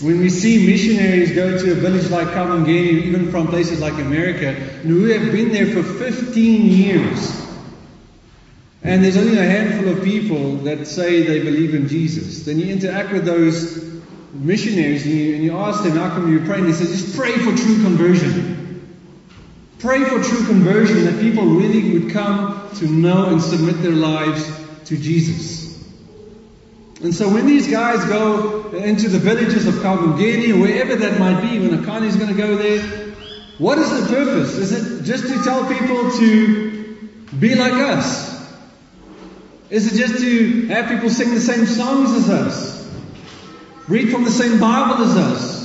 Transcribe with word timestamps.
When 0.00 0.20
we 0.20 0.28
see 0.28 0.66
missionaries 0.66 1.32
go 1.32 1.56
to 1.56 1.72
a 1.72 1.74
village 1.74 2.10
like 2.10 2.28
Kamangeni, 2.28 3.04
even 3.04 3.30
from 3.30 3.46
places 3.46 3.80
like 3.80 3.94
America, 3.94 4.48
and 4.48 4.90
who 4.90 5.06
have 5.06 5.32
been 5.32 5.52
there 5.52 5.66
for 5.66 5.82
15 5.82 6.66
years, 6.66 7.46
and 8.82 9.02
there's 9.02 9.16
only 9.16 9.38
a 9.38 9.42
handful 9.42 9.90
of 9.90 10.04
people 10.04 10.56
that 10.58 10.86
say 10.86 11.22
they 11.22 11.40
believe 11.42 11.74
in 11.74 11.88
Jesus, 11.88 12.44
then 12.44 12.58
you 12.58 12.72
interact 12.72 13.10
with 13.10 13.24
those 13.24 13.82
missionaries 14.34 15.06
and 15.06 15.14
you, 15.14 15.34
and 15.34 15.44
you 15.44 15.56
ask 15.56 15.82
them, 15.82 15.92
how 15.92 16.10
come 16.10 16.30
you 16.30 16.40
pray? 16.40 16.58
And 16.58 16.68
they 16.68 16.72
say, 16.72 16.84
just 16.84 17.16
pray 17.16 17.32
for 17.32 17.56
true 17.56 17.82
conversion. 17.82 18.86
Pray 19.78 20.04
for 20.04 20.22
true 20.22 20.46
conversion, 20.46 21.04
that 21.04 21.20
people 21.20 21.44
really 21.44 21.98
would 21.98 22.12
come 22.12 22.68
to 22.76 22.86
know 22.86 23.30
and 23.30 23.40
submit 23.40 23.80
their 23.80 23.92
lives 23.92 24.44
to 24.84 24.96
Jesus. 24.98 25.55
And 27.02 27.14
so 27.14 27.28
when 27.28 27.46
these 27.46 27.68
guys 27.68 28.04
go 28.06 28.68
into 28.70 29.08
the 29.08 29.18
villages 29.18 29.66
of 29.66 29.74
Kabungeni 29.74 30.58
wherever 30.58 30.96
that 30.96 31.18
might 31.18 31.42
be, 31.42 31.58
when 31.58 31.78
Akani 31.78 32.06
is 32.06 32.16
going 32.16 32.28
to 32.28 32.34
go 32.34 32.56
there, 32.56 32.82
what 33.58 33.78
is 33.78 33.90
the 33.90 34.06
purpose? 34.08 34.56
Is 34.56 34.72
it 34.72 35.04
just 35.04 35.24
to 35.24 35.42
tell 35.42 35.66
people 35.68 36.10
to 36.12 37.10
be 37.38 37.54
like 37.54 37.72
us? 37.72 38.34
Is 39.68 39.92
it 39.92 39.98
just 39.98 40.20
to 40.22 40.66
have 40.68 40.88
people 40.88 41.10
sing 41.10 41.34
the 41.34 41.40
same 41.40 41.66
songs 41.66 42.12
as 42.12 42.30
us? 42.30 42.76
Read 43.88 44.10
from 44.10 44.24
the 44.24 44.30
same 44.30 44.58
Bible 44.58 45.04
as 45.04 45.16
us? 45.16 45.56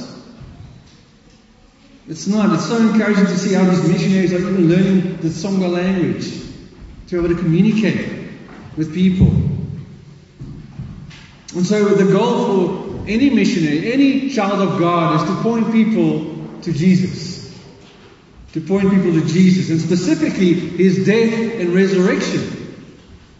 It's 2.08 2.28
not. 2.28 2.53
It's 2.53 2.68
so 2.68 2.78
encouraging 2.78 3.25
to 3.25 3.38
see 3.38 3.53
how 3.53 3.64
these 3.64 3.88
missionaries 3.88 4.34
are 4.34 4.40
even 4.40 4.68
learning 4.68 5.18
the 5.18 5.30
Tsonga 5.30 5.72
language 5.72 6.30
to 7.08 7.12
be 7.12 7.18
able 7.18 7.36
to 7.36 7.41
communicate 7.41 8.28
with 8.75 8.94
people. 8.94 9.51
And 11.54 11.66
so 11.66 11.84
the 11.96 12.12
goal 12.12 12.46
for 12.46 13.10
any 13.10 13.30
missionary, 13.30 13.92
any 13.92 14.30
child 14.30 14.62
of 14.62 14.80
God, 14.80 15.22
is 15.22 15.36
to 15.36 15.44
point 15.44 15.72
people 15.72 16.62
to 16.62 16.72
Jesus. 16.72 17.60
To 18.54 18.62
point 18.62 18.90
people 18.90 19.14
to 19.14 19.26
Jesus, 19.26 19.70
and 19.70 19.80
specifically 19.80 20.54
his 20.54 21.06
death 21.06 21.34
and 21.60 21.74
resurrection, 21.74 22.76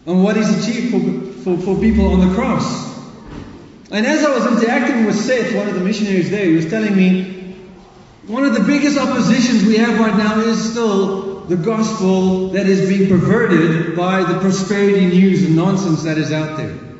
and 0.06 0.22
what 0.22 0.36
he's 0.36 0.66
achieved 0.66 0.90
for, 0.90 1.56
for, 1.56 1.62
for 1.62 1.80
people 1.80 2.12
on 2.12 2.28
the 2.28 2.34
cross. 2.34 2.90
And 3.90 4.06
as 4.06 4.24
I 4.24 4.34
was 4.34 4.46
interacting 4.46 5.04
with 5.04 5.16
Seth, 5.16 5.54
one 5.54 5.68
of 5.68 5.74
the 5.74 5.80
missionaries 5.80 6.30
there, 6.30 6.46
he 6.46 6.56
was 6.56 6.68
telling 6.68 6.96
me 6.96 7.56
one 8.26 8.44
of 8.44 8.54
the 8.54 8.60
biggest 8.60 8.98
oppositions 8.98 9.64
we 9.64 9.76
have 9.76 9.98
right 9.98 10.16
now 10.16 10.40
is 10.40 10.70
still 10.70 11.40
the 11.40 11.56
gospel 11.56 12.48
that 12.50 12.66
is 12.66 12.88
being 12.88 13.08
perverted 13.08 13.96
by 13.96 14.22
the 14.22 14.38
prosperity 14.38 15.06
news 15.06 15.44
and 15.44 15.56
nonsense 15.56 16.04
that 16.04 16.18
is 16.18 16.32
out 16.32 16.56
there. 16.56 16.91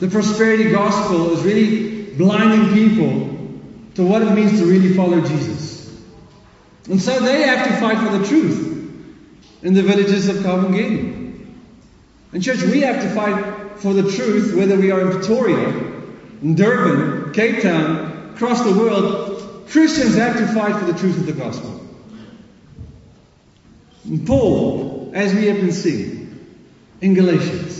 The 0.00 0.08
prosperity 0.08 0.70
gospel 0.70 1.32
is 1.32 1.42
really 1.42 2.04
blinding 2.14 2.72
people 2.74 3.38
to 3.94 4.04
what 4.04 4.22
it 4.22 4.30
means 4.30 4.60
to 4.60 4.66
really 4.66 4.94
follow 4.94 5.20
Jesus. 5.20 5.92
And 6.88 7.00
so 7.00 7.18
they 7.20 7.42
have 7.42 7.66
to 7.66 7.76
fight 7.80 7.98
for 7.98 8.16
the 8.16 8.26
truth 8.26 8.68
in 9.62 9.74
the 9.74 9.82
villages 9.82 10.28
of 10.28 10.36
Kabungeni. 10.36 11.46
And 12.32 12.42
church, 12.42 12.62
we 12.62 12.80
have 12.82 13.02
to 13.02 13.10
fight 13.10 13.80
for 13.80 13.92
the 13.92 14.10
truth 14.10 14.54
whether 14.54 14.76
we 14.76 14.90
are 14.90 15.00
in 15.00 15.10
Pretoria, 15.10 15.68
in 16.42 16.54
Durban, 16.54 17.32
Cape 17.32 17.62
Town, 17.62 18.32
across 18.34 18.62
the 18.62 18.72
world. 18.72 19.66
Christians 19.68 20.14
have 20.14 20.36
to 20.36 20.46
fight 20.48 20.76
for 20.76 20.90
the 20.90 20.98
truth 20.98 21.18
of 21.18 21.26
the 21.26 21.32
gospel. 21.32 21.80
And 24.04 24.26
Paul, 24.26 25.10
as 25.14 25.34
we 25.34 25.46
have 25.46 25.56
been 25.56 25.72
seeing 25.72 26.46
in 27.00 27.14
Galatians, 27.14 27.77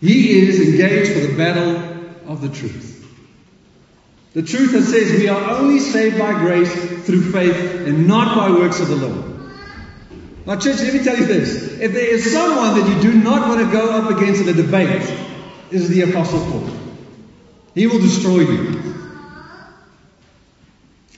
he 0.00 0.40
is 0.40 0.60
engaged 0.60 1.12
for 1.12 1.26
the 1.26 1.36
battle 1.36 2.30
of 2.30 2.40
the 2.40 2.48
truth. 2.48 2.92
The 4.34 4.42
truth 4.42 4.72
that 4.72 4.82
says 4.82 5.18
we 5.18 5.28
are 5.28 5.56
only 5.56 5.78
saved 5.78 6.18
by 6.18 6.32
grace 6.32 6.70
through 7.06 7.32
faith 7.32 7.86
and 7.86 8.06
not 8.06 8.36
by 8.36 8.50
works 8.50 8.80
of 8.80 8.88
the 8.88 8.96
law. 8.96 9.32
Now, 10.44 10.60
church, 10.60 10.78
let 10.80 10.92
me 10.92 11.02
tell 11.02 11.16
you 11.16 11.24
this. 11.24 11.80
If 11.80 11.92
there 11.92 12.06
is 12.06 12.32
someone 12.32 12.78
that 12.78 12.94
you 12.94 13.10
do 13.10 13.18
not 13.18 13.48
want 13.48 13.64
to 13.64 13.72
go 13.72 13.90
up 13.90 14.16
against 14.16 14.42
in 14.42 14.48
a 14.48 14.52
debate, 14.52 15.02
is 15.70 15.88
the 15.88 16.02
Apostle 16.02 16.40
Paul. 16.50 16.70
He 17.74 17.86
will 17.86 17.98
destroy 17.98 18.40
you. 18.40 18.68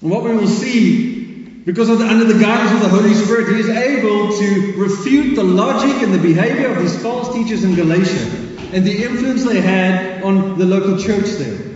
And 0.01 0.11
what 0.11 0.23
we 0.23 0.35
will 0.35 0.47
see, 0.47 1.63
because 1.67 1.89
the, 1.89 2.07
under 2.07 2.33
the 2.33 2.41
guidance 2.41 2.73
of 2.73 2.81
the 2.81 2.97
Holy 2.97 3.15
Spirit, 3.15 3.55
he 3.55 3.61
is 3.61 3.69
able 3.69 4.39
to 4.39 4.81
refute 4.81 5.35
the 5.35 5.45
logic 5.45 6.03
and 6.03 6.15
the 6.15 6.19
behavior 6.19 6.69
of 6.69 6.81
these 6.81 7.03
false 7.03 7.35
teachers 7.35 7.65
in 7.65 7.75
Galatia 7.75 8.48
and 8.73 8.85
the 8.85 9.05
influence 9.05 9.45
they 9.45 9.61
had 9.61 10.23
on 10.23 10.59
the 10.59 10.65
local 10.65 10.99
church 10.99 11.27
there. 11.39 11.69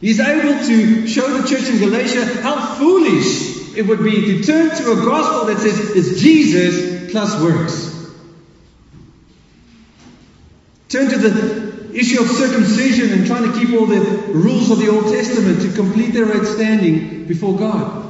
He's 0.00 0.20
able 0.20 0.64
to 0.66 1.06
show 1.06 1.28
the 1.28 1.46
church 1.46 1.68
in 1.68 1.78
Galatia 1.78 2.42
how 2.42 2.74
foolish 2.76 3.76
it 3.76 3.86
would 3.86 4.02
be 4.02 4.38
to 4.38 4.42
turn 4.42 4.70
to 4.70 4.92
a 4.92 4.96
gospel 4.96 5.46
that 5.46 5.58
says 5.58 5.96
it's 5.96 6.20
Jesus 6.20 7.10
plus 7.10 7.40
works. 7.40 7.90
Turn 10.88 11.08
to 11.08 11.18
the 11.18 11.94
issue 11.94 12.20
of 12.20 12.28
circumcision 12.28 13.12
and 13.12 13.26
trying 13.26 13.52
to 13.52 13.58
keep 13.58 13.78
all 13.78 13.86
the 13.86 14.00
rules 14.32 14.70
of 14.70 14.78
the 14.78 14.88
Old 14.88 15.12
Testament 15.12 15.60
to 15.62 15.72
complete 15.72 16.12
their 16.12 16.24
right 16.24 16.46
standing 16.46 17.26
before 17.26 17.58
God. 17.58 18.06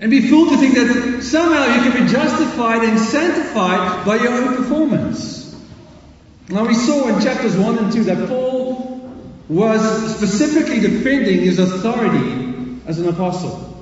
And 0.00 0.10
be 0.10 0.28
fooled 0.28 0.48
to 0.48 0.56
think 0.56 0.74
that 0.74 1.22
somehow 1.22 1.76
you 1.76 1.90
can 1.90 2.04
be 2.04 2.12
justified 2.12 2.82
and 2.82 2.98
sanctified 2.98 4.04
by 4.04 4.16
your 4.16 4.32
own 4.32 4.56
performance. 4.56 5.41
Now 6.52 6.66
we 6.66 6.74
saw 6.74 7.08
in 7.08 7.22
chapters 7.22 7.56
1 7.56 7.78
and 7.78 7.92
2 7.92 8.04
that 8.04 8.28
Paul 8.28 9.10
was 9.48 10.16
specifically 10.16 10.80
defending 10.80 11.40
his 11.40 11.58
authority 11.58 12.80
as 12.86 12.98
an 12.98 13.08
apostle. 13.08 13.72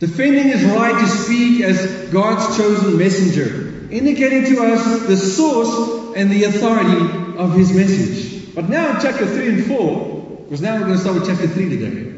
defending 0.00 0.44
his 0.44 0.64
right 0.64 0.98
to 1.00 1.06
speak 1.08 1.62
as 1.62 2.08
God's 2.10 2.56
chosen 2.56 2.98
messenger, 2.98 3.88
indicating 3.90 4.44
to 4.54 4.62
us 4.62 5.06
the 5.06 5.16
source 5.16 6.14
and 6.14 6.30
the 6.30 6.44
authority 6.44 7.36
of 7.36 7.54
his 7.54 7.72
message. 7.72 8.54
But 8.54 8.68
now 8.68 8.94
in 8.94 9.02
chapter 9.02 9.26
3 9.26 9.48
and 9.48 9.64
4, 9.66 10.44
because 10.44 10.60
now 10.60 10.74
we're 10.74 10.86
going 10.86 10.92
to 10.92 10.98
start 10.98 11.16
with 11.16 11.26
chapter 11.26 11.48
3 11.48 11.68
today. 11.68 12.14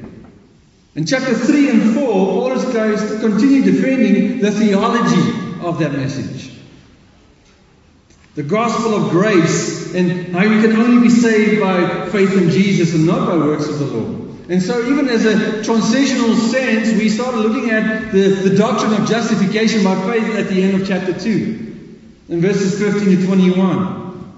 In 0.94 1.06
chapter 1.06 1.34
3 1.34 1.70
and 1.70 1.94
4, 1.94 2.04
Paul 2.04 2.52
is 2.52 2.64
going 2.64 2.98
to 2.98 3.20
continue 3.20 3.62
defending 3.62 4.40
the 4.40 4.50
theology 4.50 5.60
of 5.60 5.78
that 5.78 5.92
message. 5.92 6.49
The 8.40 8.48
gospel 8.48 8.94
of 8.94 9.10
grace 9.10 9.94
and 9.94 10.28
how 10.28 10.44
you 10.44 10.62
can 10.62 10.74
only 10.74 11.02
be 11.02 11.10
saved 11.10 11.60
by 11.60 12.08
faith 12.08 12.34
in 12.34 12.48
Jesus 12.48 12.94
and 12.94 13.06
not 13.06 13.28
by 13.28 13.36
works 13.36 13.68
of 13.68 13.78
the 13.78 13.84
law. 13.84 14.34
And 14.48 14.62
so, 14.62 14.90
even 14.90 15.10
as 15.10 15.26
a 15.26 15.62
transitional 15.62 16.34
sense, 16.34 16.90
we 16.98 17.10
started 17.10 17.36
looking 17.36 17.68
at 17.68 18.12
the, 18.12 18.28
the 18.28 18.56
doctrine 18.56 18.94
of 18.94 19.06
justification 19.06 19.84
by 19.84 19.94
faith 20.10 20.36
at 20.36 20.48
the 20.48 20.62
end 20.62 20.80
of 20.80 20.88
chapter 20.88 21.12
2, 21.12 21.28
in 22.30 22.40
verses 22.40 22.78
15 22.80 23.18
to 23.18 23.26
21. 23.26 24.32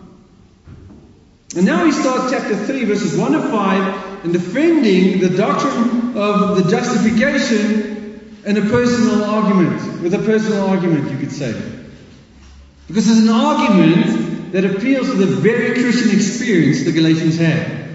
And 1.55 1.65
now 1.65 1.85
he 1.85 1.93
starts 1.93 2.33
chapter 2.33 2.57
3, 2.57 2.85
verses 2.87 3.17
1 3.17 3.31
to 3.31 3.41
5, 3.41 4.25
in 4.25 4.33
defending 4.33 5.21
the 5.21 5.31
doctrine 5.37 6.17
of 6.19 6.57
the 6.57 6.69
justification 6.69 8.41
in 8.45 8.57
a 8.57 8.63
personal 8.63 9.23
argument, 9.23 10.03
with 10.03 10.13
a 10.13 10.19
personal 10.19 10.67
argument, 10.67 11.09
you 11.13 11.19
could 11.19 11.31
say. 11.31 11.82
Because 12.93 13.09
it's 13.09 13.21
an 13.21 13.31
argument 13.31 14.53
that 14.53 14.67
appeals 14.67 15.07
to 15.07 15.15
the 15.15 15.25
very 15.25 15.81
Christian 15.81 16.15
experience 16.15 16.83
the 16.83 16.93
Galatians 16.93 17.39
had. 17.39 17.89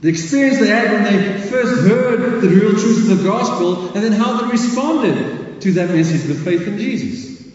The 0.00 0.08
experience 0.08 0.58
they 0.58 0.66
had 0.66 0.90
when 0.90 1.04
they 1.04 1.38
first 1.42 1.82
heard 1.86 2.42
the 2.42 2.48
real 2.48 2.72
truth 2.72 3.08
of 3.08 3.18
the 3.18 3.22
gospel, 3.22 3.94
and 3.94 4.02
then 4.02 4.10
how 4.10 4.42
they 4.42 4.50
responded 4.50 5.60
to 5.60 5.72
that 5.74 5.90
message 5.90 6.26
with 6.26 6.44
faith 6.44 6.66
in 6.66 6.78
Jesus. 6.78 7.48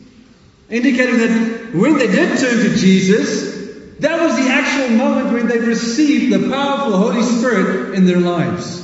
Indicating 0.69 1.17
that 1.17 1.75
when 1.75 1.97
they 1.97 2.07
did 2.07 2.39
turn 2.39 2.59
to 2.63 2.77
Jesus, 2.77 3.99
that 3.99 4.21
was 4.21 4.37
the 4.37 4.49
actual 4.49 4.95
moment 4.95 5.33
when 5.33 5.47
they 5.47 5.59
received 5.59 6.31
the 6.31 6.49
powerful 6.49 6.97
Holy 6.97 7.23
Spirit 7.23 7.93
in 7.95 8.05
their 8.05 8.21
lives. 8.21 8.79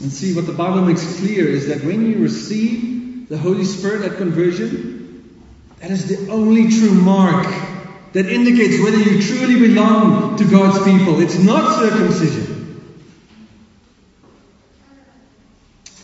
And 0.00 0.12
see, 0.12 0.32
what 0.36 0.46
the 0.46 0.52
Bible 0.52 0.82
makes 0.82 1.18
clear 1.18 1.48
is 1.48 1.66
that 1.66 1.82
when 1.82 2.06
you 2.06 2.18
receive 2.18 3.01
the 3.28 3.38
Holy 3.38 3.64
Spirit 3.64 4.10
at 4.10 4.18
conversion, 4.18 5.42
that 5.80 5.90
is 5.90 6.08
the 6.08 6.30
only 6.30 6.68
true 6.68 6.92
mark 6.92 7.46
that 8.12 8.26
indicates 8.26 8.82
whether 8.82 8.98
you 8.98 9.22
truly 9.22 9.68
belong 9.68 10.36
to 10.36 10.44
God's 10.44 10.84
people. 10.84 11.20
It's 11.20 11.38
not 11.38 11.78
circumcision. 11.78 12.52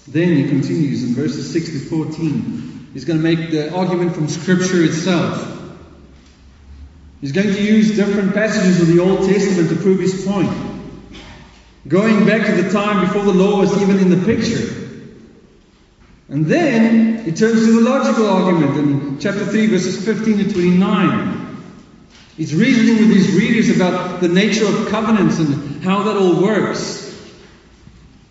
Then 0.08 0.36
he 0.36 0.48
continues 0.48 1.04
in 1.04 1.14
verses 1.14 1.52
6 1.52 1.66
to 1.66 1.78
14. 1.90 2.88
He's 2.94 3.04
going 3.04 3.18
to 3.18 3.22
make 3.22 3.50
the 3.50 3.74
argument 3.74 4.14
from 4.14 4.28
Scripture 4.28 4.82
itself. 4.82 5.56
He's 7.20 7.32
going 7.32 7.48
to 7.48 7.62
use 7.62 7.94
different 7.94 8.32
passages 8.32 8.80
of 8.80 8.88
the 8.88 9.00
Old 9.00 9.28
Testament 9.28 9.68
to 9.68 9.76
prove 9.76 10.00
his 10.00 10.24
point. 10.24 10.50
Going 11.86 12.26
back 12.26 12.46
to 12.46 12.62
the 12.62 12.70
time 12.70 13.06
before 13.06 13.24
the 13.24 13.32
law 13.32 13.58
was 13.58 13.82
even 13.82 13.98
in 13.98 14.08
the 14.08 14.24
picture. 14.24 14.87
And 16.28 16.44
then 16.44 17.24
he 17.24 17.32
turns 17.32 17.64
to 17.64 17.80
the 17.80 17.88
logical 17.88 18.28
argument 18.28 18.76
in 18.76 19.18
chapter 19.18 19.46
3, 19.46 19.66
verses 19.68 20.04
15 20.04 20.38
to 20.38 20.52
29. 20.52 21.56
He's 22.36 22.54
reasoning 22.54 23.08
with 23.08 23.16
his 23.16 23.34
readers 23.34 23.74
about 23.74 24.20
the 24.20 24.28
nature 24.28 24.66
of 24.66 24.88
covenants 24.88 25.38
and 25.38 25.82
how 25.82 26.02
that 26.02 26.16
all 26.16 26.42
works. 26.42 27.06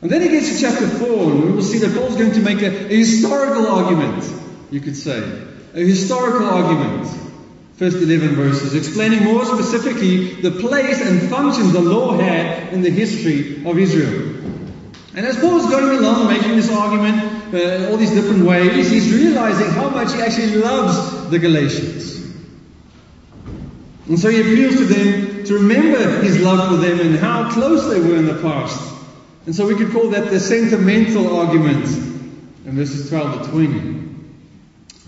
And 0.02 0.12
then 0.12 0.22
he 0.22 0.30
gets 0.30 0.56
to 0.56 0.62
chapter 0.62 0.88
4, 0.88 1.08
and 1.08 1.44
we 1.44 1.52
will 1.52 1.64
see 1.64 1.80
that 1.80 1.98
Paul's 1.98 2.16
going 2.16 2.34
to 2.34 2.40
make 2.42 2.62
a, 2.62 2.86
a 2.86 2.96
historical 2.96 3.66
argument, 3.66 4.32
you 4.70 4.80
could 4.80 4.96
say. 4.96 5.20
A 5.74 5.80
historical 5.80 6.46
argument. 6.48 7.08
First 7.78 7.98
11 7.98 8.36
verses, 8.36 8.76
explaining 8.76 9.24
more 9.24 9.44
specifically 9.44 10.36
the 10.36 10.52
place 10.52 11.02
and 11.02 11.30
function 11.30 11.72
the 11.72 11.82
law 11.82 12.18
had 12.18 12.74
in 12.74 12.82
the 12.82 12.90
history 12.90 13.64
of 13.66 13.78
Israel. 13.78 14.36
And 15.16 15.26
as 15.26 15.40
Paul 15.40 15.58
is 15.58 15.66
going 15.66 15.98
along 15.98 16.28
making 16.28 16.56
this 16.56 16.72
argument 16.72 17.37
uh, 17.54 17.90
all 17.90 17.98
these 17.98 18.12
different 18.12 18.46
ways, 18.46 18.90
he's 18.90 19.14
realizing 19.14 19.70
how 19.72 19.90
much 19.90 20.14
he 20.14 20.22
actually 20.22 20.56
loves 20.56 21.30
the 21.30 21.40
Galatians. 21.40 22.18
And 24.08 24.20
so 24.20 24.30
he 24.30 24.42
appeals 24.42 24.78
to 24.78 24.86
them 24.86 25.44
to 25.46 25.54
remember 25.56 26.22
his 26.22 26.40
love 26.40 26.70
for 26.70 26.78
them 26.78 27.00
and 27.00 27.18
how 27.18 27.52
close 27.52 27.90
they 27.90 28.00
were 28.00 28.16
in 28.16 28.26
the 28.26 28.42
past. 28.42 28.96
And 29.46 29.56
so 29.56 29.68
we 29.68 29.76
could 29.76 29.92
call 29.92 30.10
that 30.10 30.30
the 30.30 30.40
sentimental 30.40 31.38
argument 31.38 31.88
in 32.66 32.76
verses 32.76 33.10
12 33.10 33.46
to 33.46 33.52
20. 33.52 34.06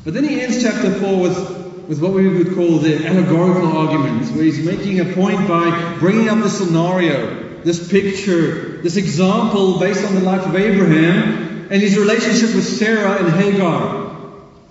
But 0.04 0.14
then 0.14 0.24
he 0.24 0.42
ends 0.42 0.62
chapter 0.64 0.92
4 0.92 1.22
with, 1.22 1.88
with 1.88 2.02
what 2.02 2.14
we 2.14 2.28
would 2.28 2.56
call 2.56 2.80
the 2.80 3.06
allegorical 3.06 3.78
argument, 3.78 4.32
where 4.32 4.44
he's 4.44 4.66
making 4.66 5.00
a 5.00 5.14
point 5.14 5.48
by 5.48 5.98
bringing 6.00 6.30
up 6.30 6.40
the 6.40 6.50
scenario, 6.50 7.62
this 7.64 7.90
picture, 7.90 8.82
this 8.82 8.96
example 8.96 9.80
based 9.80 10.06
on 10.06 10.16
the 10.16 10.22
life 10.22 10.46
of 10.46 10.56
Abraham 10.56 11.49
and 11.70 11.82
his 11.82 11.98
relationship 11.98 12.56
with 12.56 12.66
Sarah 12.66 13.24
and 13.24 13.32
Hagar, 13.34 14.10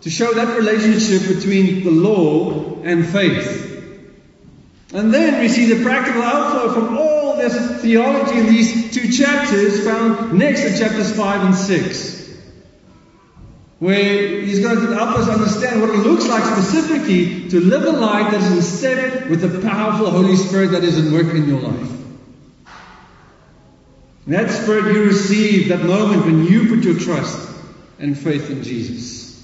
to 0.00 0.11
show 0.11 0.33
that 0.33 0.56
relationship 0.56 1.37
between 1.37 1.85
the 1.85 1.91
law 1.91 2.83
and 2.83 3.06
faith. 3.06 3.67
And 4.93 5.12
then 5.12 5.41
we 5.41 5.49
see 5.49 5.73
the 5.73 5.85
practical 5.85 6.23
outflow 6.23 6.73
from 6.73 6.97
all 6.97 7.37
this 7.37 7.83
theology 7.83 8.39
in 8.39 8.47
these 8.47 8.93
two 8.93 9.12
chapters 9.12 9.85
found 9.85 10.39
next 10.39 10.65
in 10.65 10.79
chapters 10.79 11.15
5 11.15 11.45
and 11.47 11.55
6. 11.55 12.19
Where 13.81 14.41
he's 14.41 14.61
going 14.61 14.77
to 14.77 14.95
help 14.95 15.19
us 15.19 15.29
understand 15.29 15.81
what 15.81 15.91
it 15.91 15.99
looks 15.99 16.27
like 16.27 16.43
specifically 16.43 17.49
to 17.50 17.61
live 17.61 17.85
a 17.85 17.93
life 17.93 18.33
that 18.33 18.41
is 18.41 18.50
in 18.50 18.62
step 18.62 19.29
with 19.29 19.41
the 19.41 19.61
powerful 19.69 20.11
Holy 20.11 20.37
Spirit 20.37 20.73
that 20.73 20.83
is 20.83 20.99
at 20.99 21.12
work 21.12 21.33
in 21.35 21.47
your 21.49 21.61
life. 21.61 21.98
That 24.29 24.51
Spirit 24.51 24.95
you 24.95 25.05
receive 25.05 25.69
that 25.69 25.85
moment 25.85 26.27
when 26.27 26.45
you 26.45 26.69
put 26.69 26.85
your 26.85 26.99
trust 26.99 27.49
and 27.99 28.17
faith 28.17 28.51
in 28.51 28.63
Jesus. 28.63 29.43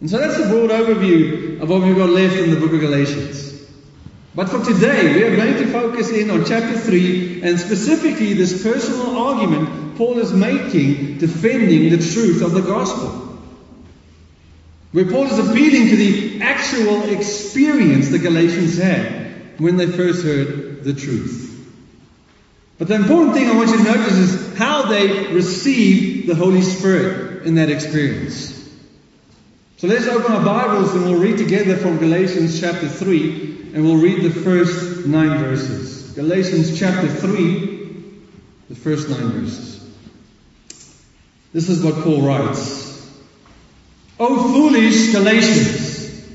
And 0.00 0.08
so 0.08 0.18
that's 0.18 0.38
the 0.38 0.48
broad 0.48 0.70
overview 0.70 1.60
of 1.60 1.68
what 1.68 1.82
we've 1.82 1.96
got 1.96 2.10
left 2.10 2.36
in 2.36 2.50
the 2.50 2.60
book 2.60 2.72
of 2.72 2.80
Galatians. 2.80 3.60
But 4.36 4.48
for 4.48 4.64
today, 4.64 5.14
we 5.14 5.24
are 5.24 5.34
going 5.34 5.54
to 5.54 5.66
focus 5.66 6.10
in 6.10 6.30
on 6.30 6.44
chapter 6.44 6.78
3 6.78 7.42
and 7.42 7.58
specifically 7.58 8.34
this 8.34 8.62
personal 8.62 9.18
argument 9.18 9.96
Paul 9.96 10.20
is 10.20 10.32
making 10.32 11.18
defending 11.18 11.90
the 11.90 11.98
truth 11.98 12.40
of 12.42 12.52
the 12.52 12.60
gospel. 12.60 13.40
Where 14.92 15.06
Paul 15.06 15.26
is 15.26 15.38
appealing 15.40 15.88
to 15.88 15.96
the 15.96 16.40
actual 16.40 17.02
experience 17.08 18.10
the 18.10 18.20
Galatians 18.20 18.78
had 18.78 19.58
when 19.58 19.76
they 19.76 19.88
first 19.88 20.24
heard 20.24 20.84
the 20.84 20.94
truth. 20.94 21.47
But 22.78 22.86
the 22.86 22.94
important 22.94 23.34
thing 23.34 23.48
I 23.48 23.56
want 23.56 23.70
you 23.70 23.78
to 23.78 23.82
notice 23.82 24.12
is 24.12 24.56
how 24.56 24.82
they 24.82 25.26
receive 25.34 26.28
the 26.28 26.36
Holy 26.36 26.62
Spirit 26.62 27.44
in 27.44 27.56
that 27.56 27.70
experience. 27.70 28.54
So 29.78 29.88
let's 29.88 30.06
open 30.06 30.32
our 30.32 30.44
Bibles 30.44 30.94
and 30.94 31.04
we'll 31.04 31.20
read 31.20 31.38
together 31.38 31.76
from 31.76 31.98
Galatians 31.98 32.60
chapter 32.60 32.88
3 32.88 33.72
and 33.74 33.84
we'll 33.84 33.96
read 33.96 34.22
the 34.22 34.30
first 34.30 35.06
nine 35.06 35.38
verses. 35.38 36.12
Galatians 36.12 36.78
chapter 36.78 37.08
3, 37.08 37.78
the 38.68 38.74
first 38.76 39.08
nine 39.08 39.28
verses. 39.30 39.84
This 41.52 41.68
is 41.68 41.82
what 41.82 42.02
Paul 42.04 42.22
writes. 42.22 42.86
O 44.20 44.52
foolish 44.52 45.12
Galatians, 45.12 46.28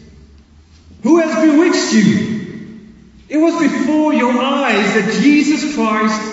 who 1.04 1.20
has 1.20 1.46
bewitched 1.46 1.94
you? 1.94 2.34
It 3.30 3.38
was 3.38 3.62
before 3.62 4.14
your 4.14 4.32
eyes 4.32 4.94
that 4.94 5.20
Jesus 5.22 5.76
Christ 5.76 6.33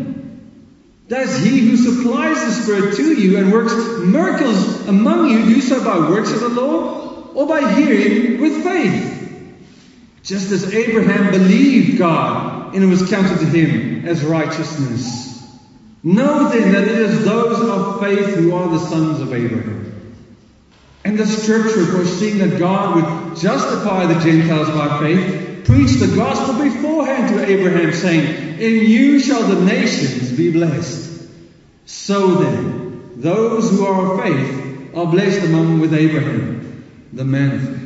Does 1.11 1.43
he 1.43 1.59
who 1.59 1.75
supplies 1.75 2.39
the 2.39 2.51
Spirit 2.51 2.95
to 2.95 3.21
you 3.21 3.37
and 3.37 3.51
works 3.51 3.73
miracles 3.99 4.87
among 4.87 5.29
you 5.29 5.43
do 5.43 5.59
so 5.59 5.83
by 5.83 6.09
works 6.09 6.31
of 6.31 6.39
the 6.39 6.47
law 6.47 7.27
or 7.33 7.45
by 7.45 7.69
hearing 7.73 8.39
with 8.39 8.63
faith? 8.63 9.51
Just 10.23 10.53
as 10.53 10.73
Abraham 10.73 11.31
believed 11.31 11.97
God 11.97 12.73
and 12.73 12.81
it 12.81 12.87
was 12.87 13.09
counted 13.09 13.39
to 13.39 13.45
him 13.45 14.05
as 14.05 14.23
righteousness. 14.23 15.45
Know 16.01 16.47
then 16.47 16.71
that 16.71 16.83
it 16.83 16.97
is 16.97 17.25
those 17.25 17.59
of 17.59 17.99
faith 17.99 18.33
who 18.35 18.53
are 18.53 18.69
the 18.69 18.79
sons 18.79 19.19
of 19.19 19.33
Abraham. 19.33 19.93
And 21.03 21.17
the 21.17 21.25
scripture 21.25 21.87
foreseeing 21.87 22.37
that 22.37 22.57
God 22.57 22.95
would 22.95 23.35
justify 23.37 24.05
the 24.05 24.21
Gentiles 24.21 24.69
by 24.69 24.99
faith, 25.01 25.50
preached 25.65 25.99
the 25.99 26.15
gospel 26.15 26.63
beforehand 26.63 27.29
to 27.29 27.45
Abraham, 27.45 27.93
saying, 27.93 28.59
In 28.59 28.89
you 28.89 29.19
shall 29.19 29.43
the 29.43 29.63
nations 29.65 30.31
be 30.31 30.51
blessed. 30.51 31.29
So 31.85 32.35
then, 32.35 33.21
those 33.21 33.69
who 33.69 33.85
are 33.85 34.13
of 34.13 34.23
faith 34.23 34.95
are 34.95 35.07
blessed 35.07 35.45
among 35.45 35.79
with 35.79 35.93
Abraham, 35.93 36.83
the 37.13 37.25
man 37.25 37.55
of 37.55 37.61
faith. 37.61 37.81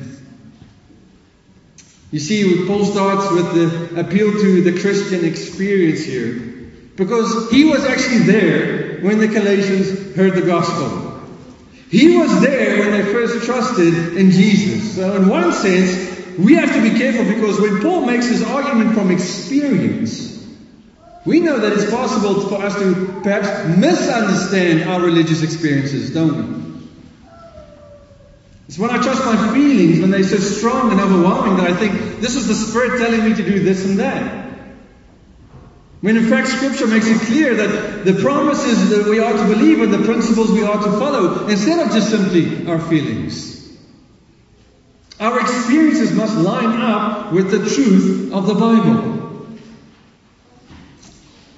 You 2.12 2.20
see, 2.20 2.66
Paul 2.66 2.86
starts 2.86 3.30
with 3.32 3.54
the 3.54 4.00
appeal 4.00 4.32
to 4.32 4.62
the 4.62 4.80
Christian 4.80 5.26
experience 5.26 6.04
here. 6.04 6.54
Because 6.96 7.52
he 7.52 7.66
was 7.66 7.84
actually 7.84 8.20
there 8.20 9.02
when 9.02 9.20
the 9.20 9.28
Galatians 9.28 10.16
heard 10.16 10.34
the 10.34 10.46
gospel. 10.46 11.20
He 11.90 12.18
was 12.18 12.42
there 12.42 12.80
when 12.80 12.92
they 12.92 13.04
first 13.12 13.46
trusted 13.46 14.18
in 14.18 14.32
Jesus. 14.32 14.96
So, 14.96 15.16
in 15.16 15.28
one 15.28 15.52
sense, 15.52 16.05
we 16.38 16.56
have 16.56 16.74
to 16.74 16.82
be 16.82 16.98
careful 16.98 17.26
because 17.26 17.60
when 17.60 17.82
Paul 17.82 18.06
makes 18.06 18.28
his 18.28 18.44
argument 18.44 18.94
from 18.94 19.12
experience, 19.12 20.36
we 21.26 21.40
know 21.40 21.60
that 21.60 21.74
it's 21.74 21.90
possible 21.90 22.42
for 22.42 22.62
us 22.62 22.76
to 22.76 23.22
perhaps 23.24 23.78
misunderstand 23.78 24.90
our 24.90 25.02
religious 25.02 25.42
experiences, 25.42 26.14
don't 26.14 26.62
we? 26.62 26.66
It's 28.68 28.80
when 28.80 28.92
I 28.92 29.02
trust 29.02 29.24
my 29.26 29.54
feelings, 29.54 30.00
when 30.00 30.12
they're 30.12 30.24
so 30.24 30.38
strong 30.38 30.92
and 30.92 31.00
overwhelming, 31.00 31.58
that 31.58 31.72
I 31.72 31.76
think 31.76 32.20
this 32.20 32.36
is 32.36 32.48
the 32.48 32.56
Spirit 32.56 33.00
telling 33.00 33.30
me 33.30 33.36
to 33.36 33.44
do 33.44 33.60
this 33.64 33.86
and 33.86 34.00
that. 34.00 34.46
When 36.02 36.18
in 36.18 36.30
fact 36.30 36.48
Scripture 36.50 36.88
makes 36.88 37.08
it 37.08 37.20
clear 37.22 37.56
that 37.56 38.06
the 38.06 38.22
promises 38.22 38.90
that 38.90 39.08
we 39.08 39.20
are 39.20 39.34
to 39.34 39.44
believe 39.48 39.82
are 39.82 39.88
the 39.88 40.04
principles 40.04 40.52
we 40.52 40.64
are 40.64 40.78
to 40.78 40.92
follow, 41.00 41.48
instead 41.48 41.80
of 41.80 41.94
just 41.94 42.10
simply 42.10 42.68
our 42.68 42.80
feelings. 42.80 43.55
Our 45.20 45.40
experiences 45.40 46.12
must 46.14 46.36
line 46.36 46.82
up 46.82 47.32
with 47.32 47.52
the 47.52 47.60
truth 47.70 48.34
of 48.34 48.48
the 48.48 48.54
Bible. 48.54 49.16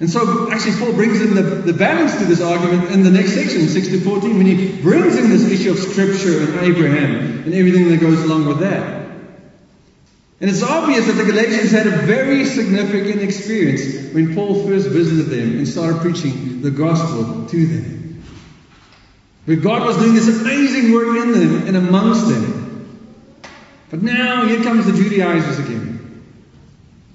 And 0.00 0.08
so, 0.08 0.50
actually, 0.52 0.78
Paul 0.78 0.92
brings 0.92 1.20
in 1.20 1.34
the, 1.34 1.42
the 1.42 1.72
balance 1.72 2.16
to 2.18 2.24
this 2.24 2.40
argument 2.40 2.92
in 2.92 3.02
the 3.02 3.10
next 3.10 3.32
section, 3.32 3.66
6 3.66 3.88
to 3.88 4.00
14, 4.00 4.36
when 4.36 4.46
he 4.46 4.80
brings 4.80 5.16
in 5.16 5.28
this 5.28 5.50
issue 5.50 5.72
of 5.72 5.78
Scripture 5.78 6.40
and 6.40 6.60
Abraham 6.60 7.42
and 7.44 7.52
everything 7.52 7.88
that 7.88 8.00
goes 8.00 8.22
along 8.22 8.46
with 8.46 8.60
that. 8.60 8.98
And 10.40 10.48
it's 10.48 10.62
obvious 10.62 11.06
that 11.06 11.14
the 11.14 11.24
Galatians 11.24 11.72
had 11.72 11.88
a 11.88 11.90
very 12.06 12.44
significant 12.44 13.22
experience 13.22 14.14
when 14.14 14.36
Paul 14.36 14.68
first 14.68 14.86
visited 14.88 15.26
them 15.26 15.58
and 15.58 15.66
started 15.66 16.00
preaching 16.00 16.62
the 16.62 16.70
gospel 16.70 17.46
to 17.46 17.66
them. 17.66 18.22
Where 19.46 19.56
God 19.56 19.84
was 19.84 19.96
doing 19.96 20.14
this 20.14 20.28
amazing 20.28 20.92
work 20.92 21.16
in 21.16 21.32
them 21.32 21.66
and 21.66 21.76
amongst 21.76 22.28
them. 22.28 22.57
But 23.90 24.02
now 24.02 24.46
here 24.46 24.62
comes 24.62 24.86
the 24.86 24.92
Judaizers 24.92 25.58
again. 25.58 26.24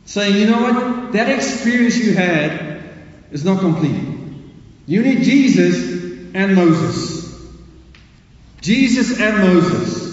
Saying, 0.05 0.35
you 0.35 0.47
know 0.47 0.61
what? 0.61 1.13
That 1.13 1.29
experience 1.29 1.97
you 1.97 2.13
had 2.13 2.83
is 3.31 3.45
not 3.45 3.59
complete. 3.59 4.01
You 4.85 5.01
need 5.01 5.23
Jesus 5.23 6.33
and 6.33 6.55
Moses. 6.55 7.23
Jesus 8.61 9.19
and 9.19 9.37
Moses. 9.37 10.03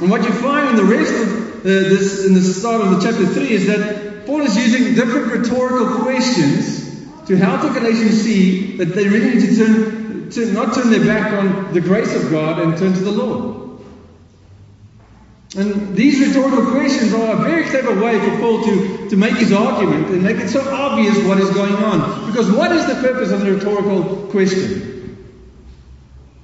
And 0.00 0.10
what 0.10 0.22
you 0.24 0.32
find 0.32 0.70
in 0.70 0.76
the 0.76 0.84
rest 0.84 1.12
of 1.12 1.60
uh, 1.60 1.68
this, 1.68 2.26
in 2.26 2.34
the 2.34 2.42
start 2.42 2.80
of 2.80 2.90
the 2.90 3.00
chapter 3.00 3.26
3, 3.26 3.50
is 3.50 3.66
that 3.66 4.26
Paul 4.26 4.42
is 4.42 4.56
using 4.56 4.94
different 4.94 5.32
rhetorical 5.32 6.02
questions 6.02 7.26
to 7.26 7.36
help 7.36 7.62
the 7.62 7.80
Galatians 7.80 8.22
see 8.22 8.76
that 8.76 8.86
they 8.86 9.08
really 9.08 9.34
need 9.34 9.40
to 9.40 9.56
turn, 9.56 10.30
to 10.30 10.52
not 10.52 10.74
turn 10.74 10.90
their 10.90 11.04
back 11.04 11.32
on 11.32 11.72
the 11.72 11.80
grace 11.80 12.14
of 12.14 12.30
God 12.30 12.60
and 12.60 12.76
turn 12.76 12.92
to 12.92 13.00
the 13.00 13.10
Lord. 13.10 13.65
And 15.56 15.96
these 15.96 16.20
rhetorical 16.20 16.70
questions 16.70 17.14
are 17.14 17.32
a 17.32 17.36
very 17.36 17.64
clever 17.64 17.98
way 17.98 18.18
for 18.20 18.38
Paul 18.38 18.64
to, 18.64 19.08
to 19.08 19.16
make 19.16 19.36
his 19.36 19.52
argument 19.52 20.08
and 20.08 20.22
make 20.22 20.36
it 20.36 20.48
so 20.48 20.60
obvious 20.60 21.16
what 21.24 21.38
is 21.38 21.48
going 21.50 21.72
on. 21.72 22.26
Because 22.30 22.50
what 22.50 22.72
is 22.72 22.86
the 22.86 22.96
purpose 22.96 23.30
of 23.30 23.40
the 23.40 23.52
rhetorical 23.52 24.26
question? 24.30 24.96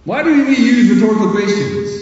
Why 0.05 0.23
do 0.23 0.47
we 0.47 0.57
use 0.57 0.91
rhetorical 0.91 1.31
questions? 1.31 1.93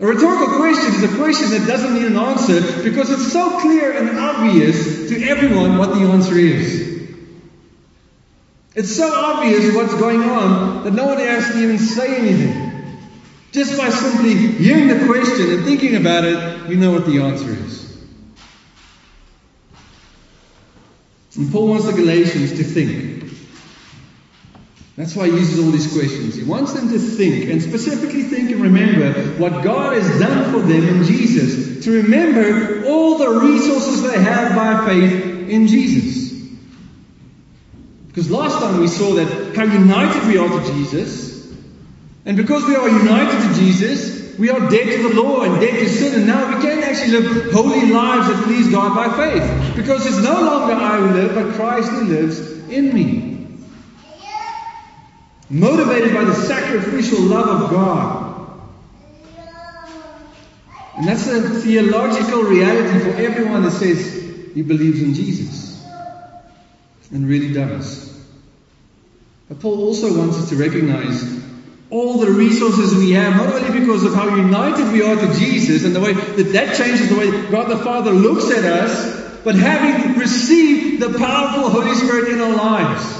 A 0.00 0.06
rhetorical 0.06 0.56
question 0.56 0.92
is 0.92 1.04
a 1.04 1.16
question 1.16 1.50
that 1.50 1.66
doesn't 1.68 1.94
need 1.94 2.04
an 2.04 2.16
answer 2.16 2.82
because 2.82 3.08
it's 3.10 3.32
so 3.32 3.60
clear 3.60 3.92
and 3.92 4.18
obvious 4.18 5.08
to 5.08 5.22
everyone 5.28 5.78
what 5.78 5.94
the 5.94 6.00
answer 6.00 6.36
is. 6.36 6.96
It's 8.74 8.94
so 8.94 9.10
obvious 9.10 9.74
what's 9.74 9.94
going 9.94 10.22
on 10.22 10.84
that 10.84 10.92
no 10.92 11.06
one 11.06 11.18
has 11.18 11.52
to 11.52 11.62
even 11.62 11.78
say 11.78 12.16
anything. 12.16 12.65
Just 13.56 13.78
by 13.78 13.88
simply 13.88 14.34
hearing 14.34 14.88
the 14.88 15.06
question 15.06 15.50
and 15.50 15.64
thinking 15.64 15.96
about 15.96 16.24
it, 16.24 16.68
we 16.68 16.76
know 16.76 16.92
what 16.92 17.06
the 17.06 17.22
answer 17.22 17.48
is. 17.48 17.96
And 21.38 21.50
Paul 21.50 21.68
wants 21.68 21.86
the 21.86 21.94
Galatians 21.94 22.50
to 22.50 22.64
think. 22.64 23.32
That's 24.96 25.16
why 25.16 25.30
he 25.30 25.32
uses 25.32 25.64
all 25.64 25.70
these 25.70 25.90
questions. 25.90 26.34
He 26.34 26.44
wants 26.44 26.74
them 26.74 26.90
to 26.90 26.98
think, 26.98 27.48
and 27.48 27.62
specifically 27.62 28.24
think 28.24 28.50
and 28.50 28.60
remember 28.60 29.14
what 29.38 29.64
God 29.64 29.94
has 29.94 30.20
done 30.20 30.52
for 30.52 30.60
them 30.60 30.86
in 30.86 31.04
Jesus. 31.04 31.82
To 31.86 32.02
remember 32.02 32.86
all 32.86 33.16
the 33.16 33.40
resources 33.40 34.02
they 34.02 34.22
have 34.22 34.54
by 34.54 34.84
faith 34.84 35.48
in 35.48 35.66
Jesus. 35.66 36.38
Because 38.08 38.30
last 38.30 38.58
time 38.60 38.80
we 38.80 38.88
saw 38.88 39.14
that 39.14 39.56
how 39.56 39.64
united 39.64 40.26
we 40.26 40.36
are 40.36 40.46
to 40.46 40.72
Jesus. 40.74 41.25
And 42.26 42.36
because 42.36 42.66
we 42.66 42.74
are 42.74 42.88
united 42.88 43.48
to 43.48 43.60
Jesus, 43.60 44.36
we 44.36 44.50
are 44.50 44.68
dead 44.68 44.96
to 44.96 45.08
the 45.08 45.22
law 45.22 45.42
and 45.42 45.60
dead 45.60 45.78
to 45.78 45.88
sin. 45.88 46.14
And 46.16 46.26
now 46.26 46.54
we 46.54 46.60
can 46.60 46.82
actually 46.82 47.20
live 47.20 47.52
holy 47.52 47.86
lives 47.86 48.28
that 48.28 48.44
please 48.44 48.68
God 48.70 48.94
by 48.94 49.16
faith. 49.16 49.76
Because 49.76 50.04
it's 50.04 50.22
no 50.22 50.42
longer 50.42 50.74
I 50.74 50.98
who 50.98 51.14
live, 51.14 51.34
but 51.34 51.54
Christ 51.54 51.90
who 51.90 52.04
lives 52.04 52.40
in 52.68 52.92
me 52.92 53.36
motivated 55.48 56.12
by 56.12 56.24
the 56.24 56.34
sacrificial 56.34 57.20
love 57.22 57.62
of 57.62 57.70
God. 57.70 58.60
And 60.96 61.06
that's 61.06 61.26
a 61.26 61.60
theological 61.60 62.42
reality 62.42 62.98
for 63.00 63.10
everyone 63.10 63.62
that 63.62 63.72
says 63.72 64.14
he 64.54 64.62
believes 64.62 65.02
in 65.02 65.14
Jesus. 65.14 65.86
And 67.12 67.28
really 67.28 67.52
does. 67.52 68.12
But 69.48 69.60
Paul 69.60 69.80
also 69.80 70.18
wants 70.18 70.38
us 70.38 70.48
to 70.48 70.56
recognize 70.56 71.35
all 71.90 72.18
the 72.18 72.30
resources 72.30 72.94
we 72.96 73.12
have, 73.12 73.36
not 73.36 73.52
only 73.54 73.80
because 73.80 74.02
of 74.04 74.14
how 74.14 74.34
united 74.34 74.92
we 74.92 75.02
are 75.02 75.14
to 75.14 75.38
Jesus 75.38 75.84
and 75.84 75.94
the 75.94 76.00
way 76.00 76.12
that 76.12 76.52
that 76.52 76.76
changes 76.76 77.08
the 77.08 77.16
way 77.16 77.30
God 77.50 77.68
the 77.68 77.78
Father 77.78 78.10
looks 78.10 78.50
at 78.50 78.64
us, 78.64 79.40
but 79.44 79.54
having 79.54 80.18
received 80.18 81.00
the 81.00 81.16
powerful 81.16 81.70
Holy 81.70 81.94
Spirit 81.94 82.32
in 82.32 82.40
our 82.40 82.56
lives 82.56 83.16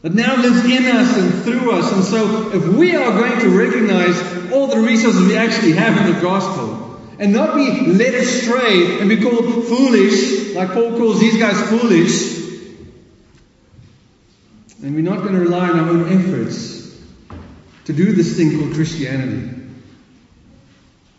that 0.00 0.14
now 0.14 0.36
lives 0.36 0.64
in 0.64 0.86
us 0.86 1.18
and 1.18 1.42
through 1.42 1.72
us. 1.72 1.92
And 1.92 2.04
so, 2.04 2.52
if 2.52 2.66
we 2.68 2.96
are 2.96 3.12
going 3.12 3.38
to 3.40 3.48
recognize 3.50 4.50
all 4.50 4.68
the 4.68 4.78
resources 4.78 5.20
we 5.26 5.36
actually 5.36 5.72
have 5.72 5.98
in 5.98 6.14
the 6.14 6.20
gospel 6.22 6.98
and 7.18 7.34
not 7.34 7.54
be 7.54 7.92
led 7.92 8.14
astray 8.14 8.98
and 8.98 9.10
be 9.10 9.20
called 9.20 9.66
foolish, 9.66 10.54
like 10.54 10.70
Paul 10.72 10.96
calls 10.96 11.20
these 11.20 11.36
guys 11.36 11.60
foolish, 11.68 12.38
and 14.82 14.94
we're 14.94 15.02
not 15.02 15.18
going 15.18 15.34
to 15.34 15.40
rely 15.40 15.68
on 15.68 15.78
our 15.78 15.90
own 15.90 16.10
efforts 16.10 16.79
to 17.90 17.96
do 17.96 18.12
this 18.12 18.36
thing 18.36 18.56
called 18.56 18.74
Christianity, 18.74 19.50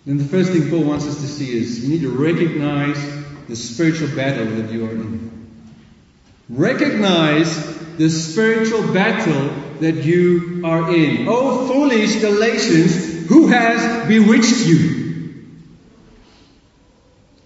then 0.06 0.18
the 0.18 0.24
first 0.24 0.54
thing 0.54 0.70
Paul 0.70 0.86
wants 0.86 1.06
us 1.06 1.20
to 1.20 1.28
see 1.28 1.58
is 1.58 1.84
you 1.84 1.90
need 1.90 2.02
to 2.02 2.10
recognize 2.10 2.98
the 3.50 3.58
spiritual 3.58 4.08
battle 4.16 4.46
that 4.46 4.72
you 4.72 4.86
are 4.86 4.92
in. 4.92 5.50
Recognize 6.48 7.78
the 7.98 8.10
spiritual 8.10 8.94
battle 8.94 9.50
that 9.82 10.06
you 10.06 10.62
are 10.64 10.96
in. 10.96 11.28
Oh, 11.28 11.68
foolish 11.68 12.22
Galatians, 12.22 13.28
who 13.28 13.48
has 13.48 14.08
bewitched 14.08 14.66
you? 14.66 15.44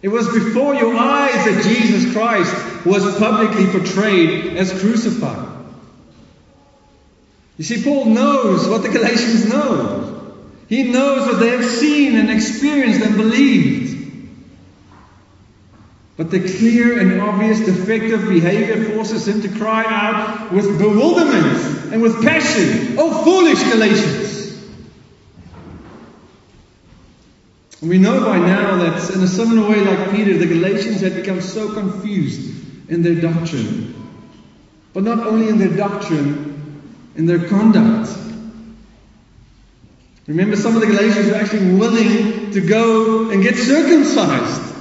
It 0.04 0.10
was 0.10 0.32
before 0.32 0.76
your 0.76 0.96
eyes 0.96 1.46
that 1.46 1.64
Jesus 1.64 2.14
Christ 2.14 2.86
was 2.86 3.18
publicly 3.18 3.66
portrayed 3.66 4.56
as 4.56 4.70
crucified. 4.80 5.55
You 7.58 7.64
see, 7.64 7.84
Paul 7.84 8.06
knows 8.06 8.68
what 8.68 8.84
the 8.84 8.90
Galatians 8.90 9.48
know. 9.48 10.34
He 10.68 10.84
knows 10.84 11.28
what 11.28 11.40
they 11.40 11.50
have 11.50 11.64
seen 11.64 12.18
and 12.18 12.30
experienced 12.30 13.02
and 13.02 13.16
believed. 13.16 13.96
But 16.18 16.32
the 16.32 16.40
clear 16.40 17.00
and 17.00 17.22
obvious 17.22 17.60
defective 17.60 18.28
behavior 18.28 18.96
forces 18.96 19.28
him 19.28 19.42
to 19.42 19.50
cry 19.50 19.84
out 19.86 20.52
with 20.54 20.78
bewilderment 20.80 21.94
and 21.94 22.02
with 22.02 22.24
passion, 22.24 22.96
Oh, 22.98 23.24
foolish 23.24 23.62
Galatians! 23.64 24.36
We 27.82 27.98
know 27.98 28.24
by 28.24 28.40
now 28.40 28.78
that 28.78 29.14
in 29.14 29.22
a 29.22 29.28
similar 29.28 29.70
way, 29.70 29.84
like 29.84 30.12
Peter, 30.12 30.38
the 30.38 30.48
Galatians 30.48 31.02
had 31.02 31.16
become 31.16 31.42
so 31.42 31.74
confused 31.74 32.90
in 32.90 33.04
their 33.04 33.16
doctrine. 33.16 33.94
But 34.94 35.04
not 35.04 35.20
only 35.20 35.50
in 35.50 35.58
their 35.60 35.76
doctrine, 35.76 36.55
in 37.16 37.26
their 37.26 37.48
conduct. 37.48 38.10
Remember, 40.28 40.56
some 40.56 40.76
of 40.76 40.82
the 40.82 40.88
Galatians 40.88 41.28
were 41.28 41.36
actually 41.36 41.76
willing 41.76 42.52
to 42.52 42.62
go 42.62 43.30
and 43.30 43.44
get 43.44 43.56
circumcised. 43.56 44.74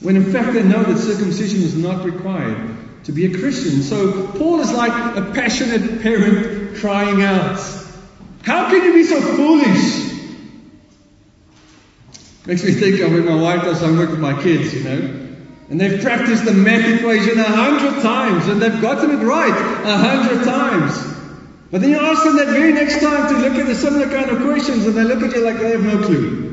When 0.00 0.16
in 0.16 0.30
fact 0.32 0.52
they 0.52 0.62
know 0.62 0.82
that 0.82 0.98
circumcision 0.98 1.62
is 1.62 1.76
not 1.76 2.04
required 2.04 2.76
to 3.04 3.12
be 3.12 3.26
a 3.26 3.38
Christian. 3.38 3.82
So 3.82 4.28
Paul 4.28 4.60
is 4.60 4.72
like 4.72 5.16
a 5.16 5.32
passionate 5.32 6.02
parent 6.02 6.76
crying 6.76 7.22
out. 7.22 7.58
How 8.42 8.68
can 8.68 8.84
you 8.84 8.92
be 8.92 9.02
so 9.04 9.20
foolish? 9.20 10.08
Makes 12.46 12.64
me 12.64 12.72
think 12.72 13.00
of 13.00 13.12
when 13.12 13.26
my 13.26 13.34
wife 13.34 13.62
does 13.62 13.80
homework 13.80 14.10
with 14.10 14.20
my 14.20 14.40
kids, 14.42 14.74
you 14.74 14.84
know. 14.84 15.27
And 15.70 15.78
they've 15.80 16.00
practiced 16.00 16.44
the 16.44 16.52
math 16.52 16.88
equation 16.88 17.38
a 17.38 17.44
hundred 17.44 18.02
times 18.02 18.48
and 18.48 18.60
they've 18.60 18.80
gotten 18.80 19.10
it 19.10 19.22
right 19.22 19.52
a 19.84 19.96
hundred 19.98 20.44
times. 20.44 20.96
But 21.70 21.82
then 21.82 21.90
you 21.90 21.98
ask 21.98 22.24
them 22.24 22.36
that 22.36 22.46
very 22.46 22.72
next 22.72 23.00
time 23.00 23.28
to 23.28 23.40
look 23.40 23.58
at 23.58 23.66
the 23.66 23.74
similar 23.74 24.08
kind 24.08 24.30
of 24.30 24.42
questions 24.42 24.86
and 24.86 24.96
they 24.96 25.04
look 25.04 25.22
at 25.22 25.34
you 25.34 25.44
like 25.44 25.58
they 25.58 25.70
have 25.70 25.82
no 25.82 25.98
clue. 26.02 26.48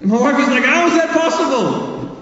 And 0.00 0.10
my 0.10 0.20
wife 0.20 0.38
is 0.38 0.48
like, 0.48 0.64
How 0.64 0.86
is 0.86 0.94
that 0.94 1.10
possible? 1.10 2.16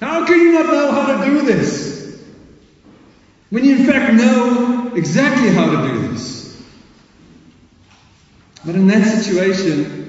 How 0.00 0.26
can 0.26 0.38
you 0.40 0.52
not 0.52 0.66
know 0.66 0.90
how 0.92 1.16
to 1.16 1.30
do 1.30 1.42
this? 1.42 2.22
When 3.50 3.64
you 3.64 3.76
in 3.76 3.86
fact 3.86 4.14
know 4.14 4.92
exactly 4.94 5.50
how 5.50 5.70
to 5.70 5.88
do 5.88 6.08
this. 6.08 6.60
But 8.64 8.74
in 8.74 8.86
that 8.88 9.06
situation, 9.06 10.01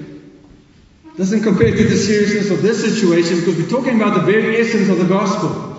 doesn't 1.16 1.42
compare 1.42 1.70
to 1.70 1.84
the 1.84 1.96
seriousness 1.96 2.50
of 2.50 2.62
this 2.62 2.82
situation 2.82 3.40
because 3.40 3.56
we're 3.56 3.68
talking 3.68 4.00
about 4.00 4.14
the 4.14 4.32
very 4.32 4.60
essence 4.60 4.88
of 4.88 4.98
the 4.98 5.04
gospel. 5.04 5.74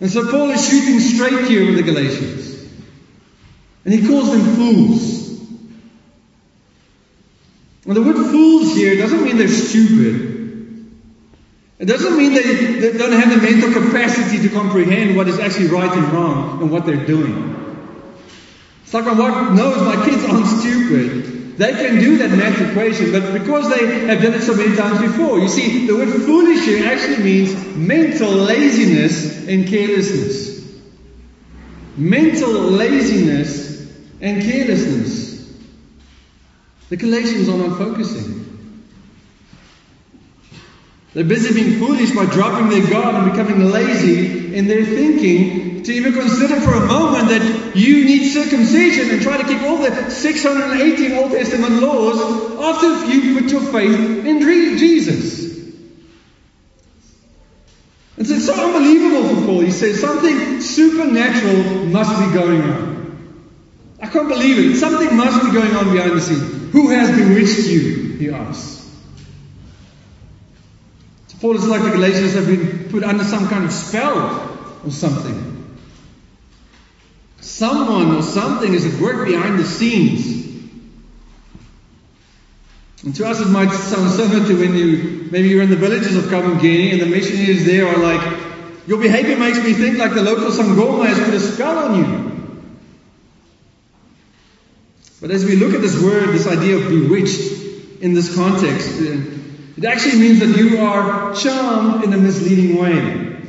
And 0.00 0.10
so 0.10 0.28
Paul 0.28 0.50
is 0.50 0.68
shooting 0.68 0.98
straight 0.98 1.46
here 1.48 1.64
with 1.64 1.76
the 1.76 1.84
Galatians. 1.84 2.68
And 3.84 3.94
he 3.94 4.06
calls 4.06 4.32
them 4.32 4.56
fools. 4.56 5.22
And 7.86 7.96
the 7.96 8.02
word 8.02 8.16
fools 8.16 8.74
here 8.74 8.96
doesn't 8.96 9.22
mean 9.22 9.36
they're 9.36 9.48
stupid. 9.48 10.32
It 11.78 11.86
doesn't 11.86 12.16
mean 12.16 12.34
they, 12.34 12.42
they 12.42 12.98
don't 12.98 13.12
have 13.12 13.30
the 13.30 13.42
mental 13.42 13.72
capacity 13.72 14.40
to 14.48 14.54
comprehend 14.54 15.16
what 15.16 15.28
is 15.28 15.38
actually 15.38 15.66
right 15.68 15.90
and 15.90 16.12
wrong 16.12 16.62
and 16.62 16.70
what 16.70 16.86
they're 16.86 17.06
doing. 17.06 17.82
It's 18.82 18.94
like 18.94 19.04
my 19.04 19.14
wife 19.14 19.52
knows 19.52 19.82
my 19.82 20.04
kids 20.04 20.24
aren't 20.24 20.46
stupid. 20.46 21.41
They 21.56 21.72
can 21.72 21.96
do 22.00 22.16
that 22.18 22.30
math 22.30 22.60
equation, 22.70 23.12
but 23.12 23.38
because 23.38 23.68
they 23.68 24.06
have 24.06 24.22
done 24.22 24.34
it 24.34 24.42
so 24.42 24.54
many 24.54 24.74
times 24.74 25.00
before. 25.00 25.38
You 25.38 25.48
see, 25.48 25.86
the 25.86 25.94
word 25.94 26.08
foolish 26.08 26.66
actually 26.82 27.22
means 27.22 27.76
mental 27.76 28.30
laziness 28.30 29.46
and 29.46 29.68
carelessness. 29.68 30.66
Mental 31.96 32.50
laziness 32.52 33.92
and 34.20 34.42
carelessness. 34.42 35.32
The 36.88 36.96
Galatians 36.96 37.48
are 37.48 37.58
not 37.58 37.76
focusing. 37.76 38.41
They're 41.14 41.24
busy 41.24 41.52
being 41.52 41.78
foolish 41.78 42.12
by 42.12 42.24
dropping 42.26 42.70
their 42.70 42.88
guard 42.88 43.14
and 43.14 43.30
becoming 43.30 43.70
lazy 43.70 44.54
in 44.54 44.66
their 44.66 44.84
thinking 44.84 45.82
to 45.82 45.92
even 45.92 46.12
consider 46.14 46.60
for 46.60 46.72
a 46.74 46.86
moment 46.86 47.28
that 47.28 47.76
you 47.76 48.04
need 48.04 48.30
circumcision 48.30 49.10
and 49.10 49.20
try 49.20 49.36
to 49.36 49.44
keep 49.44 49.60
all 49.62 49.76
the 49.78 50.10
618 50.10 51.18
Old 51.18 51.32
Testament 51.32 51.82
laws 51.82 52.18
after 52.60 53.12
you 53.12 53.40
put 53.40 53.50
your 53.50 53.60
faith 53.60 54.24
in 54.24 54.40
Jesus. 54.78 55.42
And 58.16 58.30
it's 58.30 58.46
so 58.46 58.54
unbelievable 58.54 59.34
for 59.34 59.46
Paul. 59.46 59.60
He 59.60 59.72
says 59.72 60.00
something 60.00 60.60
supernatural 60.60 61.86
must 61.86 62.10
be 62.20 62.38
going 62.38 62.62
on. 62.62 62.92
I 64.00 64.06
can't 64.06 64.28
believe 64.28 64.58
it. 64.58 64.78
Something 64.78 65.16
must 65.16 65.44
be 65.44 65.52
going 65.52 65.74
on 65.74 65.92
behind 65.92 66.12
the 66.12 66.20
scenes. 66.20 66.72
Who 66.72 66.90
has 66.90 67.10
bewitched 67.10 67.66
you? 67.68 68.16
He 68.18 68.30
asks. 68.30 68.81
Paul 71.42 71.56
is 71.56 71.66
like 71.66 71.82
the 71.82 71.90
Galatians 71.90 72.34
have 72.34 72.46
been 72.46 72.88
put 72.88 73.02
under 73.02 73.24
some 73.24 73.48
kind 73.48 73.64
of 73.64 73.72
spell 73.72 74.78
or 74.84 74.92
something. 74.92 75.76
Someone 77.40 78.14
or 78.14 78.22
something 78.22 78.72
is 78.72 78.94
at 78.94 79.00
work 79.00 79.26
behind 79.26 79.58
the 79.58 79.64
scenes. 79.64 80.46
And 83.02 83.12
to 83.16 83.26
us 83.26 83.40
it 83.40 83.48
might 83.48 83.72
sound 83.72 84.12
similar 84.12 84.46
to 84.46 84.56
when 84.56 84.76
you, 84.76 85.28
maybe 85.32 85.48
you're 85.48 85.64
in 85.64 85.70
the 85.70 85.74
villages 85.74 86.16
of 86.16 86.26
Kabangeni 86.26 86.92
and 86.92 87.00
the 87.00 87.06
missionaries 87.06 87.66
there 87.66 87.88
are 87.88 87.98
like, 87.98 88.38
your 88.86 89.00
behavior 89.00 89.36
makes 89.36 89.58
me 89.58 89.72
think 89.72 89.98
like 89.98 90.14
the 90.14 90.22
local 90.22 90.52
Sangoma 90.52 91.06
has 91.06 91.18
put 91.18 91.34
a 91.34 91.40
spell 91.40 91.76
on 91.76 91.98
you. 91.98 92.62
But 95.20 95.32
as 95.32 95.44
we 95.44 95.56
look 95.56 95.74
at 95.74 95.80
this 95.80 96.00
word, 96.00 96.28
this 96.28 96.46
idea 96.46 96.76
of 96.76 96.88
bewitched 96.88 98.00
in 98.00 98.14
this 98.14 98.32
context, 98.32 99.00
uh, 99.00 99.41
it 99.76 99.84
actually 99.84 100.18
means 100.18 100.40
that 100.40 100.56
you 100.56 100.78
are 100.78 101.34
charmed 101.34 102.04
in 102.04 102.12
a 102.12 102.18
misleading 102.18 102.76
way. 102.76 103.40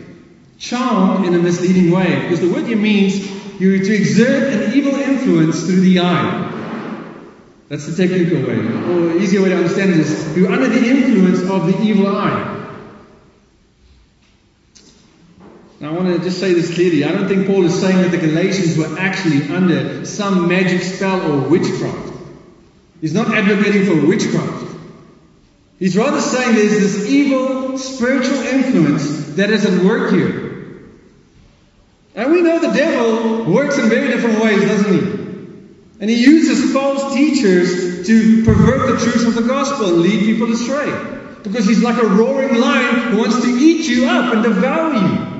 Charmed 0.57 1.25
in 1.25 1.33
a 1.33 1.39
misleading 1.39 1.91
way. 1.91 2.21
Because 2.21 2.39
the 2.39 2.49
word 2.49 2.65
here 2.65 2.77
means 2.77 3.29
you 3.59 3.83
to 3.83 3.93
exert 3.93 4.53
an 4.53 4.73
evil 4.73 4.95
influence 4.95 5.65
through 5.65 5.81
the 5.81 5.99
eye. 5.99 6.49
That's 7.69 7.87
the 7.87 8.07
technical 8.07 8.47
way. 8.47 8.55
Or 8.55 9.17
easier 9.17 9.41
way 9.41 9.49
to 9.49 9.55
understand 9.55 9.91
it 9.91 9.99
is 9.99 10.37
you're 10.37 10.51
under 10.51 10.69
the 10.69 10.87
influence 10.87 11.41
of 11.49 11.67
the 11.67 11.81
evil 11.81 12.07
eye. 12.07 12.51
Now, 15.79 15.89
I 15.89 15.93
want 15.93 16.15
to 16.15 16.23
just 16.23 16.39
say 16.39 16.53
this 16.53 16.73
clearly. 16.73 17.03
I 17.03 17.11
don't 17.11 17.27
think 17.27 17.45
Paul 17.45 17.65
is 17.65 17.77
saying 17.77 17.97
that 17.97 18.11
the 18.11 18.25
Galatians 18.25 18.77
were 18.77 18.97
actually 18.97 19.53
under 19.53 20.05
some 20.05 20.47
magic 20.47 20.81
spell 20.81 21.29
or 21.29 21.49
witchcraft. 21.49 22.13
He's 23.01 23.13
not 23.13 23.27
advocating 23.35 23.85
for 23.85 24.07
witchcraft. 24.07 24.72
He's 25.79 25.97
rather 25.97 26.21
saying 26.21 26.55
there's 26.55 26.71
this 26.71 27.05
evil 27.07 27.77
spiritual 27.77 28.37
influence 28.37 29.35
that 29.35 29.49
is 29.49 29.65
at 29.65 29.83
work 29.83 30.11
here. 30.11 30.43
And 32.15 32.31
we 32.31 32.41
know 32.41 32.59
the 32.59 32.71
devil 32.77 33.51
works 33.51 33.77
in 33.77 33.89
very 33.89 34.07
different 34.07 34.41
ways, 34.41 34.61
doesn't 34.61 34.93
he? 34.93 34.99
And 35.99 36.09
he 36.09 36.21
uses 36.23 36.73
false 36.73 37.13
teachers 37.13 38.05
to 38.07 38.43
pervert 38.45 38.91
the 38.91 38.97
truth 39.03 39.27
of 39.27 39.35
the 39.35 39.47
gospel 39.47 39.87
and 39.87 40.01
lead 40.01 40.19
people 40.19 40.51
astray. 40.51 40.91
Because 41.43 41.65
he's 41.65 41.81
like 41.81 42.01
a 42.01 42.05
roaring 42.05 42.59
lion 42.59 43.11
who 43.11 43.17
wants 43.17 43.41
to 43.41 43.47
eat 43.47 43.85
you 43.85 44.05
up 44.07 44.33
and 44.33 44.43
devour 44.43 44.93
you. 44.93 45.32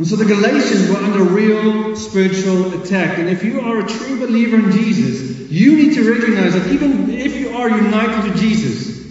And 0.00 0.08
so 0.08 0.16
the 0.16 0.24
Galatians 0.24 0.88
were 0.88 0.96
under 0.96 1.22
real 1.22 1.94
spiritual 1.94 2.72
attack. 2.82 3.18
And 3.18 3.28
if 3.28 3.44
you 3.44 3.60
are 3.60 3.80
a 3.80 3.86
true 3.86 4.18
believer 4.18 4.56
in 4.56 4.72
Jesus, 4.72 5.50
you 5.50 5.76
need 5.76 5.92
to 5.92 6.10
recognize 6.10 6.54
that 6.54 6.72
even 6.72 7.10
if 7.10 7.36
you 7.36 7.50
are 7.50 7.68
united 7.68 8.32
to 8.32 8.38
Jesus, 8.38 9.06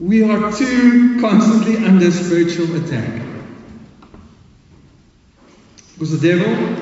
we 0.00 0.24
are 0.24 0.50
too 0.50 1.20
constantly 1.20 1.76
under 1.76 2.10
spiritual 2.10 2.74
attack. 2.82 3.22
Because 5.92 6.18
the 6.18 6.26
devil 6.26 6.74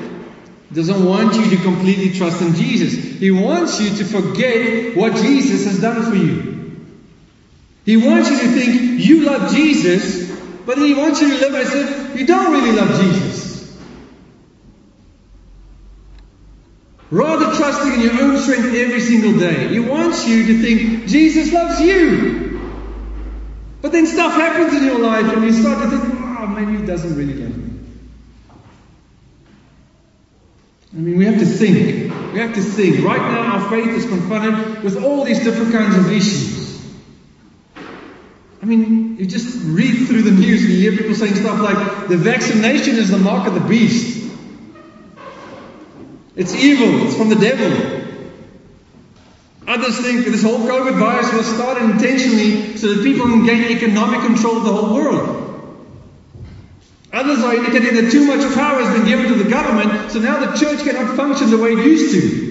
doesn't 0.71 1.03
want 1.03 1.35
you 1.35 1.49
to 1.49 1.63
completely 1.63 2.13
trust 2.13 2.41
in 2.41 2.55
Jesus. 2.55 2.93
He 3.19 3.31
wants 3.31 3.81
you 3.81 3.89
to 3.97 4.05
forget 4.05 4.95
what 4.95 5.17
Jesus 5.17 5.65
has 5.65 5.81
done 5.81 6.01
for 6.09 6.15
you. 6.15 6.79
He 7.83 7.97
wants 7.97 8.29
you 8.29 8.37
to 8.37 8.47
think 8.47 9.05
you 9.05 9.25
love 9.25 9.53
Jesus, 9.53 10.31
but 10.65 10.77
he 10.77 10.93
wants 10.93 11.19
you 11.19 11.27
to 11.27 11.45
live 11.45 11.55
as 11.55 11.75
if 11.75 12.03
you 12.19 12.25
don't 12.25 12.53
really 12.53 12.71
love 12.71 12.89
Jesus. 13.01 13.32
Rather 17.13 17.55
trusting 17.55 17.93
in 17.93 18.01
your 18.01 18.23
own 18.23 18.37
strength 18.39 18.73
every 18.73 18.99
single 18.99 19.37
day. 19.37 19.67
He 19.67 19.79
wants 19.79 20.27
you 20.27 20.47
to 20.47 20.61
think 20.63 21.07
Jesus 21.07 21.53
loves 21.53 21.79
you. 21.79 22.59
But 23.83 23.91
then 23.91 24.07
stuff 24.07 24.33
happens 24.33 24.73
in 24.73 24.83
your 24.83 24.97
life 24.97 25.31
and 25.31 25.43
you 25.43 25.53
start 25.53 25.83
to 25.83 25.89
think, 25.95 26.11
oh, 26.11 26.47
maybe 26.47 26.79
he 26.79 26.85
doesn't 26.87 27.15
really 27.15 27.35
love 27.35 27.55
me. 27.55 27.79
I 30.91 30.97
mean, 30.97 31.17
we 31.17 31.25
have 31.25 31.37
to 31.37 31.45
think. 31.45 32.11
We 32.33 32.39
have 32.39 32.55
to 32.55 32.61
think. 32.61 33.05
Right 33.05 33.21
now, 33.21 33.59
our 33.59 33.69
faith 33.69 33.89
is 33.89 34.07
confronted 34.07 34.83
with 34.83 35.03
all 35.03 35.23
these 35.23 35.43
different 35.43 35.71
kinds 35.71 35.95
of 35.95 36.11
issues. 36.11 36.83
I 38.59 38.65
mean, 38.65 39.17
you 39.17 39.27
just 39.27 39.63
read 39.65 40.07
through 40.07 40.23
the 40.23 40.31
news 40.31 40.63
and 40.63 40.73
you 40.73 40.89
hear 40.89 40.97
people 40.97 41.13
saying 41.13 41.35
stuff 41.35 41.59
like, 41.59 42.07
the 42.07 42.17
vaccination 42.17 42.95
is 42.95 43.11
the 43.11 43.19
mark 43.19 43.47
of 43.47 43.53
the 43.53 43.67
beast. 43.67 44.12
It's 46.35 46.55
evil. 46.55 47.05
It's 47.05 47.15
from 47.15 47.29
the 47.29 47.35
devil. 47.35 48.01
Others 49.67 49.99
think 49.99 50.25
that 50.25 50.31
this 50.31 50.43
whole 50.43 50.59
COVID 50.59 50.99
virus 50.99 51.31
was 51.33 51.45
started 51.45 51.83
intentionally 51.89 52.77
so 52.77 52.93
that 52.93 53.03
people 53.03 53.27
can 53.27 53.45
gain 53.45 53.75
economic 53.75 54.21
control 54.21 54.57
of 54.57 54.63
the 54.65 54.73
whole 54.73 54.93
world. 54.93 55.39
Others 57.13 57.43
are 57.43 57.55
indicating 57.55 57.95
that 57.95 58.11
too 58.11 58.25
much 58.25 58.41
power 58.55 58.83
has 58.83 58.97
been 58.97 59.07
given 59.07 59.27
to 59.27 59.43
the 59.43 59.49
government, 59.49 60.11
so 60.11 60.19
now 60.19 60.43
the 60.43 60.57
church 60.57 60.83
cannot 60.83 61.15
function 61.15 61.51
the 61.51 61.57
way 61.57 61.73
it 61.73 61.85
used 61.85 62.13
to. 62.13 62.43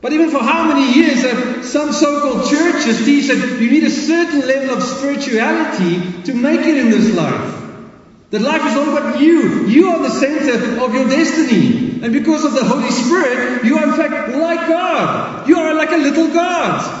But 0.00 0.12
even 0.12 0.30
for 0.30 0.40
how 0.40 0.66
many 0.66 0.98
years 0.98 1.22
have 1.22 1.64
some 1.64 1.92
so-called 1.92 2.50
churches 2.50 3.04
teach 3.04 3.28
that 3.28 3.60
you 3.60 3.70
need 3.70 3.84
a 3.84 3.90
certain 3.90 4.40
level 4.40 4.76
of 4.76 4.82
spirituality 4.82 6.22
to 6.24 6.34
make 6.34 6.60
it 6.60 6.76
in 6.76 6.90
this 6.90 7.14
life? 7.14 7.51
That 8.32 8.40
life 8.40 8.64
is 8.64 8.76
all 8.78 8.96
about 8.96 9.20
you. 9.20 9.66
You 9.66 9.90
are 9.90 9.98
the 10.02 10.08
center 10.08 10.82
of 10.82 10.94
your 10.94 11.06
destiny. 11.06 12.00
And 12.02 12.14
because 12.14 12.46
of 12.46 12.54
the 12.54 12.64
Holy 12.64 12.90
Spirit, 12.90 13.62
you 13.62 13.76
are 13.76 13.84
in 13.84 13.92
fact 13.92 14.34
like 14.34 14.68
God. 14.68 15.46
You 15.46 15.58
are 15.58 15.74
like 15.74 15.92
a 15.92 15.98
little 15.98 16.28
God. 16.28 17.00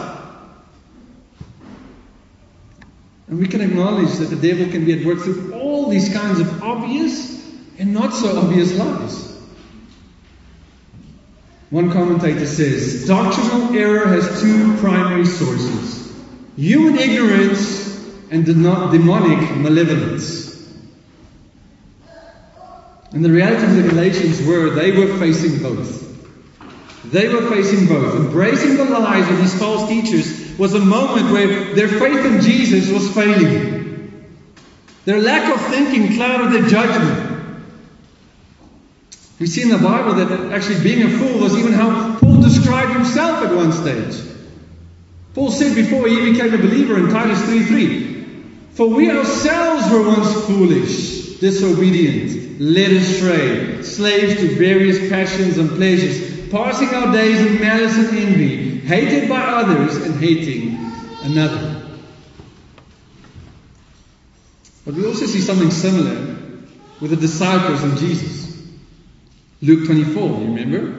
And 3.28 3.38
we 3.38 3.48
can 3.48 3.62
acknowledge 3.62 4.12
that 4.18 4.26
the 4.26 4.36
devil 4.36 4.70
can 4.70 4.84
be 4.84 4.92
at 5.00 5.06
work 5.06 5.20
through 5.20 5.54
all 5.54 5.88
these 5.88 6.12
kinds 6.12 6.38
of 6.38 6.62
obvious 6.62 7.42
and 7.78 7.94
not 7.94 8.12
so 8.12 8.38
obvious 8.38 8.76
lies. 8.76 9.32
One 11.70 11.90
commentator 11.90 12.44
says 12.44 13.06
doctrinal 13.06 13.74
error 13.74 14.06
has 14.06 14.42
two 14.42 14.76
primary 14.76 15.24
sources 15.24 16.12
human 16.56 16.98
ignorance 16.98 18.06
and 18.30 18.44
demonic 18.44 19.56
malevolence. 19.56 20.41
And 23.12 23.24
the 23.24 23.30
reality 23.30 23.66
of 23.66 23.76
the 23.76 23.88
Galatians 23.90 24.46
were 24.46 24.70
they 24.70 24.92
were 24.92 25.18
facing 25.18 25.62
both. 25.62 26.02
They 27.04 27.28
were 27.28 27.50
facing 27.50 27.86
both. 27.86 28.14
Embracing 28.14 28.76
the 28.76 28.84
lies 28.84 29.28
of 29.30 29.38
these 29.38 29.58
false 29.58 29.88
teachers 29.88 30.56
was 30.58 30.72
a 30.74 30.80
moment 30.80 31.30
where 31.30 31.74
their 31.74 31.88
faith 31.88 32.24
in 32.24 32.40
Jesus 32.40 32.90
was 32.90 33.12
failing. 33.12 34.28
Their 35.04 35.20
lack 35.20 35.52
of 35.52 35.60
thinking 35.66 36.14
clouded 36.16 36.52
their 36.52 36.68
judgment. 36.68 37.32
We 39.38 39.46
see 39.46 39.62
in 39.62 39.70
the 39.70 39.78
Bible 39.78 40.14
that 40.14 40.52
actually 40.52 40.82
being 40.84 41.02
a 41.02 41.18
fool 41.18 41.40
was 41.40 41.58
even 41.58 41.72
how 41.72 42.18
Paul 42.18 42.40
described 42.40 42.92
himself 42.92 43.44
at 43.44 43.54
one 43.54 43.72
stage. 43.72 44.22
Paul 45.34 45.50
said 45.50 45.74
before 45.74 46.06
he 46.06 46.32
became 46.32 46.54
a 46.54 46.58
believer 46.58 46.96
in 46.98 47.10
Titus 47.10 47.42
3:3, 47.42 48.44
For 48.74 48.86
we 48.86 49.10
ourselves 49.10 49.90
were 49.90 50.06
once 50.06 50.32
foolish, 50.46 51.40
disobedient, 51.40 52.41
led 52.62 52.92
astray, 52.92 53.82
slaves 53.82 54.36
to 54.36 54.54
various 54.54 55.10
passions 55.10 55.58
and 55.58 55.68
pleasures, 55.70 56.48
passing 56.48 56.88
our 56.90 57.12
days 57.12 57.40
in 57.44 57.60
malice 57.60 57.96
and 57.96 58.16
envy, 58.16 58.78
hated 58.78 59.28
by 59.28 59.40
others 59.40 59.96
and 59.96 60.14
hating 60.22 60.78
another. 61.24 61.82
But 64.84 64.94
we 64.94 65.04
also 65.06 65.26
see 65.26 65.40
something 65.40 65.72
similar 65.72 66.36
with 67.00 67.10
the 67.10 67.16
disciples 67.16 67.82
and 67.82 67.98
Jesus. 67.98 68.62
Luke 69.60 69.86
24, 69.86 70.22
you 70.22 70.54
remember? 70.54 70.98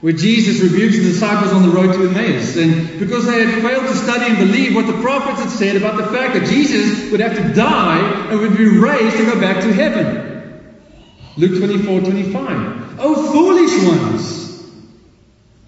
Where 0.00 0.14
Jesus 0.14 0.62
rebukes 0.62 0.96
the 0.96 1.04
disciples 1.04 1.52
on 1.52 1.62
the 1.62 1.74
road 1.74 1.92
to 1.92 2.08
Emmaus. 2.08 2.56
And 2.56 2.98
because 2.98 3.26
they 3.26 3.44
had 3.44 3.62
failed 3.62 3.86
to 3.86 3.94
study 3.94 4.26
and 4.26 4.38
believe 4.38 4.74
what 4.74 4.86
the 4.86 4.98
prophets 5.02 5.40
had 5.40 5.50
said 5.50 5.76
about 5.76 5.98
the 5.98 6.06
fact 6.06 6.34
that 6.34 6.46
Jesus 6.46 7.10
would 7.10 7.20
have 7.20 7.36
to 7.36 7.52
die 7.52 8.30
and 8.30 8.40
would 8.40 8.56
be 8.56 8.68
raised 8.78 9.16
to 9.18 9.26
go 9.26 9.38
back 9.38 9.62
to 9.62 9.72
heaven. 9.74 10.25
Luke 11.36 11.58
24, 11.58 12.00
25. 12.00 12.96
Oh, 12.98 13.32
foolish 13.32 13.86
ones! 13.86 14.46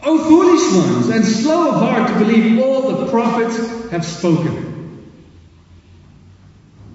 Oh, 0.02 0.24
foolish 0.28 0.87
ones, 0.87 1.09
and 1.09 1.24
slow 1.24 1.70
of 1.70 1.74
heart 1.74 2.09
to 2.09 2.18
believe 2.18 2.59
all 2.61 2.90
the 2.92 3.11
prophets 3.11 3.90
have 3.90 4.04
spoken. 4.04 4.68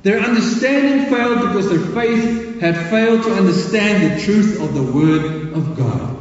Their 0.01 0.19
understanding 0.19 1.05
failed 1.09 1.39
because 1.47 1.69
their 1.69 1.79
faith 1.79 2.59
had 2.59 2.89
failed 2.89 3.23
to 3.23 3.33
understand 3.33 4.17
the 4.17 4.23
truth 4.23 4.62
of 4.62 4.73
the 4.73 4.83
Word 4.83 5.53
of 5.53 5.77
God. 5.77 6.17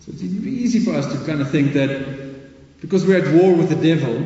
So 0.00 0.12
it's 0.12 0.22
easy 0.22 0.80
for 0.80 0.92
us 0.92 1.12
to 1.12 1.26
kind 1.26 1.40
of 1.40 1.50
think 1.50 1.72
that 1.72 2.80
because 2.80 3.06
we're 3.06 3.24
at 3.24 3.42
war 3.42 3.54
with 3.54 3.68
the 3.68 3.76
devil, 3.76 4.22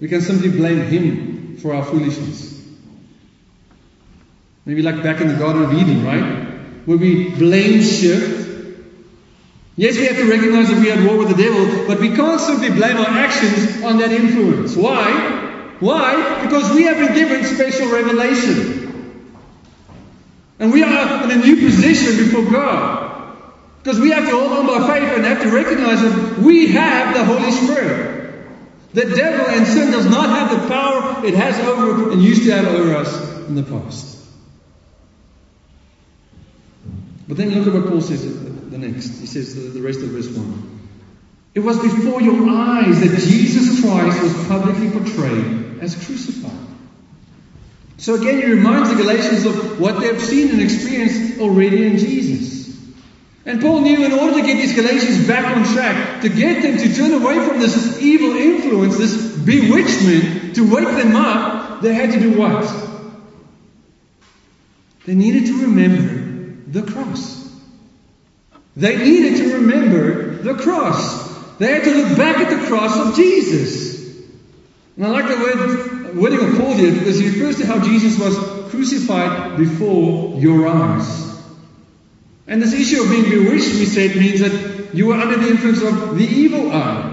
we 0.00 0.08
can 0.08 0.20
simply 0.20 0.50
blame 0.50 0.82
him 0.82 1.58
for 1.58 1.74
our 1.74 1.84
foolishness. 1.84 2.55
Maybe 4.66 4.82
like 4.82 5.00
back 5.00 5.20
in 5.20 5.28
the 5.28 5.34
Garden 5.34 5.62
of 5.62 5.72
Eden, 5.72 6.04
right? 6.04 6.44
Where 6.86 6.98
we 6.98 7.30
blame 7.30 7.80
shift. 7.82 8.44
Yes, 9.76 9.96
we 9.96 10.06
have 10.06 10.16
to 10.16 10.28
recognize 10.28 10.68
that 10.68 10.80
we 10.80 10.90
are 10.90 10.94
at 10.94 11.06
war 11.06 11.18
with 11.18 11.36
the 11.36 11.40
devil, 11.40 11.86
but 11.86 12.00
we 12.00 12.14
can't 12.16 12.40
simply 12.40 12.70
blame 12.70 12.96
our 12.96 13.06
actions 13.06 13.82
on 13.84 13.98
that 13.98 14.10
influence. 14.10 14.74
Why? 14.74 15.76
Why? 15.78 16.42
Because 16.42 16.74
we 16.74 16.82
have 16.84 16.96
been 16.96 17.14
given 17.14 17.44
special 17.44 17.92
revelation. 17.92 18.82
And 20.58 20.72
we 20.72 20.82
are 20.82 21.24
in 21.24 21.30
a 21.30 21.36
new 21.36 21.56
position 21.56 22.16
before 22.16 22.50
God. 22.50 23.36
Because 23.82 24.00
we 24.00 24.10
have 24.10 24.24
to 24.24 24.30
hold 24.30 24.52
on 24.52 24.66
by 24.66 24.98
faith 24.98 25.16
and 25.16 25.24
have 25.26 25.42
to 25.42 25.50
recognize 25.50 26.02
that 26.02 26.38
we 26.38 26.72
have 26.72 27.14
the 27.14 27.24
Holy 27.24 27.52
Spirit. 27.52 28.44
The 28.94 29.04
devil 29.14 29.46
and 29.46 29.64
sin 29.64 29.92
does 29.92 30.06
not 30.06 30.30
have 30.30 30.60
the 30.60 30.68
power 30.68 31.24
it 31.24 31.34
has 31.34 31.56
over 31.60 32.10
and 32.10 32.20
used 32.20 32.44
to 32.44 32.52
have 32.52 32.66
over 32.66 32.96
us 32.96 33.46
in 33.46 33.54
the 33.54 33.62
past. 33.62 34.15
But 37.28 37.36
then 37.36 37.50
look 37.50 37.66
at 37.66 37.74
what 37.74 37.90
Paul 37.90 38.00
says 38.00 38.24
the 38.70 38.78
next. 38.78 39.18
He 39.18 39.26
says 39.26 39.74
the, 39.74 39.80
rest 39.80 40.00
of 40.00 40.08
verse 40.08 40.28
1. 40.28 40.80
It 41.54 41.60
was 41.60 41.80
before 41.80 42.20
your 42.20 42.48
eyes 42.48 43.00
that 43.00 43.18
Jesus 43.18 43.80
Christ 43.80 44.22
was 44.22 44.46
publicly 44.46 44.90
portrayed 44.90 45.80
as 45.80 45.94
crucified. 45.94 46.52
So 47.98 48.14
again, 48.14 48.42
he 48.42 48.46
reminds 48.46 48.90
the 48.90 48.96
Galatians 48.96 49.46
of 49.46 49.80
what 49.80 50.00
they've 50.00 50.20
seen 50.20 50.50
and 50.50 50.60
experienced 50.60 51.40
already 51.40 51.86
in 51.86 51.96
Jesus. 51.96 52.56
And 53.46 53.60
Paul 53.60 53.80
knew 53.80 54.04
in 54.04 54.12
order 54.12 54.34
to 54.34 54.46
get 54.46 54.56
these 54.56 54.74
Galatians 54.74 55.26
back 55.26 55.56
on 55.56 55.64
track, 55.72 56.22
to 56.22 56.28
get 56.28 56.62
them 56.62 56.76
to 56.76 56.94
turn 56.94 57.12
away 57.12 57.40
from 57.46 57.58
this 57.58 58.00
evil 58.02 58.36
influence, 58.36 58.98
this 58.98 59.36
bewitchment, 59.38 60.56
to 60.56 60.74
wake 60.74 60.88
them 60.88 61.16
up, 61.16 61.80
they 61.80 61.94
had 61.94 62.12
to 62.12 62.20
do 62.20 62.38
what? 62.38 62.70
They 65.06 65.14
needed 65.14 65.46
to 65.46 65.62
remember 65.62 66.25
the 66.66 66.82
cross. 66.82 67.46
They 68.76 68.96
needed 68.98 69.38
to 69.38 69.54
remember 69.54 70.36
the 70.36 70.54
cross. 70.54 71.26
They 71.58 71.72
had 71.72 71.84
to 71.84 71.94
look 71.94 72.18
back 72.18 72.38
at 72.38 72.60
the 72.60 72.66
cross 72.66 73.08
of 73.08 73.16
Jesus. 73.16 73.96
And 74.96 75.06
I 75.06 75.08
like 75.08 75.28
the 75.28 75.36
word 75.36 76.16
wording 76.16 76.40
of 76.40 76.58
Paul 76.58 76.74
here 76.74 76.92
because 76.92 77.18
he 77.18 77.28
refers 77.28 77.58
to 77.58 77.66
how 77.66 77.82
Jesus 77.82 78.18
was 78.18 78.36
crucified 78.70 79.56
before 79.56 80.38
your 80.38 80.66
eyes. 80.66 81.26
And 82.46 82.62
this 82.62 82.72
issue 82.72 83.02
of 83.02 83.10
being 83.10 83.24
bewitched, 83.24 83.74
we 83.74 83.86
said, 83.86 84.16
means 84.16 84.40
that 84.40 84.94
you 84.94 85.12
are 85.12 85.20
under 85.20 85.36
the 85.36 85.48
influence 85.48 85.82
of 85.82 86.16
the 86.16 86.24
evil 86.24 86.70
eye. 86.70 87.12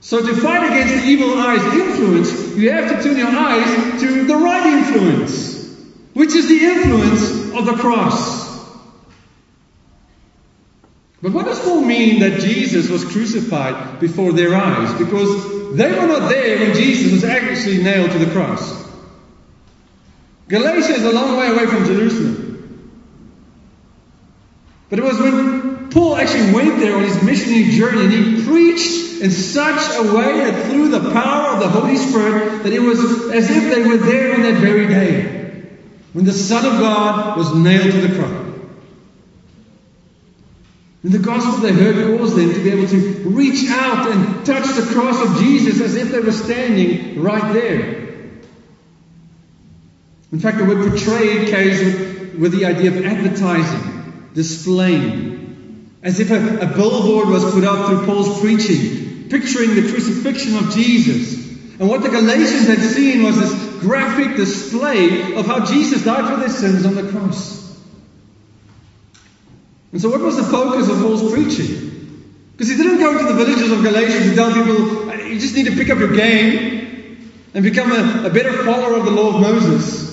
So 0.00 0.24
to 0.24 0.34
fight 0.34 0.66
against 0.66 1.04
the 1.04 1.10
evil 1.10 1.34
eye's 1.36 1.62
influence, 1.74 2.56
you 2.56 2.70
have 2.70 2.88
to 2.88 3.02
turn 3.02 3.18
your 3.18 3.28
eyes 3.28 4.00
to 4.00 4.24
the 4.24 4.36
right 4.36 4.66
influence, 4.66 5.76
which 6.14 6.34
is 6.34 6.48
the 6.48 6.64
influence 6.64 7.39
of 7.54 7.66
the 7.66 7.74
cross. 7.74 8.50
But 11.22 11.32
what 11.32 11.44
does 11.44 11.60
Paul 11.60 11.82
mean 11.82 12.20
that 12.20 12.40
Jesus 12.40 12.88
was 12.88 13.04
crucified 13.04 14.00
before 14.00 14.32
their 14.32 14.54
eyes? 14.54 14.96
Because 14.98 15.76
they 15.76 15.92
were 15.92 16.06
not 16.06 16.28
there 16.30 16.58
when 16.58 16.74
Jesus 16.74 17.12
was 17.12 17.24
actually 17.24 17.82
nailed 17.82 18.10
to 18.12 18.18
the 18.18 18.30
cross. 18.32 18.88
Galatia 20.48 20.94
is 20.94 21.04
a 21.04 21.12
long 21.12 21.36
way 21.36 21.48
away 21.48 21.66
from 21.66 21.84
Jerusalem. 21.84 22.46
But 24.88 24.98
it 24.98 25.04
was 25.04 25.20
when 25.20 25.90
Paul 25.90 26.16
actually 26.16 26.52
went 26.52 26.80
there 26.80 26.96
on 26.96 27.04
his 27.04 27.22
missionary 27.22 27.70
journey 27.70 28.04
and 28.04 28.12
he 28.12 28.44
preached 28.44 29.20
in 29.20 29.30
such 29.30 29.96
a 29.98 30.14
way 30.14 30.50
that 30.50 30.66
through 30.66 30.88
the 30.88 31.12
power 31.12 31.54
of 31.54 31.60
the 31.60 31.68
Holy 31.68 31.96
Spirit 31.96 32.62
that 32.62 32.72
it 32.72 32.80
was 32.80 32.98
as 33.30 33.50
if 33.50 33.72
they 33.72 33.86
were 33.86 33.98
there 33.98 34.34
on 34.34 34.42
that 34.42 34.54
very 34.54 34.88
day 34.88 35.39
when 36.12 36.24
the 36.24 36.32
Son 36.32 36.64
of 36.64 36.80
God 36.80 37.36
was 37.36 37.54
nailed 37.54 37.92
to 37.92 38.00
the 38.08 38.14
cross. 38.18 38.46
And 41.02 41.12
the 41.12 41.18
gospel 41.18 41.58
they 41.58 41.72
heard 41.72 42.18
caused 42.18 42.36
them 42.36 42.52
to 42.52 42.62
be 42.62 42.70
able 42.70 42.88
to 42.88 43.28
reach 43.30 43.70
out 43.70 44.10
and 44.10 44.44
touch 44.44 44.66
the 44.74 44.92
cross 44.92 45.20
of 45.24 45.38
Jesus 45.38 45.80
as 45.80 45.94
if 45.94 46.10
they 46.10 46.20
were 46.20 46.32
standing 46.32 47.22
right 47.22 47.52
there. 47.54 48.00
In 50.32 50.38
fact, 50.38 50.58
the 50.58 50.64
word 50.64 50.90
portrayed 50.90 51.48
carries 51.48 51.82
with, 51.82 52.34
with 52.34 52.52
the 52.52 52.66
idea 52.66 52.90
of 52.90 53.04
advertising 53.04 54.00
displaying, 54.34 55.90
as 56.02 56.20
if 56.20 56.30
a, 56.30 56.58
a 56.58 56.66
billboard 56.66 57.28
was 57.28 57.52
put 57.52 57.64
up 57.64 57.88
through 57.88 58.06
Paul's 58.06 58.40
preaching, 58.40 59.28
picturing 59.28 59.74
the 59.74 59.90
crucifixion 59.90 60.56
of 60.56 60.72
Jesus. 60.72 61.49
And 61.80 61.88
what 61.88 62.02
the 62.02 62.10
Galatians 62.10 62.66
had 62.66 62.78
seen 62.78 63.22
was 63.22 63.40
this 63.40 63.80
graphic 63.80 64.36
display 64.36 65.32
of 65.34 65.46
how 65.46 65.64
Jesus 65.64 66.04
died 66.04 66.28
for 66.28 66.38
their 66.38 66.50
sins 66.50 66.84
on 66.84 66.94
the 66.94 67.10
cross. 67.10 67.58
And 69.90 70.00
so, 70.00 70.10
what 70.10 70.20
was 70.20 70.36
the 70.36 70.44
focus 70.44 70.90
of 70.90 70.98
Paul's 70.98 71.32
preaching? 71.32 71.88
Because 72.52 72.68
he 72.68 72.76
didn't 72.76 72.98
go 72.98 73.16
to 73.16 73.32
the 73.32 73.32
villages 73.32 73.72
of 73.72 73.82
Galatia 73.82 74.28
to 74.28 74.34
tell 74.34 74.52
people, 74.52 75.26
you 75.26 75.40
just 75.40 75.56
need 75.56 75.64
to 75.64 75.74
pick 75.74 75.88
up 75.88 75.98
your 75.98 76.14
game 76.14 77.32
and 77.54 77.64
become 77.64 77.90
a, 77.92 78.26
a 78.26 78.30
better 78.30 78.62
follower 78.62 78.98
of 78.98 79.06
the 79.06 79.10
law 79.10 79.34
of 79.34 79.40
Moses. 79.40 80.09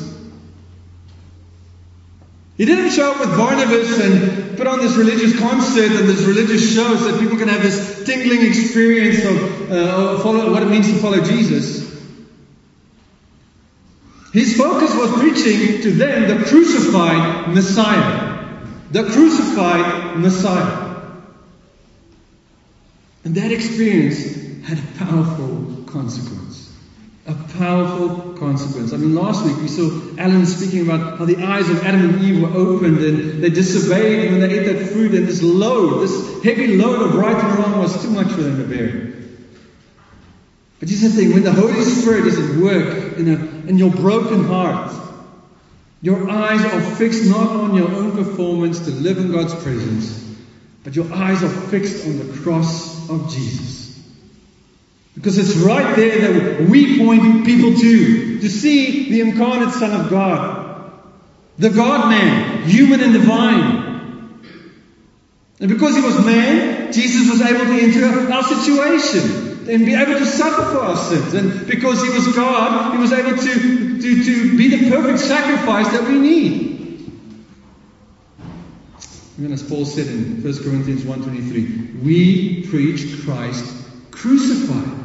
He 2.58 2.65
didn't 2.65 2.89
show 2.89 3.12
up 3.12 3.20
with 3.20 3.38
Barnabas 3.38 4.00
and 4.00 4.58
put 4.58 4.65
on 4.65 4.80
this 4.80 4.96
religious 4.96 5.39
concert 5.39 5.91
and 5.91 6.10
this 6.10 6.22
religious 6.22 6.74
show 6.74 6.96
so 6.96 7.12
that 7.12 7.22
people 7.22 7.38
can 7.38 7.48
have 7.50 7.62
this 7.62 8.04
tingling 8.04 8.41
experience 8.41 9.24
of, 9.24 9.72
uh, 9.72 9.76
of 10.13 10.24
follow, 10.24 10.52
what 10.52 10.63
it 10.63 10.70
means 10.70 10.91
to 10.91 10.96
follow 10.96 11.24
Jesus. 11.24 11.86
His 14.34 14.58
focus 14.58 14.93
was 14.96 15.12
preaching 15.20 15.82
to 15.84 15.91
them 15.91 16.39
the 16.39 16.46
crucified 16.46 17.54
Messiah. 17.54 18.48
The 18.91 19.04
crucified 19.04 20.17
Messiah. 20.17 20.96
And 23.24 23.36
that 23.36 23.52
experience 23.52 24.36
had 24.65 24.80
a 24.80 24.98
powerful 24.98 25.84
consequence. 25.86 26.57
Powerful 27.58 28.34
consequence. 28.34 28.93
I 28.93 28.98
mean, 28.98 29.15
last 29.15 29.43
week 29.43 29.58
we 29.58 29.67
saw 29.67 29.89
Alan 30.20 30.46
speaking 30.46 30.82
about 30.82 31.17
how 31.17 31.26
the 31.26 31.38
eyes 31.38 31.67
of 31.70 31.84
Adam 31.84 32.10
and 32.10 32.24
Eve 32.24 32.41
were 32.41 32.56
opened 32.56 33.00
and 33.00 33.43
they 33.43 33.50
disobeyed 33.50 34.26
and 34.26 34.38
when 34.38 34.48
they 34.48 34.60
ate 34.60 34.65
that 34.65 34.89
fruit, 34.89 35.15
and 35.15 35.28
this 35.28 35.41
load, 35.41 36.04
this 36.04 36.43
heavy 36.43 36.78
load 36.78 37.02
of 37.02 37.15
right 37.15 37.36
and 37.36 37.60
wrong 37.60 37.80
was 37.80 38.00
too 38.04 38.12
much 38.12 38.28
for 38.28 38.41
them 38.41 38.58
to 38.58 38.63
bear. 38.63 39.13
But 40.80 40.89
here's 40.89 41.02
the 41.02 41.10
thing 41.10 41.34
when 41.34 41.43
the 41.43 41.52
Holy 41.52 41.84
Spirit 41.84 42.28
is 42.28 42.38
at 42.38 42.58
work 42.62 43.17
in, 43.17 43.28
a, 43.28 43.67
in 43.67 43.80
your 43.80 43.89
broken 43.89 44.43
heart, 44.43 44.93
your 46.04 46.30
eyes 46.30 46.63
are 46.63 46.96
fixed 46.96 47.28
not 47.28 47.50
on 47.50 47.76
your 47.76 47.89
own 47.89 48.12
performance 48.12 48.86
to 48.86 48.91
live 48.91 49.17
in 49.17 49.32
God's 49.32 49.56
presence, 49.63 50.36
but 50.84 50.96
your 50.96 51.12
eyes 51.12 51.41
are 51.43 51.50
fixed 51.50 52.06
on 52.06 52.20
the 52.20 52.38
cross 52.43 53.10
of 53.10 53.32
Jesus. 53.32 53.87
Because 55.17 55.39
it's 55.39 55.56
right 55.58 55.95
there 55.95 56.32
that 56.32 56.69
we 56.69 56.99
point 56.99 57.43
people 57.43 57.73
to, 57.73 58.39
to 58.39 58.49
see 58.49 59.10
the 59.10 59.21
incarnate 59.21 59.73
Son 59.73 59.99
of 59.99 60.12
God, 60.12 60.91
the 61.58 61.71
God 61.71 62.10
man, 62.10 62.69
human 62.69 63.01
and 63.01 63.13
divine. 63.13 64.43
And 65.60 65.69
because 65.69 65.95
he 65.95 66.03
was 66.03 66.23
man, 66.23 66.93
Jesus 66.93 67.32
was 67.32 67.41
able 67.41 67.65
to 67.65 67.82
enter 67.82 68.32
our 68.32 68.43
situation 68.43 69.67
and 69.67 69.88
be 69.88 69.95
able 69.95 70.19
to 70.19 70.25
suffer 70.25 70.62
for 70.65 70.82
our 70.82 70.95
sins. 70.95 71.34
And 71.34 71.65
because 71.65 72.03
he 72.03 72.10
was 72.10 72.36
God, 72.36 72.93
he 72.93 73.01
was 73.01 73.12
able 73.12 73.36
to, 73.38 73.99
to, 73.99 74.23
to 74.23 74.56
be 74.56 74.67
the 74.67 74.91
perfect 74.91 75.19
sacrifice 75.19 75.88
that 75.93 76.08
we 76.08 76.19
need. 76.19 77.12
Even 79.39 79.51
as 79.51 79.63
Paul 79.63 79.86
said 79.86 80.06
in 80.06 80.43
1 80.43 80.63
Corinthians 80.63 81.01
1.23, 81.01 82.03
we 82.03 82.67
preach 82.67 83.23
Christ 83.25 83.88
crucified. 84.12 84.96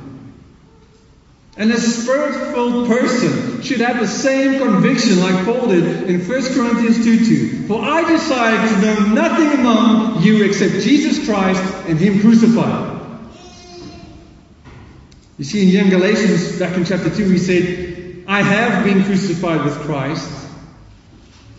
And 1.55 1.71
a 1.71 1.79
spirit-filled 1.79 2.89
person 2.89 3.61
should 3.61 3.81
have 3.81 4.01
the 4.01 4.07
same 4.07 4.59
conviction 4.59 5.21
like 5.21 5.45
Paul 5.45 5.69
did 5.69 6.09
in 6.09 6.21
1 6.21 6.27
Corinthians 6.27 7.05
2.2. 7.05 7.69
For 7.69 7.83
I 7.83 8.09
decided 8.11 8.71
to 8.71 8.81
know 8.81 9.13
nothing 9.13 9.61
among 9.61 10.23
you 10.23 10.45
except 10.45 10.83
Jesus 10.83 11.27
Christ 11.27 11.63
and 11.87 11.99
Him 11.99 12.21
crucified. 12.21 13.01
You 15.37 15.45
see, 15.45 15.63
in 15.63 15.69
young 15.69 15.91
Galatians, 15.91 16.59
back 16.59 16.77
in 16.77 16.87
chapter 16.87 17.11
2, 17.11 17.29
he 17.29 17.39
said, 17.39 18.25
I 18.27 18.41
have 18.41 18.85
been 18.85 19.05
crucified 19.05 19.65
with 19.65 19.75
Christ. 19.81 20.31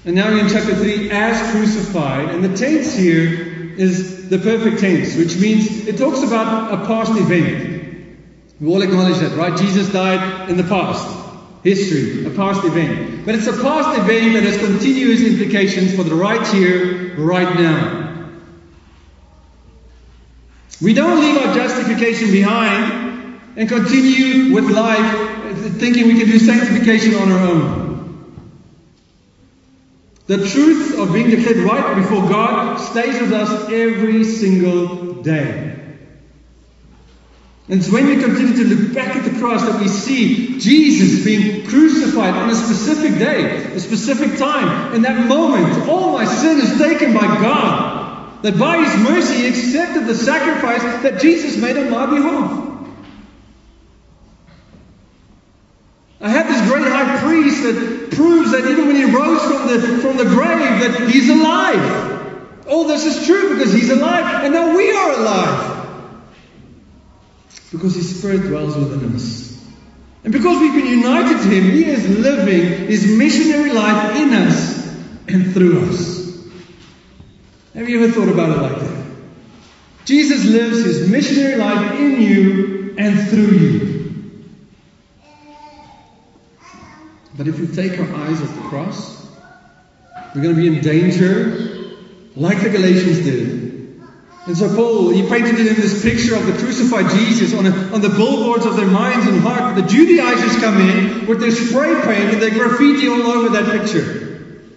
And 0.05 0.15
now 0.15 0.29
in 0.35 0.49
chapter 0.49 0.73
3, 0.73 1.11
as 1.11 1.51
crucified. 1.51 2.29
And 2.29 2.43
the 2.43 2.55
tense 2.57 2.95
here 2.95 3.75
is 3.77 4.29
the 4.29 4.39
perfect 4.39 4.79
tense, 4.79 5.15
which 5.15 5.37
means 5.37 5.87
it 5.87 5.97
talks 5.99 6.23
about 6.23 6.73
a 6.73 6.85
past 6.87 7.11
event. 7.15 7.72
We 8.59 8.67
all 8.67 8.81
acknowledge 8.81 9.19
that, 9.19 9.35
right? 9.37 9.57
Jesus 9.57 9.91
died 9.91 10.49
in 10.49 10.57
the 10.57 10.63
past. 10.63 11.21
History, 11.63 12.25
a 12.25 12.29
past 12.29 12.65
event. 12.65 13.25
But 13.25 13.35
it's 13.35 13.47
a 13.47 13.53
past 13.61 13.97
event 13.97 14.33
that 14.33 14.43
has 14.43 14.57
continuous 14.57 15.21
implications 15.21 15.95
for 15.95 16.03
the 16.03 16.13
right 16.13 16.45
here, 16.47 17.15
right 17.17 17.55
now. 17.57 18.29
We 20.81 20.93
don't 20.93 21.21
leave 21.21 21.37
our 21.37 21.55
justification 21.55 22.31
behind 22.31 23.39
and 23.55 23.69
continue 23.69 24.53
with 24.53 24.69
life 24.69 25.33
thinking 25.79 26.07
we 26.07 26.19
can 26.19 26.27
do 26.27 26.39
sanctification 26.39 27.15
on 27.15 27.31
our 27.31 27.39
own. 27.39 27.83
The 30.25 30.47
truth 30.47 30.99
of 30.99 31.13
being 31.13 31.29
declared 31.29 31.57
right 31.57 31.95
before 31.95 32.27
God 32.29 32.77
stays 32.77 33.19
with 33.19 33.33
us 33.33 33.69
every 33.69 34.23
single 34.23 35.21
day. 35.21 35.92
And 37.69 37.79
it's 37.79 37.89
when 37.89 38.07
we 38.07 38.17
continue 38.17 38.55
to 38.57 38.75
look 38.75 38.93
back 38.93 39.15
at 39.15 39.23
the 39.23 39.39
cross 39.39 39.61
that 39.61 39.79
we 39.79 39.87
see 39.87 40.59
Jesus 40.59 41.23
being 41.23 41.65
crucified 41.65 42.33
on 42.33 42.49
a 42.49 42.55
specific 42.55 43.17
day, 43.17 43.73
a 43.73 43.79
specific 43.79 44.37
time. 44.37 44.93
In 44.93 45.03
that 45.03 45.27
moment, 45.27 45.87
all 45.87 46.11
my 46.11 46.25
sin 46.25 46.59
is 46.59 46.77
taken 46.77 47.13
by 47.13 47.21
God. 47.21 48.43
That 48.43 48.59
by 48.59 48.83
His 48.83 48.97
mercy 48.97 49.35
He 49.35 49.47
accepted 49.47 50.05
the 50.07 50.15
sacrifice 50.15 50.81
that 51.03 51.21
Jesus 51.21 51.55
made 51.55 51.77
on 51.77 51.89
my 51.89 52.05
behalf. 52.05 52.73
I 56.19 56.29
have 56.29 56.47
this 56.47 56.69
great 56.69 56.87
high 56.87 57.19
priest 57.19 57.63
that 57.63 58.11
proves 58.11 58.51
that 58.51 58.65
even 58.65 58.87
when 58.87 58.95
he 58.95 59.05
rose 59.05 59.41
from 59.41 59.67
the, 59.67 60.01
from 60.01 60.15
the 60.15 60.23
grave, 60.23 60.79
that 60.79 61.09
he's 61.09 61.29
alive. 61.29 62.65
All 62.67 62.85
this 62.85 63.05
is 63.05 63.25
true 63.25 63.55
because 63.55 63.73
he's 63.73 63.89
alive, 63.89 64.45
and 64.45 64.53
now 64.53 64.75
we 64.75 64.89
are 64.91 65.19
alive. 65.19 65.82
Because 67.73 67.95
his 67.95 68.19
spirit 68.19 68.43
dwells 68.43 68.77
within 68.77 69.15
us. 69.15 69.59
And 70.23 70.31
because 70.31 70.61
we've 70.61 70.73
been 70.73 70.85
united 70.85 71.41
to 71.41 71.49
him, 71.49 71.71
he 71.71 71.85
is 71.85 72.07
living 72.07 72.87
his 72.87 73.05
missionary 73.17 73.73
life 73.73 74.15
in 74.15 74.31
us 74.31 74.87
and 75.27 75.53
through 75.53 75.89
us. 75.89 76.47
Have 77.73 77.89
you 77.89 78.03
ever 78.03 78.13
thought 78.13 78.29
about 78.29 78.51
it 78.51 78.61
like 78.61 78.79
that? 78.79 79.05
Jesus 80.05 80.45
lives 80.45 80.85
his 80.85 81.09
missionary 81.09 81.55
life 81.55 81.99
in 81.99 82.21
you 82.21 82.95
and 82.97 83.27
through 83.29 83.57
you. 83.57 83.93
But 87.35 87.47
if 87.47 87.59
we 87.59 87.67
take 87.67 87.99
our 87.99 88.15
eyes 88.15 88.39
off 88.39 88.55
the 88.55 88.61
cross, 88.69 89.27
we're 90.35 90.43
going 90.43 90.55
to 90.55 90.61
be 90.61 90.67
in 90.67 90.83
danger, 90.83 91.95
like 92.35 92.61
the 92.61 92.69
Galatians 92.69 93.25
did. 93.25 93.62
And 94.45 94.57
so 94.57 94.75
Paul, 94.75 95.09
he 95.09 95.27
painted 95.27 95.57
in 95.59 95.75
this 95.75 96.03
picture 96.03 96.35
of 96.35 96.45
the 96.45 96.53
crucified 96.53 97.09
Jesus 97.11 97.53
on, 97.53 97.65
a, 97.65 97.69
on 97.93 98.01
the 98.01 98.09
billboards 98.09 98.65
of 98.65 98.75
their 98.75 98.87
minds 98.87 99.25
and 99.25 99.39
heart. 99.39 99.75
The 99.75 99.83
Judaizers 99.83 100.57
come 100.61 100.81
in 100.81 101.27
with 101.27 101.39
their 101.39 101.51
spray 101.51 101.93
paint 102.01 102.33
and 102.33 102.41
their 102.41 102.51
graffiti 102.51 103.07
all 103.07 103.21
over 103.21 103.49
that 103.49 103.81
picture. 103.81 104.69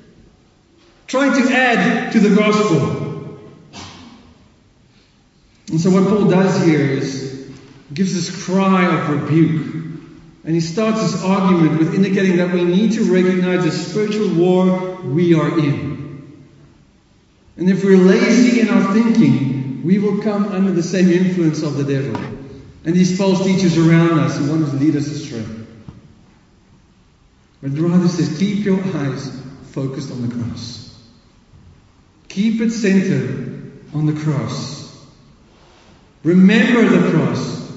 Trying 1.09 1.43
to 1.43 1.53
add 1.53 2.13
to 2.13 2.21
the 2.21 2.37
gospel. 2.37 3.41
And 5.69 5.81
so 5.81 5.91
what 5.91 6.09
Paul 6.09 6.31
does 6.31 6.65
here 6.65 6.81
is 6.81 7.27
gives 7.93 8.15
this 8.15 8.45
cry 8.45 8.85
of 8.85 9.11
rebuke 9.11 9.87
and 10.45 10.55
he 10.55 10.61
starts 10.61 11.03
his 11.03 11.25
argument 11.25 11.81
with 11.81 11.93
indicating 11.93 12.37
that 12.37 12.53
we 12.53 12.63
need 12.63 12.93
to 12.93 13.13
recognize 13.13 13.65
the 13.65 13.73
spiritual 13.73 14.33
war 14.35 14.95
we 15.03 15.35
are 15.35 15.59
in. 15.59 16.47
And 17.57 17.69
if 17.69 17.83
we're 17.83 17.97
lazy 17.97 18.61
in 18.61 18.69
our 18.69 18.95
thinking, 18.95 19.56
we 19.83 19.99
will 19.99 20.23
come 20.23 20.47
under 20.47 20.73
the 20.73 20.83
same 20.83 21.11
influence 21.11 21.62
of 21.62 21.77
the 21.77 21.85
devil 21.85 22.17
and 22.85 22.95
these 22.95 23.19
false 23.19 23.45
teachers 23.45 23.77
around 23.77 24.19
us 24.21 24.39
who 24.39 24.49
want 24.49 24.65
to 24.71 24.77
lead 24.77 24.95
us 24.95 25.09
astray. 25.09 25.45
But 27.61 27.73
rather 27.73 28.07
says, 28.07 28.39
keep 28.39 28.65
your 28.65 28.79
eyes 28.97 29.43
focused 29.73 30.12
on 30.12 30.29
the 30.29 30.35
cross. 30.35 30.97
Keep 32.29 32.61
it 32.61 32.71
centered 32.71 33.85
on 33.93 34.07
the 34.07 34.12
cross. 34.12 35.05
Remember 36.23 36.89
the 36.89 37.11
cross. 37.11 37.71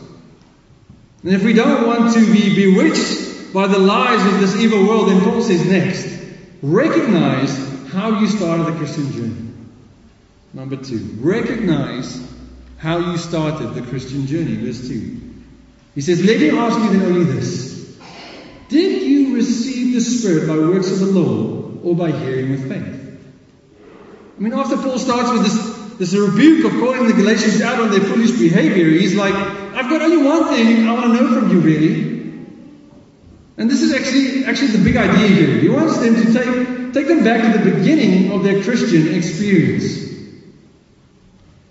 And 1.24 1.34
if 1.34 1.44
we 1.44 1.54
don't 1.54 1.88
want 1.88 2.14
to 2.14 2.32
be 2.32 2.56
bewitched 2.56 3.54
by 3.54 3.68
the 3.68 3.80
lies 3.80 4.26
of 4.34 4.40
this 4.40 4.56
evil 4.58 4.88
world, 4.88 5.10
then 5.10 5.22
Paul 5.22 5.42
says 5.42 5.66
next, 5.66 6.08
recognize 6.62 7.90
how 7.90 8.20
you 8.20 8.28
started 8.28 8.68
the 8.68 8.78
Christian 8.78 9.12
journey. 9.12 9.50
Number 10.54 10.78
two, 10.78 11.18
recognize 11.20 12.28
how 12.78 12.98
you 13.12 13.18
started 13.18 13.76
the 13.76 13.82
Christian 13.84 14.26
journey. 14.26 14.56
Verse 14.56 14.88
2. 14.88 15.22
He 15.96 16.02
says, 16.02 16.24
Let 16.24 16.40
me 16.40 16.50
ask 16.50 16.80
you 16.80 16.98
then 16.98 17.12
only 17.12 17.26
this 17.26 17.98
Did 18.70 19.04
you 19.04 19.36
receive 19.36 19.94
the 19.94 20.02
Spirit 20.02 20.48
by 20.48 20.58
works 20.58 20.92
of 20.92 21.00
the 21.00 21.06
law 21.08 21.72
or 21.84 21.96
by 21.96 22.12
hearing 22.12 22.52
with 22.52 22.68
faith? 22.68 23.20
I 24.38 24.42
mean, 24.42 24.54
after 24.54 24.78
Paul 24.78 24.98
starts 24.98 25.32
with 25.32 25.44
this, 25.44 25.98
this 25.98 26.14
rebuke 26.14 26.66
of 26.66 26.80
calling 26.80 27.08
the 27.08 27.14
Galatians 27.14 27.62
out 27.62 27.80
on 27.82 27.92
their 27.92 28.00
foolish 28.00 28.32
behavior, 28.32 28.86
he's 28.86 29.16
like, 29.16 29.36
I've 29.36 29.90
got 29.90 30.02
only 30.02 30.24
one 30.26 30.46
thing 30.46 30.88
I 30.88 30.94
want 30.94 31.18
to 31.18 31.24
know 31.24 31.40
from 31.40 31.52
you, 31.52 31.60
really. 31.60 32.10
And 33.58 33.70
this 33.70 33.82
is 33.82 33.94
actually 33.94 34.46
actually 34.46 34.78
the 34.78 34.84
big 34.84 34.96
idea 34.96 35.28
here. 35.28 35.60
He 35.60 35.68
wants 35.68 35.98
them 35.98 36.16
to 36.16 36.34
take, 36.34 36.94
take 36.94 37.08
them 37.08 37.26
back 37.26 37.54
to 37.54 37.60
the 37.60 37.76
beginning 37.76 38.32
of 38.32 38.44
their 38.44 38.64
Christian 38.64 39.14
experience. 39.14 40.09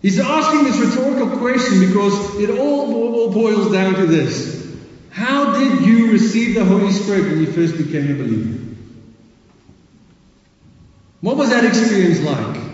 He's 0.00 0.20
asking 0.20 0.64
this 0.64 0.78
rhetorical 0.78 1.38
question 1.38 1.80
because 1.80 2.38
it 2.40 2.50
all, 2.50 2.94
all 2.94 3.32
boils 3.32 3.72
down 3.72 3.94
to 3.94 4.06
this. 4.06 4.58
How 5.10 5.58
did 5.58 5.80
you 5.84 6.12
receive 6.12 6.54
the 6.54 6.64
Holy 6.64 6.92
Spirit 6.92 7.24
when 7.24 7.40
you 7.40 7.50
first 7.50 7.76
became 7.76 8.10
a 8.10 8.14
believer? 8.14 8.64
What 11.20 11.36
was 11.36 11.50
that 11.50 11.64
experience 11.64 12.20
like? 12.20 12.68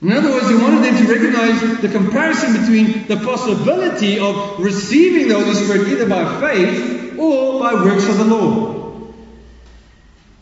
In 0.00 0.12
other 0.12 0.30
words, 0.30 0.48
he 0.48 0.54
wanted 0.56 0.84
them 0.84 1.06
to 1.06 1.12
recognize 1.12 1.80
the 1.80 1.88
comparison 1.88 2.60
between 2.60 3.06
the 3.06 3.16
possibility 3.16 4.18
of 4.18 4.58
receiving 4.58 5.28
the 5.28 5.34
Holy 5.34 5.54
Spirit 5.54 5.88
either 5.88 6.08
by 6.08 6.40
faith 6.40 7.18
or 7.18 7.60
by 7.60 7.74
works 7.74 8.08
of 8.08 8.18
the 8.18 8.24
law. 8.24 8.73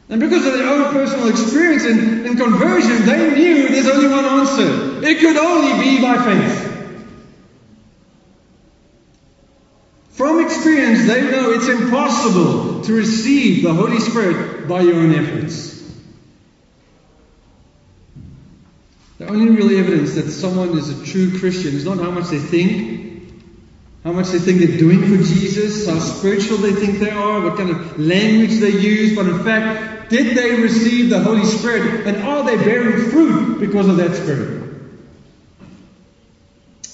And 0.09 0.21
because 0.21 0.45
of 0.45 0.53
their 0.53 0.69
own 0.69 0.93
personal 0.93 1.29
experience 1.29 1.85
in, 1.85 2.27
in 2.27 2.37
conversion, 2.37 3.07
they 3.07 3.35
knew 3.35 3.69
there's 3.69 3.89
only 3.89 4.09
one 4.09 4.25
answer. 4.25 5.05
It 5.07 5.21
could 5.21 5.37
only 5.37 5.83
be 5.83 6.03
by 6.03 6.23
faith. 6.23 6.73
From 10.11 10.45
experience, 10.45 11.07
they 11.07 11.31
know 11.31 11.51
it's 11.53 11.69
impossible 11.69 12.83
to 12.83 12.93
receive 12.93 13.63
the 13.63 13.73
Holy 13.73 13.99
Spirit 13.99 14.69
by 14.69 14.83
your 14.83 14.97
own 14.97 15.15
efforts. 15.15 15.73
The 19.19 19.29
only 19.29 19.51
real 19.51 19.79
evidence 19.79 20.15
that 20.15 20.31
someone 20.31 20.77
is 20.77 20.91
a 20.91 21.07
true 21.07 21.39
Christian 21.39 21.75
is 21.75 21.85
not 21.85 21.99
how 21.99 22.11
much 22.11 22.27
they 22.27 22.39
think, 22.39 23.33
how 24.05 24.13
much 24.13 24.29
they 24.29 24.39
think 24.39 24.59
they're 24.59 24.79
doing 24.79 25.01
for 25.01 25.17
Jesus, 25.17 25.89
how 25.89 25.99
spiritual 25.99 26.59
they 26.59 26.73
think 26.73 26.99
they 26.99 27.11
are, 27.11 27.41
what 27.41 27.57
kind 27.57 27.71
of 27.71 27.99
language 27.99 28.59
they 28.59 28.71
use, 28.71 29.15
but 29.15 29.27
in 29.27 29.43
fact, 29.45 29.92
did 30.13 30.37
they 30.37 30.61
receive 30.61 31.09
the 31.09 31.21
Holy 31.21 31.45
Spirit 31.45 32.07
and 32.07 32.23
are 32.23 32.45
they 32.45 32.57
bearing 32.57 33.11
fruit 33.11 33.59
because 33.59 33.89
of 33.89 33.97
that 33.97 34.15
Spirit? 34.15 34.63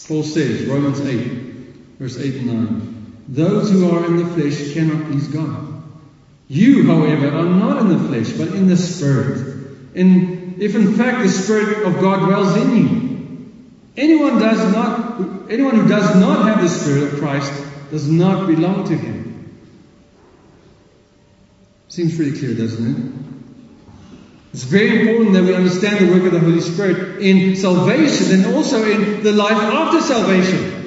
Paul 0.06 0.22
says, 0.22 0.64
Romans 0.66 1.00
8, 1.00 1.16
verse 1.98 2.18
8 2.18 2.34
and 2.36 2.46
9. 2.46 3.22
Those 3.28 3.70
who 3.70 3.90
are 3.90 4.06
in 4.06 4.16
the 4.16 4.26
flesh 4.26 4.72
cannot 4.72 5.10
please 5.10 5.28
God. 5.28 5.82
You, 6.48 6.86
however, 6.86 7.28
are 7.28 7.44
not 7.44 7.82
in 7.82 7.88
the 7.88 8.08
flesh, 8.08 8.32
but 8.38 8.54
in 8.54 8.68
the 8.68 8.76
Spirit. 8.76 9.58
And 9.94 10.62
if 10.62 10.74
in 10.74 10.94
fact 10.94 11.22
the 11.22 11.28
Spirit 11.28 11.86
of 11.86 12.00
God 12.00 12.24
dwells 12.24 12.56
in 12.56 12.76
you, 12.76 13.52
anyone 13.96 14.38
does 14.38 14.72
not 14.72 15.20
anyone 15.50 15.74
who 15.74 15.88
does 15.88 16.14
not 16.16 16.46
have 16.46 16.62
the 16.62 16.68
Spirit 16.68 17.12
of 17.12 17.18
Christ 17.18 17.52
does 17.90 18.08
not 18.08 18.46
belong 18.46 18.88
to 18.88 18.96
him. 18.96 19.17
Seems 21.88 22.16
pretty 22.16 22.38
clear, 22.38 22.54
doesn't 22.54 22.86
it? 22.86 23.12
It's 24.52 24.64
very 24.64 25.00
important 25.00 25.34
that 25.34 25.44
we 25.44 25.54
understand 25.54 25.98
the 25.98 26.12
work 26.12 26.24
of 26.24 26.32
the 26.32 26.40
Holy 26.40 26.60
Spirit 26.60 27.20
in 27.20 27.56
salvation 27.56 28.40
and 28.40 28.54
also 28.54 28.84
in 28.84 29.22
the 29.22 29.32
life 29.32 29.52
after 29.52 30.00
salvation. 30.00 30.78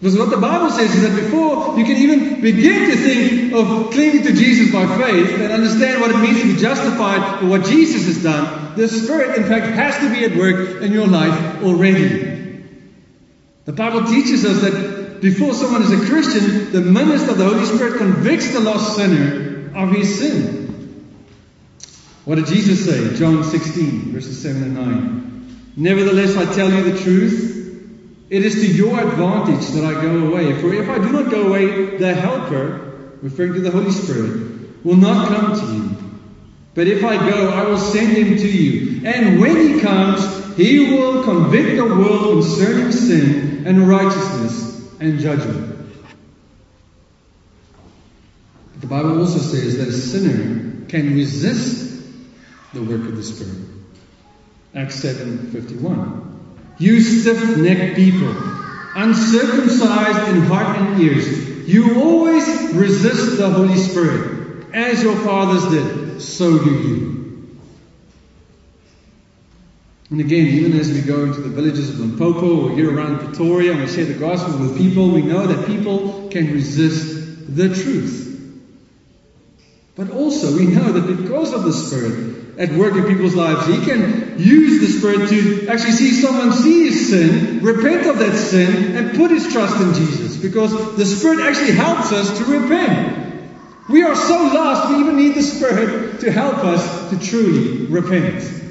Because 0.00 0.18
what 0.18 0.28
the 0.28 0.36
Bible 0.36 0.70
says 0.70 0.94
is 0.94 1.02
that 1.02 1.16
before 1.18 1.78
you 1.78 1.84
can 1.84 1.96
even 1.96 2.42
begin 2.42 2.90
to 2.90 2.96
think 2.96 3.54
of 3.54 3.90
clinging 3.90 4.22
to 4.24 4.32
Jesus 4.34 4.70
by 4.70 4.86
faith 4.98 5.40
and 5.40 5.50
understand 5.52 6.00
what 6.02 6.10
it 6.10 6.18
means 6.18 6.42
to 6.42 6.54
be 6.54 6.60
justified 6.60 7.40
for 7.40 7.46
what 7.46 7.64
Jesus 7.64 8.04
has 8.06 8.22
done, 8.22 8.76
the 8.76 8.86
Spirit, 8.86 9.38
in 9.38 9.44
fact, 9.44 9.66
has 9.66 9.96
to 10.00 10.10
be 10.12 10.24
at 10.24 10.36
work 10.36 10.82
in 10.82 10.92
your 10.92 11.06
life 11.06 11.62
already. 11.62 12.62
The 13.64 13.72
Bible 13.72 14.04
teaches 14.04 14.44
us 14.44 14.60
that 14.60 14.93
before 15.24 15.54
someone 15.54 15.80
is 15.80 15.90
a 15.90 16.04
Christian, 16.04 16.70
the 16.70 16.82
minister 16.82 17.30
of 17.30 17.38
the 17.38 17.48
Holy 17.48 17.64
Spirit 17.64 17.96
convicts 17.96 18.52
the 18.52 18.60
lost 18.60 18.94
sinner 18.94 19.70
of 19.74 19.90
his 19.90 20.18
sin. 20.18 21.00
What 22.26 22.34
did 22.34 22.46
Jesus 22.46 22.84
say? 22.84 23.16
John 23.16 23.42
16, 23.42 24.12
verses 24.12 24.42
7 24.42 24.62
and 24.62 24.74
9. 24.74 25.72
Nevertheless, 25.76 26.36
I 26.36 26.54
tell 26.54 26.70
you 26.70 26.92
the 26.92 27.02
truth. 27.02 28.26
It 28.28 28.44
is 28.44 28.56
to 28.56 28.66
your 28.66 29.00
advantage 29.00 29.66
that 29.68 29.84
I 29.86 30.02
go 30.02 30.26
away. 30.26 30.60
For 30.60 30.74
if 30.74 30.90
I 30.90 30.98
do 30.98 31.10
not 31.10 31.30
go 31.30 31.46
away, 31.46 31.96
the 31.96 32.12
Helper, 32.12 33.16
referring 33.22 33.54
to 33.54 33.60
the 33.60 33.70
Holy 33.70 33.92
Spirit, 33.92 34.84
will 34.84 34.96
not 34.96 35.28
come 35.28 35.58
to 35.58 35.74
you. 35.74 35.96
But 36.74 36.86
if 36.86 37.02
I 37.02 37.16
go, 37.30 37.48
I 37.48 37.64
will 37.64 37.78
send 37.78 38.14
him 38.14 38.36
to 38.36 38.46
you. 38.46 39.06
And 39.06 39.40
when 39.40 39.56
he 39.56 39.80
comes, 39.80 40.54
he 40.58 40.94
will 40.94 41.24
convict 41.24 41.76
the 41.76 41.86
world 41.86 42.44
concerning 42.44 42.92
sin 42.92 43.66
and 43.66 43.88
righteousness 43.88 44.63
and 45.00 45.18
judgment. 45.18 45.74
The 48.80 48.86
Bible 48.86 49.18
also 49.20 49.38
says 49.38 49.78
that 49.78 49.88
a 49.88 49.92
sinner 49.92 50.86
can 50.88 51.14
resist 51.14 52.02
the 52.72 52.82
work 52.82 53.02
of 53.08 53.16
the 53.16 53.22
Spirit. 53.22 53.56
Acts 54.74 54.96
7:51. 54.96 56.22
You 56.78 57.00
stiff 57.00 57.56
necked 57.56 57.96
people, 57.96 58.34
uncircumcised 58.96 60.34
in 60.34 60.42
heart 60.42 60.76
and 60.78 61.00
ears, 61.00 61.68
you 61.68 62.02
always 62.02 62.46
resist 62.74 63.38
the 63.38 63.48
Holy 63.48 63.76
Spirit. 63.76 64.66
As 64.74 65.02
your 65.02 65.16
fathers 65.16 65.64
did, 65.70 66.20
so 66.20 66.58
do 66.58 66.70
you. 66.70 67.13
And 70.14 70.20
again, 70.20 70.46
even 70.46 70.78
as 70.78 70.92
we 70.92 71.00
go 71.00 71.24
into 71.24 71.40
the 71.40 71.48
villages 71.48 71.90
of 71.90 71.98
Limpopo 71.98 72.68
or 72.68 72.70
here 72.70 72.96
around 72.96 73.18
Pretoria 73.18 73.72
and 73.72 73.80
we 73.80 73.88
share 73.88 74.04
the 74.04 74.14
gospel 74.14 74.60
with 74.60 74.78
people, 74.78 75.10
we 75.10 75.22
know 75.22 75.44
that 75.44 75.66
people 75.66 76.28
can 76.28 76.52
resist 76.52 77.56
the 77.56 77.74
truth. 77.74 78.20
But 79.96 80.12
also, 80.12 80.56
we 80.56 80.66
know 80.66 80.92
that 80.92 81.16
because 81.20 81.52
of 81.52 81.64
the 81.64 81.72
Spirit, 81.72 82.58
at 82.60 82.70
work 82.74 82.94
in 82.94 83.06
people's 83.06 83.34
lives. 83.34 83.66
He 83.66 83.84
can 83.84 84.38
use 84.38 84.80
the 84.80 85.00
Spirit 85.00 85.30
to 85.30 85.66
actually 85.66 85.94
see 85.94 86.12
someone 86.12 86.52
see 86.52 86.84
his 86.84 87.10
sin, 87.10 87.64
repent 87.64 88.06
of 88.06 88.20
that 88.20 88.36
sin, 88.36 88.94
and 88.94 89.16
put 89.16 89.32
his 89.32 89.52
trust 89.52 89.80
in 89.82 89.94
Jesus. 89.94 90.36
Because 90.36 90.96
the 90.96 91.06
Spirit 91.06 91.40
actually 91.40 91.72
helps 91.72 92.12
us 92.12 92.38
to 92.38 92.44
repent. 92.44 93.50
We 93.88 94.04
are 94.04 94.14
so 94.14 94.44
lost, 94.54 94.90
we 94.90 95.00
even 95.00 95.16
need 95.16 95.34
the 95.34 95.42
Spirit 95.42 96.20
to 96.20 96.30
help 96.30 96.58
us 96.58 97.10
to 97.10 97.18
truly 97.18 97.86
repent. 97.86 98.62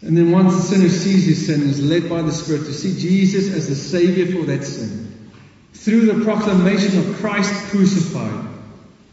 And 0.00 0.16
then 0.16 0.30
once 0.30 0.54
the 0.54 0.62
sinner 0.62 0.88
sees 0.88 1.26
his 1.26 1.46
sin, 1.46 1.68
is 1.68 1.82
led 1.82 2.08
by 2.08 2.22
the 2.22 2.32
Spirit 2.32 2.66
to 2.66 2.72
see 2.72 2.98
Jesus 2.98 3.52
as 3.52 3.68
the 3.68 3.74
Savior 3.74 4.26
for 4.26 4.46
that 4.46 4.64
sin. 4.64 5.30
Through 5.72 6.06
the 6.06 6.24
proclamation 6.24 6.98
of 6.98 7.16
Christ 7.16 7.70
crucified, 7.70 8.46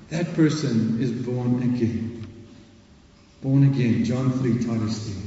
that 0.10 0.34
person 0.36 1.02
is 1.02 1.12
born 1.12 1.64
again. 1.64 2.28
Born 3.42 3.64
again. 3.64 4.04
John 4.06 4.32
3, 4.32 4.64
Titus 4.64 5.10
3. 5.10 5.26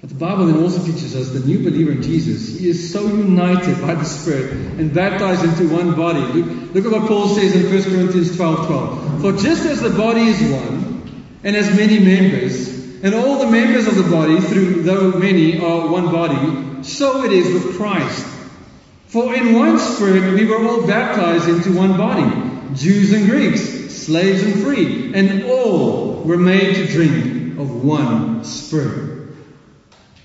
But 0.00 0.10
the 0.10 0.16
Bible 0.16 0.46
then 0.46 0.62
also 0.62 0.84
teaches 0.84 1.16
us 1.16 1.30
the 1.30 1.46
new 1.46 1.58
believer 1.58 1.92
in 1.92 2.02
Jesus, 2.02 2.58
he 2.58 2.68
is 2.68 2.92
so 2.92 3.06
united 3.06 3.80
by 3.80 3.94
the 3.94 4.04
Spirit 4.04 4.52
and 4.52 4.92
baptized 4.92 5.42
into 5.42 5.74
one 5.74 5.94
body. 5.94 6.20
Look, 6.20 6.74
look 6.74 6.84
at 6.86 7.00
what 7.00 7.08
Paul 7.08 7.28
says 7.28 7.56
in 7.56 7.72
1 7.72 7.82
Corinthians 7.84 8.36
12 8.36 8.66
12. 8.66 9.20
For 9.22 9.32
just 9.32 9.64
as 9.64 9.80
the 9.80 9.90
body 9.90 10.22
is 10.22 10.40
one 10.52 10.75
and 11.46 11.54
has 11.54 11.76
many 11.76 12.00
members, 12.00 12.66
and 13.04 13.14
all 13.14 13.38
the 13.38 13.48
members 13.48 13.86
of 13.86 13.94
the 13.94 14.10
body, 14.10 14.40
through 14.40 14.82
though 14.82 15.12
many, 15.12 15.60
are 15.60 15.86
one 15.86 16.10
body, 16.10 16.82
so 16.82 17.22
it 17.22 17.32
is 17.32 17.52
with 17.52 17.76
Christ. 17.76 18.26
For 19.06 19.32
in 19.32 19.54
one 19.54 19.78
Spirit 19.78 20.34
we 20.34 20.44
were 20.44 20.66
all 20.66 20.84
baptized 20.88 21.48
into 21.48 21.72
one 21.78 21.96
body, 21.96 22.74
Jews 22.74 23.12
and 23.12 23.30
Greeks, 23.30 23.60
slaves 23.94 24.42
and 24.42 24.60
free, 24.60 25.14
and 25.14 25.44
all 25.44 26.24
were 26.24 26.36
made 26.36 26.74
to 26.74 26.86
drink 26.88 27.60
of 27.60 27.84
one 27.84 28.42
Spirit. 28.42 29.28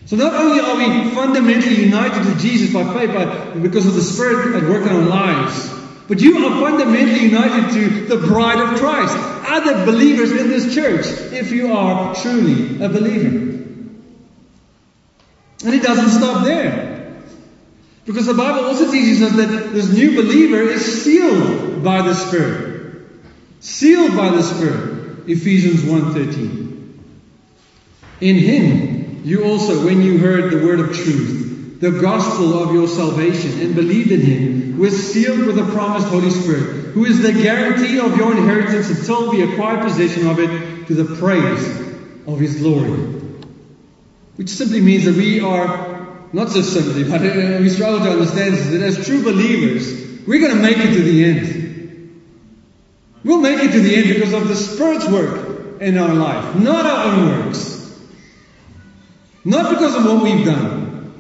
So 0.08 0.16
not 0.16 0.34
only 0.34 0.60
are 0.60 0.76
we 0.76 1.12
fundamentally 1.12 1.84
united 1.84 2.34
to 2.34 2.40
Jesus 2.40 2.74
by 2.74 2.92
faith, 2.96 3.14
but 3.14 3.62
because 3.62 3.86
of 3.86 3.94
the 3.94 4.02
Spirit 4.02 4.56
at 4.56 4.68
work 4.68 4.88
in 4.88 4.90
our 4.90 5.04
lives, 5.04 5.72
but 6.08 6.20
you 6.20 6.48
are 6.48 6.60
fundamentally 6.60 7.28
united 7.28 7.74
to 7.76 8.06
the 8.08 8.28
bride 8.28 8.58
of 8.58 8.80
Christ, 8.80 9.16
other 9.52 9.86
believers 9.86 10.32
in 10.32 10.48
this 10.50 10.74
church, 10.74 11.06
if 11.34 11.52
you 11.52 11.74
are 11.74 12.16
truly 12.16 12.84
a 12.84 12.90
believer. 12.90 13.38
And 15.64 15.76
it 15.76 15.84
doesn't 15.84 16.10
stop 16.10 16.44
there. 16.46 17.22
Because 18.06 18.26
the 18.26 18.34
Bible 18.34 18.66
also 18.66 18.90
teaches 18.92 19.22
us 19.22 19.36
that 19.36 19.74
this 19.74 19.92
new 19.92 20.16
believer 20.16 20.62
is 20.62 21.04
sealed 21.04 21.84
by 21.84 22.02
the 22.02 22.14
Spirit. 22.14 23.04
Sealed 23.60 24.16
by 24.16 24.30
the 24.30 24.42
Spirit. 24.42 25.30
Ephesians 25.30 25.82
1.13 25.82 26.94
In 28.22 28.36
Him 28.38 29.02
you 29.24 29.44
also, 29.44 29.86
when 29.86 30.02
you 30.02 30.18
heard 30.18 30.52
the 30.52 30.66
word 30.66 30.80
of 30.80 30.96
truth, 30.96 31.80
the 31.80 31.92
gospel 31.92 32.64
of 32.64 32.74
your 32.74 32.88
salvation, 32.88 33.62
and 33.62 33.76
believed 33.76 34.12
in 34.12 34.22
Him, 34.22 34.80
were 34.80 34.90
sealed 34.90 35.46
with 35.46 35.58
the 35.58 35.66
promised 35.72 36.08
Holy 36.08 36.32
Spirit, 36.32 36.81
who 36.94 37.06
is 37.06 37.22
the 37.22 37.34
guarantee 37.34 38.00
of 38.00 38.18
your 38.18 38.32
inheritance 38.32 38.90
until 38.90 39.32
we 39.32 39.42
acquire 39.44 39.84
possession 39.84 40.28
of 40.28 40.40
it 40.40 40.88
to 40.88 40.94
the 40.94 41.16
praise 41.16 41.80
of 42.28 42.40
His 42.40 42.58
glory. 42.58 43.00
Which 44.36 44.50
simply 44.50 44.82
means 44.82 45.06
that 45.06 45.16
we 45.16 45.40
are 45.40 45.92
not 46.34 46.50
so 46.50 46.62
simply, 46.62 47.04
but 47.04 47.22
uh, 47.22 47.60
we 47.60 47.70
struggle 47.70 48.00
to 48.00 48.12
understand 48.12 48.56
that 48.56 48.82
as 48.82 49.06
true 49.06 49.24
believers, 49.24 50.26
we're 50.26 50.40
going 50.40 50.56
to 50.56 50.62
make 50.62 50.78
it 50.78 50.94
to 50.94 51.02
the 51.02 51.26
end. 51.26 51.62
We'll 53.24 53.42
make 53.42 53.60
it 53.60 53.72
to 53.72 53.80
the 53.80 53.96
end 53.96 54.08
because 54.14 54.34
of 54.34 54.48
the 54.48 54.56
Spirit's 54.56 55.08
work 55.08 55.82
in 55.82 55.98
our 55.98 56.14
life, 56.14 56.56
not 56.56 56.86
our 56.86 57.06
own 57.08 57.46
works. 57.46 57.72
Not 59.44 59.72
because 59.72 59.96
of 59.96 60.06
what 60.06 60.24
we've 60.24 60.46
done. 60.46 61.14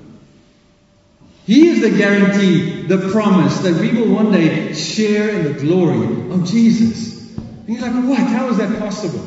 He 1.45 1.67
is 1.67 1.81
the 1.81 1.97
guarantee, 1.97 2.70
the 2.91 3.09
promise 3.09 3.59
that 3.59 3.75
we 3.75 3.93
will 3.93 4.13
one 4.13 4.33
day 4.33 4.73
share 4.73 5.29
in 5.29 5.43
the 5.45 5.53
glory 5.53 6.03
of 6.29 6.45
Jesus. 6.45 7.37
And 7.37 7.69
you're 7.69 7.79
like, 7.79 7.93
what? 8.03 8.19
How 8.19 8.49
is 8.49 8.57
that 8.57 8.79
possible? 8.79 9.25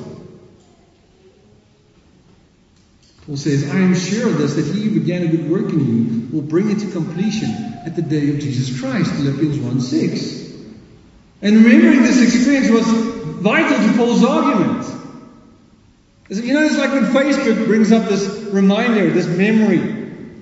Paul 3.24 3.38
says, 3.38 3.70
I 3.70 3.78
am 3.78 3.94
sure 3.94 4.28
of 4.28 4.36
this, 4.36 4.56
that 4.56 4.66
he 4.66 4.82
who 4.82 5.00
began 5.00 5.22
a 5.22 5.28
good 5.28 5.48
work 5.48 5.72
in 5.72 5.80
you 5.80 6.28
will 6.30 6.46
bring 6.46 6.70
it 6.70 6.80
to 6.80 6.90
completion 6.90 7.48
at 7.86 7.96
the 7.96 8.02
day 8.02 8.28
of 8.28 8.38
Jesus 8.38 8.78
Christ. 8.78 9.10
Philippians 9.14 9.58
1 9.58 9.80
6. 9.80 10.52
And 11.40 11.56
remembering 11.56 12.02
this 12.02 12.20
experience 12.20 12.68
was 12.70 12.86
vital 12.86 13.78
to 13.78 13.96
Paul's 13.96 14.24
argument. 14.24 14.86
You 16.28 16.52
know, 16.52 16.66
it's 16.66 16.76
like 16.76 16.90
when 16.90 17.04
Facebook 17.04 17.64
brings 17.64 17.92
up 17.92 18.10
this 18.10 18.28
reminder, 18.52 19.08
this 19.08 19.26
memory 19.26 19.93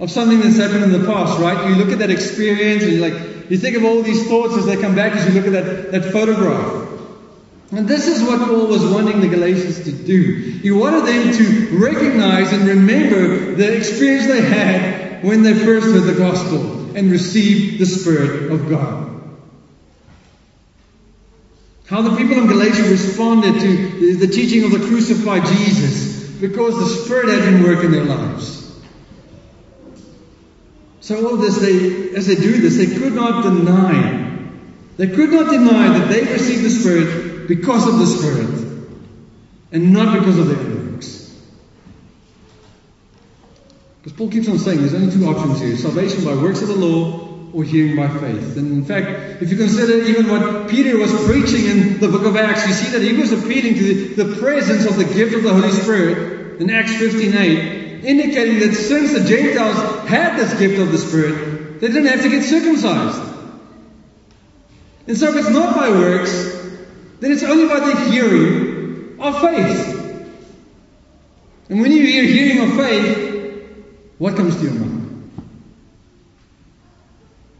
of 0.03 0.11
something 0.11 0.41
that's 0.41 0.57
happened 0.57 0.83
in 0.83 0.91
the 0.91 1.07
past, 1.07 1.39
right? 1.39 1.69
You 1.69 1.77
look 1.77 1.93
at 1.93 2.01
that 2.01 2.11
experience 2.11 2.83
and 2.83 2.95
you 2.95 3.01
like, 3.01 3.49
you 3.49 3.57
think 3.57 3.77
of 3.77 3.85
all 3.85 4.03
these 4.03 4.27
thoughts 4.27 4.57
as 4.57 4.67
they 4.67 4.77
come 4.77 4.97
back 4.97 5.13
as 5.13 5.33
you 5.33 5.41
look 5.41 5.47
at 5.47 5.53
that, 5.53 5.93
that 5.93 6.13
photograph. 6.13 6.89
And 7.71 7.87
this 7.87 8.09
is 8.09 8.21
what 8.21 8.41
Paul 8.41 8.67
was 8.67 8.85
wanting 8.85 9.21
the 9.21 9.29
Galatians 9.29 9.85
to 9.85 9.93
do. 9.93 10.59
He 10.61 10.73
wanted 10.73 11.07
them 11.07 11.33
to 11.33 11.79
recognize 11.79 12.53
and 12.53 12.67
remember 12.67 13.55
the 13.55 13.77
experience 13.77 14.27
they 14.27 14.43
had 14.43 15.25
when 15.25 15.45
they 15.45 15.55
first 15.55 15.87
heard 15.87 16.03
the 16.03 16.19
gospel 16.19 16.97
and 16.97 17.09
received 17.09 17.79
the 17.79 17.87
Spirit 17.87 18.51
of 18.51 18.69
God. 18.69 19.09
How 21.87 22.03
the 22.03 22.17
people 22.17 22.39
in 22.39 22.49
Galatia 22.49 22.83
responded 22.91 23.61
to 23.61 24.17
the 24.17 24.27
teaching 24.27 24.65
of 24.65 24.73
the 24.73 24.85
crucified 24.85 25.47
Jesus 25.47 26.29
because 26.41 26.77
the 26.77 26.87
Spirit 26.87 27.29
had 27.29 27.45
been 27.45 27.63
working 27.63 27.87
in 27.87 27.93
their 27.93 28.05
lives. 28.05 28.52
So 31.03 31.29
all 31.29 31.37
this, 31.37 31.59
they, 31.59 32.15
as 32.15 32.29
they 32.29 32.37
do 32.37 32.61
this, 32.61 32.77
they 32.77 32.87
could 32.87 33.13
not 33.13 33.43
deny. 33.43 34.39
They 34.97 35.09
could 35.09 35.31
not 35.31 35.51
deny 35.51 35.99
that 35.99 36.09
they 36.09 36.33
received 36.33 36.65
the 36.65 36.71
Spirit 36.71 37.49
because 37.49 37.89
of 37.89 37.99
the 37.99 38.07
Spirit 38.07 38.87
and 39.73 39.93
not 39.93 40.17
because 40.17 40.39
of 40.39 40.47
their 40.47 40.93
works. 40.93 41.37
Because 44.01 44.17
Paul 44.17 44.31
keeps 44.31 44.49
on 44.49 44.59
saying 44.59 44.79
there's 44.79 44.95
only 44.95 45.13
two 45.13 45.27
options 45.27 45.61
here 45.61 45.77
salvation 45.77 46.25
by 46.25 46.35
works 46.35 46.63
of 46.63 46.69
the 46.69 46.77
law 46.77 47.29
or 47.53 47.65
hearing 47.65 47.97
by 47.97 48.07
faith. 48.07 48.57
And 48.57 48.73
in 48.73 48.85
fact, 48.85 49.43
if 49.43 49.51
you 49.51 49.57
consider 49.57 50.05
even 50.05 50.31
what 50.31 50.71
Peter 50.71 50.97
was 50.97 51.13
preaching 51.25 51.67
in 51.67 51.99
the 51.99 52.09
book 52.09 52.25
of 52.25 52.37
Acts, 52.37 52.67
you 52.69 52.75
see 52.75 52.97
that 52.97 53.03
he 53.03 53.15
was 53.15 53.33
appealing 53.33 53.75
to 53.75 54.15
the, 54.15 54.37
presence 54.37 54.87
of 54.87 54.97
the 54.97 55.05
gift 55.05 55.35
of 55.35 55.43
the 55.43 55.53
Holy 55.53 55.71
Spirit 55.71 56.61
in 56.61 56.71
Acts 56.71 56.93
15:8, 56.93 57.82
indicating 58.05 58.61
that 58.61 58.75
since 58.75 59.13
the 59.13 59.25
Gentiles 59.25 60.09
had 60.09 60.39
this 60.39 60.59
gift 60.59 60.79
of 60.79 60.93
the 60.93 60.99
Spirit, 60.99 61.81
they 61.81 61.89
didn't 61.89 62.07
have 62.07 62.23
to 62.23 62.29
get 62.29 62.43
circumcised. 62.45 63.21
And 65.07 65.17
so 65.17 65.29
if 65.29 65.37
it's 65.37 65.51
not 65.51 65.75
by 65.75 65.91
works, 65.91 66.33
then 67.21 67.33
it's 67.33 67.43
only 67.43 67.67
by 67.67 67.81
the 67.81 68.11
hearing 68.11 69.21
of 69.21 69.41
faith. 69.41 69.99
And 71.69 71.81
when 71.81 71.93
you 71.93 72.07
hear 72.07 72.25
hearing 72.25 72.71
of 72.71 72.77
faith, 72.77 73.33
what 74.19 74.37
comes 74.37 74.57
to 74.57 74.63
your 74.63 74.73
mind? 74.73 75.31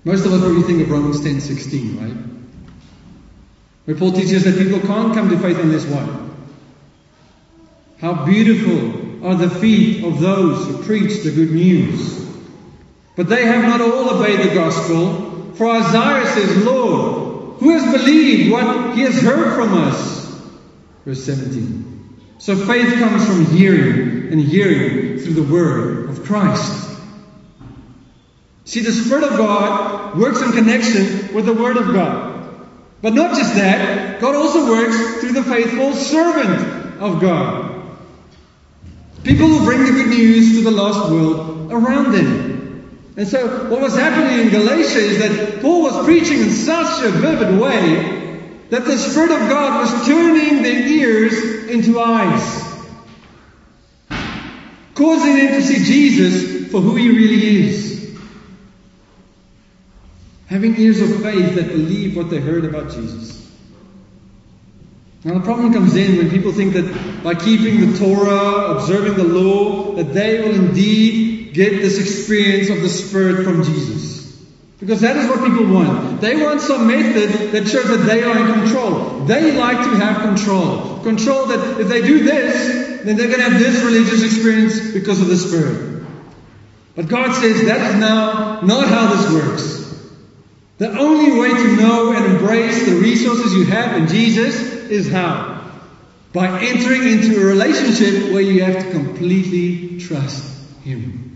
Most 0.05 0.27
of 0.27 0.33
us 0.33 0.41
probably 0.41 0.63
think 0.63 0.83
of 0.83 0.91
Romans 0.91 1.21
10 1.21 1.41
16, 1.41 1.97
right? 1.97 2.17
Where 3.85 3.97
Paul 3.97 4.13
teaches 4.13 4.45
that 4.45 4.59
people 4.59 4.81
can't 4.81 5.15
come 5.15 5.31
to 5.31 5.39
faith 5.39 5.59
unless 5.59 5.87
what? 5.87 6.09
How 7.99 8.25
beautiful 8.25 9.02
are 9.23 9.37
the 9.37 9.51
feet 9.51 10.05
of 10.05 10.21
those 10.21 10.67
who 10.67 10.83
preach 10.83 11.23
the 11.23 11.31
good 11.31 11.53
news. 11.53 12.23
But 13.17 13.29
they 13.29 13.45
have 13.47 13.63
not 13.65 13.81
all 13.81 14.11
obeyed 14.11 14.41
the 14.41 14.55
gospel. 14.55 15.53
For 15.55 15.69
Isaiah 15.69 16.27
says, 16.27 16.65
Lord, 16.65 17.61
who 17.61 17.71
has 17.71 17.93
believed 17.93 18.51
what 18.51 18.97
he 18.97 19.03
has 19.03 19.21
heard 19.21 19.55
from 19.55 19.75
us? 19.75 20.41
Verse 21.05 21.23
17. 21.25 22.21
So 22.39 22.57
faith 22.57 22.95
comes 22.95 23.25
from 23.27 23.47
hearing, 23.57 24.33
and 24.33 24.41
hearing 24.41 25.19
through 25.19 25.35
the 25.35 25.43
word 25.43 26.11
of 26.11 26.25
Christ. 26.25 26.91
See, 28.65 28.81
the 28.81 28.93
Spirit 28.93 29.25
of 29.25 29.37
God 29.37 30.19
works 30.19 30.41
in 30.41 30.53
connection 30.53 31.35
with 31.35 31.47
the 31.47 31.53
Word 31.53 31.77
of 31.77 31.93
God. 31.93 32.59
But 33.03 33.13
not 33.13 33.37
just 33.37 33.55
that, 33.57 34.21
God 34.21 34.35
also 34.35 34.71
works 34.71 35.21
through 35.21 35.33
the 35.33 35.43
faithful 35.43 35.93
servant 35.95 37.01
of 37.01 37.21
God. 37.21 37.72
People 39.25 39.49
will 39.49 39.65
bring 39.65 39.85
the 39.85 39.93
good 39.93 40.09
news 40.09 40.57
to 40.57 40.63
the 40.63 40.71
lost 40.71 41.11
world 41.11 41.73
around 41.73 42.13
them. 42.13 43.13
And 43.17 43.29
so, 43.29 43.71
what 43.71 43.81
was 43.81 43.95
happening 43.95 44.47
in 44.47 44.51
Galatia 44.51 44.99
is 44.99 45.19
that 45.19 45.61
Paul 45.61 45.83
was 45.83 46.05
preaching 46.05 46.41
in 46.41 46.51
such 46.51 47.05
a 47.05 47.11
vivid 47.11 47.61
way 47.61 48.59
that 48.71 48.85
the 48.85 48.97
Spirit 48.97 49.31
of 49.31 49.49
God 49.51 49.81
was 49.81 50.07
turning 50.07 50.63
their 50.63 50.87
ears 50.87 51.65
into 51.69 52.01
eyes, 52.01 52.65
causing 54.95 55.37
them 55.37 55.49
to 55.49 55.63
see 55.63 55.85
Jesus 55.85 56.71
for 56.73 56.81
who 56.81 56.97
he 56.97 57.09
really 57.09 57.67
is 57.67 57.93
having 60.53 60.79
ears 60.79 61.01
of 61.01 61.23
faith 61.23 61.55
that 61.55 61.69
believe 61.69 62.15
what 62.15 62.29
they 62.29 62.39
heard 62.39 62.67
about 62.67 62.91
Jesus. 62.91 63.42
Now, 65.25 65.35
the 65.35 65.41
problem 65.41 65.73
comes 65.73 65.95
in 65.95 66.17
when 66.17 66.31
people 66.31 66.51
think 66.51 66.73
that 66.73 67.23
by 67.23 67.35
keeping 67.37 67.93
the 67.93 67.99
Torah, 67.99 68.75
observing 68.75 69.15
the 69.15 69.25
law, 69.25 69.93
that 69.93 70.13
they 70.13 70.41
will 70.41 70.55
indeed 70.55 71.55
get 71.55 71.71
this 71.81 72.01
experience 72.01 72.71
of 72.71 72.83
the 72.83 72.89
Spirit 72.89 73.45
from 73.45 73.63
Jesus. 73.63 74.23
Because 74.81 75.01
that 75.03 75.17
is 75.17 75.29
what 75.29 75.49
people 75.49 75.73
want. 75.73 76.21
They 76.21 76.43
want 76.43 76.61
some 76.61 76.89
method 76.89 77.53
that 77.53 77.69
shows 77.69 77.87
that 77.87 78.05
they 78.05 78.25
are 78.25 78.37
in 78.37 78.53
control. 78.53 79.21
They 79.27 79.53
like 79.53 79.77
to 79.77 79.97
have 79.97 80.23
control. 80.23 80.99
Control 81.05 81.47
that 81.47 81.81
if 81.81 81.87
they 81.87 82.03
do 82.03 82.25
this, 82.25 83.05
then 83.05 83.17
they're 83.17 83.29
going 83.29 83.39
to 83.39 83.49
have 83.49 83.61
this 83.61 83.81
religious 83.85 84.25
experience 84.25 84.93
because 84.93 85.21
of 85.21 85.29
the 85.29 85.37
Spirit. 85.37 86.05
But 86.97 87.07
God 87.07 87.33
says 87.41 87.67
that 87.67 87.93
is 87.93 88.01
now 88.01 88.61
not 88.63 88.89
how 88.89 89.15
this 89.15 89.33
works. 89.33 89.83
The 90.79 90.99
only 90.99 91.39
way 91.39 91.51
to 91.51 91.77
know 91.77 92.13
and 92.13 92.25
embrace 92.35 92.87
the 92.87 92.97
resources 92.97 93.55
you 93.55 93.67
have 93.67 93.97
in 93.97 94.09
Jesus 94.09 94.72
is 94.91 95.11
how? 95.11 95.71
By 96.33 96.61
entering 96.63 97.09
into 97.09 97.41
a 97.41 97.45
relationship 97.45 98.33
where 98.33 98.43
you 98.43 98.63
have 98.65 98.85
to 98.85 98.91
completely 98.91 99.99
trust 100.01 100.67
Him. 100.83 101.29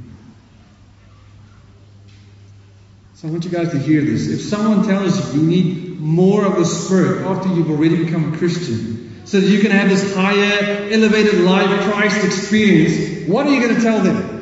So 3.14 3.28
I 3.28 3.30
want 3.30 3.44
you 3.44 3.50
guys 3.50 3.70
to 3.70 3.78
hear 3.78 4.02
this. 4.02 4.28
If 4.28 4.40
someone 4.42 4.86
tells 4.86 5.34
you 5.34 5.40
you 5.40 5.46
need 5.46 6.00
more 6.00 6.44
of 6.44 6.56
the 6.56 6.64
Spirit 6.64 7.26
after 7.26 7.48
you've 7.48 7.70
already 7.70 8.04
become 8.04 8.34
a 8.34 8.36
Christian, 8.36 9.24
so 9.26 9.40
that 9.40 9.48
you 9.48 9.60
can 9.60 9.70
have 9.70 9.88
this 9.88 10.14
higher, 10.14 10.88
elevated 10.90 11.40
life 11.40 11.90
Christ 11.90 12.24
experience, 12.24 13.28
what 13.28 13.46
are 13.46 13.52
you 13.52 13.60
going 13.60 13.74
to 13.74 13.80
tell 13.80 14.00
them? 14.00 14.35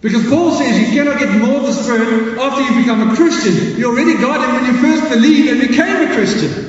Because 0.00 0.28
Paul 0.28 0.52
says 0.52 0.78
you 0.78 0.94
cannot 0.94 1.18
get 1.18 1.30
more 1.40 1.56
of 1.56 1.66
the 1.66 1.72
Spirit 1.72 2.38
after 2.38 2.62
you 2.62 2.80
become 2.80 3.10
a 3.10 3.16
Christian. 3.16 3.78
You 3.78 3.90
already 3.90 4.14
got 4.14 4.48
Him 4.48 4.54
when 4.54 4.74
you 4.74 4.80
first 4.80 5.10
believed 5.10 5.48
and 5.48 5.60
became 5.68 6.08
a 6.08 6.14
Christian. 6.14 6.66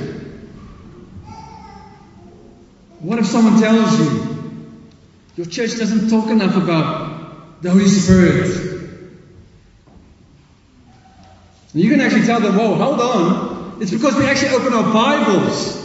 What 2.98 3.18
if 3.18 3.26
someone 3.26 3.60
tells 3.60 3.98
you 3.98 4.90
your 5.36 5.46
church 5.46 5.78
doesn't 5.78 6.10
talk 6.10 6.28
enough 6.28 6.56
about 6.56 7.62
the 7.62 7.70
Holy 7.70 7.86
Spirit? 7.86 8.80
And 11.72 11.82
you 11.82 11.88
can 11.88 12.00
actually 12.00 12.26
tell 12.26 12.40
them, 12.40 12.56
whoa, 12.56 12.74
hold 12.74 13.00
on. 13.00 13.78
It's 13.80 13.92
because 13.92 14.16
we 14.16 14.26
actually 14.26 14.56
open 14.56 14.74
our 14.74 14.92
Bibles. 14.92 15.78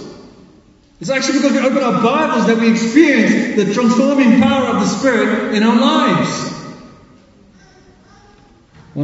It's 1.00 1.12
actually 1.12 1.40
because 1.40 1.52
we 1.52 1.60
open 1.60 1.84
our 1.84 2.02
Bibles 2.02 2.48
that 2.48 2.58
we 2.58 2.72
experience 2.72 3.56
the 3.56 3.72
transforming 3.72 4.42
power 4.42 4.70
of 4.70 4.80
the 4.80 4.88
Spirit 4.88 5.54
in 5.54 5.62
our 5.62 5.80
lives. 5.80 6.55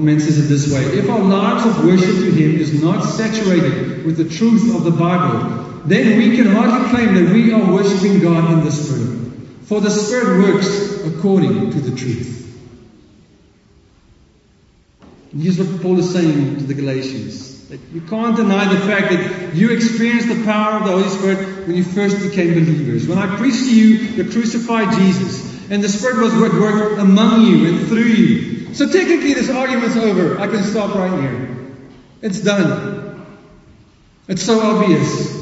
Says 0.01 0.39
it 0.39 0.47
this 0.49 0.73
way 0.73 0.81
If 0.97 1.09
our 1.09 1.19
lives 1.19 1.63
of 1.63 1.85
worship 1.85 2.15
to 2.15 2.31
Him 2.31 2.59
is 2.59 2.81
not 2.81 3.01
saturated 3.03 4.03
with 4.03 4.17
the 4.17 4.27
truth 4.27 4.75
of 4.75 4.83
the 4.83 4.89
Bible, 4.89 5.83
then 5.85 6.17
we 6.17 6.35
can 6.35 6.47
hardly 6.47 6.89
claim 6.89 7.13
that 7.13 7.31
we 7.31 7.53
are 7.53 7.71
worshiping 7.71 8.19
God 8.19 8.51
in 8.51 8.63
the 8.63 8.71
Spirit. 8.71 9.21
For 9.65 9.79
the 9.79 9.91
Spirit 9.91 10.53
works 10.53 11.05
according 11.05 11.71
to 11.71 11.79
the 11.79 11.95
truth. 11.95 12.39
And 15.33 15.41
here's 15.43 15.59
what 15.59 15.81
Paul 15.83 15.99
is 15.99 16.11
saying 16.11 16.57
to 16.57 16.63
the 16.63 16.73
Galatians. 16.73 17.67
That 17.69 17.79
you 17.93 18.01
can't 18.01 18.35
deny 18.35 18.73
the 18.73 18.79
fact 18.81 19.11
that 19.11 19.55
you 19.55 19.71
experienced 19.71 20.29
the 20.29 20.43
power 20.43 20.79
of 20.79 20.85
the 20.85 20.91
Holy 20.91 21.09
Spirit 21.09 21.67
when 21.67 21.75
you 21.75 21.83
first 21.83 22.27
became 22.27 22.55
believers. 22.55 23.07
When 23.07 23.19
I 23.19 23.37
preached 23.37 23.65
to 23.65 23.75
you 23.75 24.23
the 24.23 24.31
crucified 24.31 24.93
Jesus, 24.97 25.50
and 25.71 25.83
the 25.83 25.89
Spirit 25.89 26.17
was 26.17 26.33
at 26.33 26.53
work 26.59 26.99
among 26.99 27.47
you 27.47 27.67
and 27.69 27.87
through 27.87 28.03
you, 28.03 28.51
so 28.73 28.89
technically, 28.89 29.33
this 29.33 29.49
argument's 29.49 29.97
over. 29.97 30.39
I 30.39 30.47
can 30.47 30.63
stop 30.63 30.95
right 30.95 31.19
here. 31.19 31.57
It's 32.21 32.41
done. 32.41 33.25
It's 34.27 34.43
so 34.43 34.61
obvious. 34.61 35.41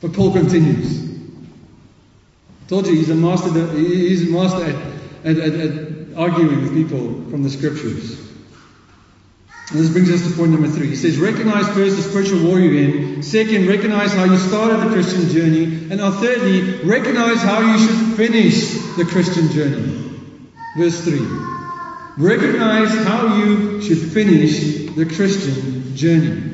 But 0.00 0.14
Paul 0.14 0.32
continues. 0.32 1.10
I 1.10 2.68
told 2.68 2.86
you 2.86 2.94
he's 2.94 3.10
a 3.10 3.14
master. 3.14 3.50
He's 3.76 4.28
a 4.28 4.32
master 4.32 4.64
at, 4.64 5.36
at, 5.36 5.38
at, 5.38 5.54
at 5.54 6.16
arguing 6.16 6.62
with 6.62 6.74
people 6.74 7.30
from 7.30 7.42
the 7.42 7.50
scriptures. 7.50 8.31
And 9.70 9.80
this 9.80 9.90
brings 9.90 10.10
us 10.10 10.28
to 10.28 10.36
point 10.36 10.52
number 10.52 10.68
three. 10.68 10.88
He 10.88 10.96
says, 10.96 11.18
recognize 11.18 11.66
first 11.68 11.96
the 11.96 12.02
spiritual 12.02 12.46
war 12.46 12.58
you're 12.58 12.74
in. 12.74 13.22
Second, 13.22 13.68
recognize 13.68 14.12
how 14.12 14.24
you 14.24 14.36
started 14.36 14.86
the 14.86 14.92
Christian 14.92 15.28
journey. 15.30 15.64
And 15.64 15.96
now 15.96 16.10
thirdly, 16.10 16.82
recognize 16.84 17.40
how 17.42 17.60
you 17.60 17.78
should 17.78 18.16
finish 18.16 18.70
the 18.96 19.04
Christian 19.08 19.50
journey. 19.50 20.20
Verse 20.76 21.02
3. 21.04 21.20
Recognize 22.18 22.90
how 23.06 23.38
you 23.38 23.80
should 23.80 23.98
finish 23.98 24.90
the 24.94 25.06
Christian 25.06 25.96
journey. 25.96 26.52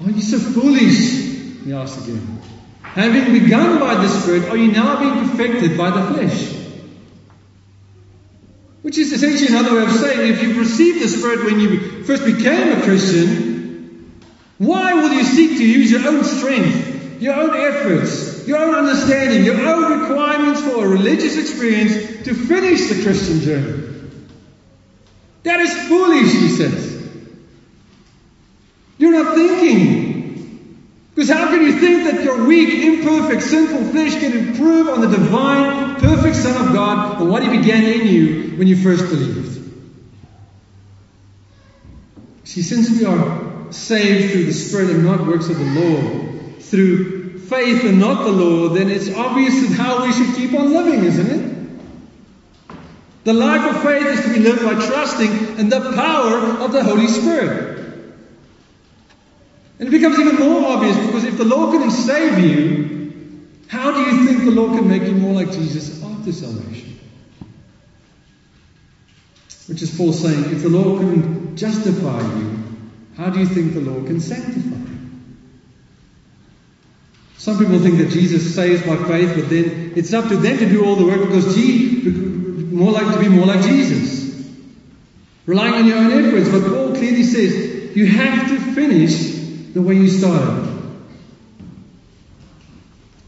Are 0.00 0.10
you 0.10 0.22
so 0.22 0.38
foolish? 0.38 1.64
He 1.64 1.72
asks 1.72 2.04
again. 2.04 2.40
Having 2.82 3.40
begun 3.44 3.78
by 3.78 3.94
the 3.94 4.08
Spirit, 4.08 4.48
are 4.48 4.56
you 4.56 4.72
now 4.72 4.98
being 4.98 5.28
perfected 5.28 5.76
by 5.76 5.90
the 5.90 6.14
flesh? 6.14 6.57
Which 8.88 8.96
is 8.96 9.12
essentially 9.12 9.48
another 9.48 9.76
way 9.76 9.82
of 9.82 9.92
saying 9.92 10.32
if 10.32 10.42
you 10.42 10.58
received 10.58 11.02
the 11.02 11.08
Spirit 11.08 11.44
when 11.44 11.60
you 11.60 12.04
first 12.04 12.24
became 12.24 12.72
a 12.72 12.82
Christian, 12.84 14.18
why 14.56 14.94
will 14.94 15.12
you 15.12 15.24
seek 15.24 15.58
to 15.58 15.62
use 15.62 15.90
your 15.90 16.08
own 16.08 16.24
strength, 16.24 17.20
your 17.20 17.34
own 17.34 17.50
efforts, 17.54 18.48
your 18.48 18.56
own 18.56 18.74
understanding, 18.74 19.44
your 19.44 19.60
own 19.60 20.00
requirements 20.00 20.62
for 20.62 20.86
a 20.86 20.88
religious 20.88 21.36
experience 21.36 22.24
to 22.24 22.32
finish 22.32 22.88
the 22.88 23.02
Christian 23.02 23.40
journey? 23.40 24.08
That 25.42 25.60
is 25.60 25.86
foolish, 25.86 26.32
he 26.32 26.48
says. 26.48 27.10
You're 28.96 29.22
not 29.22 29.34
thinking. 29.34 30.17
Because 31.18 31.34
how 31.34 31.48
can 31.48 31.62
you 31.62 31.72
think 31.72 32.04
that 32.04 32.22
your 32.22 32.44
weak, 32.46 32.68
imperfect, 32.84 33.42
sinful 33.42 33.86
flesh 33.86 34.14
can 34.20 34.32
improve 34.34 34.86
on 34.88 35.00
the 35.00 35.08
divine, 35.08 35.96
perfect 35.96 36.36
Son 36.36 36.64
of 36.64 36.72
God 36.72 37.20
and 37.20 37.28
what 37.28 37.42
He 37.42 37.48
began 37.48 37.82
in 37.82 38.06
you 38.06 38.56
when 38.56 38.68
you 38.68 38.76
first 38.76 39.04
believed? 39.10 39.60
See, 42.44 42.62
since 42.62 42.88
we 42.88 43.04
are 43.04 43.72
saved 43.72 44.30
through 44.30 44.44
the 44.44 44.52
Spirit 44.52 44.90
and 44.90 45.02
not 45.02 45.26
works 45.26 45.48
of 45.48 45.58
the 45.58 45.64
law, 45.64 46.60
through 46.60 47.38
faith 47.40 47.82
and 47.82 47.98
not 47.98 48.22
the 48.22 48.30
law, 48.30 48.68
then 48.68 48.88
it's 48.88 49.12
obvious 49.12 49.60
that 49.60 49.76
how 49.76 50.06
we 50.06 50.12
should 50.12 50.36
keep 50.36 50.54
on 50.54 50.72
living, 50.72 51.02
isn't 51.02 51.30
it? 51.32 52.78
The 53.24 53.32
life 53.32 53.74
of 53.74 53.82
faith 53.82 54.06
is 54.06 54.24
to 54.24 54.34
be 54.34 54.38
lived 54.38 54.62
by 54.62 54.74
trusting 54.86 55.58
in 55.58 55.68
the 55.68 55.80
power 55.80 56.62
of 56.62 56.70
the 56.70 56.84
Holy 56.84 57.08
Spirit. 57.08 57.87
And 59.78 59.88
it 59.88 59.90
becomes 59.90 60.18
even 60.18 60.36
more 60.36 60.66
obvious 60.66 60.96
because 61.06 61.24
if 61.24 61.38
the 61.38 61.44
law 61.44 61.70
couldn't 61.70 61.92
save 61.92 62.38
you, 62.38 62.98
how 63.68 63.92
do 63.92 64.00
you 64.00 64.26
think 64.26 64.44
the 64.44 64.50
law 64.50 64.68
can 64.68 64.88
make 64.88 65.02
you 65.02 65.12
more 65.12 65.34
like 65.34 65.52
Jesus 65.52 66.02
after 66.02 66.32
salvation? 66.32 66.98
Which 69.68 69.82
is 69.82 69.96
Paul 69.96 70.12
saying, 70.12 70.44
if 70.54 70.62
the 70.62 70.70
law 70.70 70.98
couldn't 70.98 71.56
justify 71.56 72.20
you, 72.38 72.58
how 73.16 73.30
do 73.30 73.38
you 73.38 73.46
think 73.46 73.74
the 73.74 73.80
law 73.80 74.02
can 74.04 74.20
sanctify 74.20 74.76
you? 74.76 74.98
Some 77.36 77.58
people 77.58 77.78
think 77.78 77.98
that 77.98 78.10
Jesus 78.10 78.54
saves 78.54 78.82
by 78.82 78.96
faith, 78.96 79.34
but 79.36 79.48
then 79.48 79.92
it's 79.94 80.12
up 80.12 80.28
to 80.28 80.36
them 80.36 80.58
to 80.58 80.68
do 80.68 80.84
all 80.84 80.96
the 80.96 81.04
work 81.04 81.20
because 81.20 81.54
gee, 81.54 82.02
more 82.72 82.90
like 82.92 83.14
to 83.14 83.20
be 83.20 83.28
more 83.28 83.46
like 83.46 83.62
Jesus. 83.62 84.48
Relying 85.46 85.74
on 85.74 85.86
your 85.86 85.98
own 85.98 86.12
efforts. 86.12 86.48
But 86.50 86.64
Paul 86.72 86.94
clearly 86.94 87.22
says 87.22 87.96
you 87.96 88.06
have 88.06 88.48
to 88.48 88.58
finish 88.74 89.27
the 89.78 89.84
way 89.84 89.94
you 89.94 90.08
started. 90.08 90.76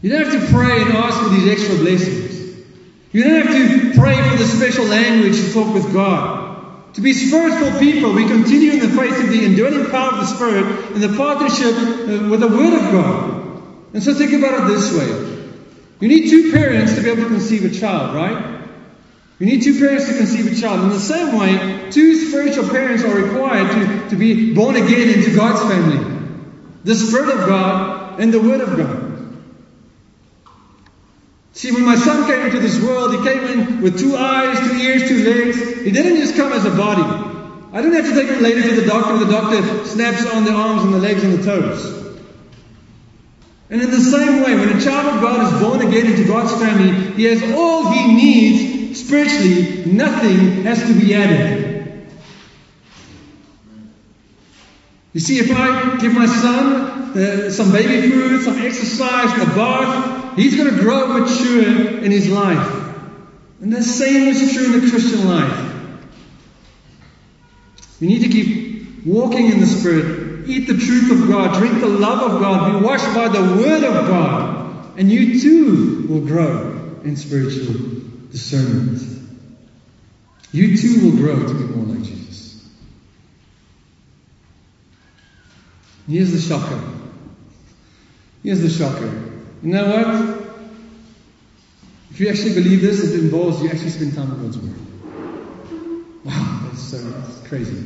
You 0.01 0.09
don't 0.09 0.25
have 0.25 0.33
to 0.33 0.53
pray 0.53 0.81
and 0.81 0.91
ask 0.91 1.21
for 1.23 1.29
these 1.29 1.47
extra 1.47 1.75
blessings. 1.77 2.65
You 3.13 3.23
don't 3.23 3.47
have 3.47 3.55
to 3.55 3.97
pray 3.97 4.21
for 4.29 4.35
the 4.35 4.43
special 4.43 4.83
language 4.85 5.37
to 5.37 5.53
talk 5.53 5.73
with 5.73 5.93
God. 5.93 6.93
To 6.95 7.01
be 7.01 7.13
spiritual 7.13 7.79
people, 7.79 8.11
we 8.11 8.27
continue 8.27 8.73
in 8.73 8.79
the 8.79 8.89
faith 8.89 9.17
of 9.23 9.29
the 9.29 9.45
indwelling 9.45 9.89
power 9.91 10.11
of 10.11 10.17
the 10.17 10.25
Spirit 10.25 10.91
in 10.93 10.99
the 10.99 11.15
partnership 11.15 11.73
uh, 11.73 12.29
with 12.29 12.41
the 12.41 12.49
Word 12.49 12.73
of 12.73 12.91
God. 12.91 13.93
And 13.93 14.03
so 14.03 14.13
think 14.13 14.33
about 14.33 14.65
it 14.69 14.73
this 14.73 14.93
way. 14.93 15.07
You 16.01 16.09
need 16.09 16.29
two 16.29 16.51
parents 16.51 16.95
to 16.95 17.01
be 17.01 17.11
able 17.11 17.23
to 17.23 17.29
conceive 17.29 17.63
a 17.63 17.73
child, 17.73 18.13
right? 18.13 18.59
You 19.39 19.45
need 19.45 19.63
two 19.63 19.79
parents 19.79 20.07
to 20.09 20.17
conceive 20.17 20.51
a 20.51 20.59
child. 20.59 20.83
In 20.83 20.89
the 20.89 20.99
same 20.99 21.39
way, 21.39 21.91
two 21.91 22.27
spiritual 22.27 22.67
parents 22.67 23.05
are 23.05 23.15
required 23.15 23.71
to, 23.71 24.09
to 24.09 24.15
be 24.17 24.53
born 24.53 24.75
again 24.75 25.07
into 25.17 25.33
God's 25.33 25.61
family 25.61 26.10
the 26.83 26.95
Spirit 26.95 27.29
of 27.29 27.47
God 27.47 28.19
and 28.19 28.33
the 28.33 28.39
Word 28.39 28.61
of 28.61 28.77
God. 28.77 29.11
See, 31.53 31.71
when 31.71 31.85
my 31.85 31.95
son 31.95 32.27
came 32.27 32.45
into 32.45 32.59
this 32.59 32.81
world, 32.81 33.13
he 33.13 33.23
came 33.23 33.43
in 33.43 33.81
with 33.81 33.99
two 33.99 34.15
eyes, 34.15 34.57
two 34.59 34.77
ears, 34.77 35.07
two 35.07 35.23
legs. 35.23 35.81
He 35.83 35.91
didn't 35.91 36.17
just 36.17 36.35
come 36.35 36.51
as 36.53 36.65
a 36.65 36.71
body. 36.71 37.03
I 37.73 37.81
didn't 37.81 38.03
have 38.03 38.13
to 38.13 38.19
take 38.19 38.29
him 38.29 38.41
later 38.41 38.61
to 38.63 38.81
the 38.81 38.87
doctor. 38.87 39.23
The 39.23 39.31
doctor 39.31 39.85
snaps 39.85 40.25
on 40.33 40.43
the 40.43 40.51
arms 40.51 40.83
and 40.83 40.93
the 40.93 40.99
legs 40.99 41.23
and 41.23 41.33
the 41.33 41.43
toes. 41.43 42.01
And 43.69 43.81
in 43.81 43.91
the 43.91 44.01
same 44.01 44.43
way, 44.43 44.55
when 44.55 44.69
a 44.75 44.81
child 44.81 45.15
of 45.15 45.21
God 45.21 45.53
is 45.53 45.61
born 45.61 45.87
again 45.87 46.07
into 46.07 46.27
God's 46.27 46.51
family, 46.61 47.13
he 47.13 47.23
has 47.25 47.41
all 47.53 47.89
he 47.91 48.13
needs 48.13 48.99
spiritually. 48.99 49.85
Nothing 49.85 50.63
has 50.63 50.85
to 50.87 50.93
be 50.93 51.15
added. 51.15 51.70
You 55.13 55.19
see, 55.19 55.39
if 55.39 55.51
I 55.51 55.97
give 55.97 56.13
my 56.13 56.25
son 56.25 57.17
uh, 57.17 57.51
some 57.51 57.71
baby 57.71 58.09
food, 58.09 58.43
some 58.43 58.59
exercise, 58.59 59.31
a 59.41 59.45
bath, 59.47 60.37
he's 60.37 60.55
going 60.55 60.73
to 60.73 60.81
grow 60.81 61.19
mature 61.19 61.99
in 62.03 62.11
his 62.11 62.29
life. 62.29 62.81
And 63.59 63.73
the 63.73 63.83
same 63.83 64.27
is 64.27 64.53
true 64.53 64.73
in 64.73 64.81
the 64.81 64.89
Christian 64.89 65.27
life. 65.27 65.67
We 67.99 68.07
need 68.07 68.21
to 68.21 68.29
keep 68.29 69.05
walking 69.05 69.51
in 69.51 69.59
the 69.59 69.67
Spirit, 69.67 70.49
eat 70.49 70.65
the 70.67 70.77
truth 70.77 71.11
of 71.11 71.27
God, 71.27 71.59
drink 71.59 71.81
the 71.81 71.87
love 71.87 72.31
of 72.31 72.39
God, 72.39 72.79
be 72.79 72.85
washed 72.85 73.13
by 73.13 73.27
the 73.27 73.41
Word 73.57 73.83
of 73.83 74.07
God, 74.07 74.97
and 74.97 75.11
you 75.11 75.39
too 75.39 76.07
will 76.09 76.21
grow 76.21 76.99
in 77.03 77.15
spiritual 77.17 77.75
discernment. 78.31 79.01
You 80.51 80.77
too 80.77 81.05
will 81.05 81.17
grow 81.17 81.47
to 81.47 81.53
be 81.53 81.63
more 81.75 81.95
like 81.95 82.03
Jesus. 82.03 82.30
Here's 86.11 86.33
the 86.33 86.41
shocker. 86.41 86.77
Here's 88.43 88.59
the 88.59 88.69
shocker. 88.69 89.05
You 89.63 89.71
know 89.71 89.87
what? 89.87 90.41
If 92.09 92.19
you 92.19 92.27
actually 92.27 92.53
believe 92.55 92.81
this, 92.81 93.01
it 93.01 93.17
involves 93.17 93.63
you 93.63 93.69
actually 93.69 93.91
spend 93.91 94.13
time 94.13 94.29
in 94.29 94.41
God's 94.41 94.57
Word. 94.57 94.75
Wow, 96.25 96.63
that's 96.65 96.81
so 96.81 96.97
that's 96.97 97.47
crazy. 97.47 97.77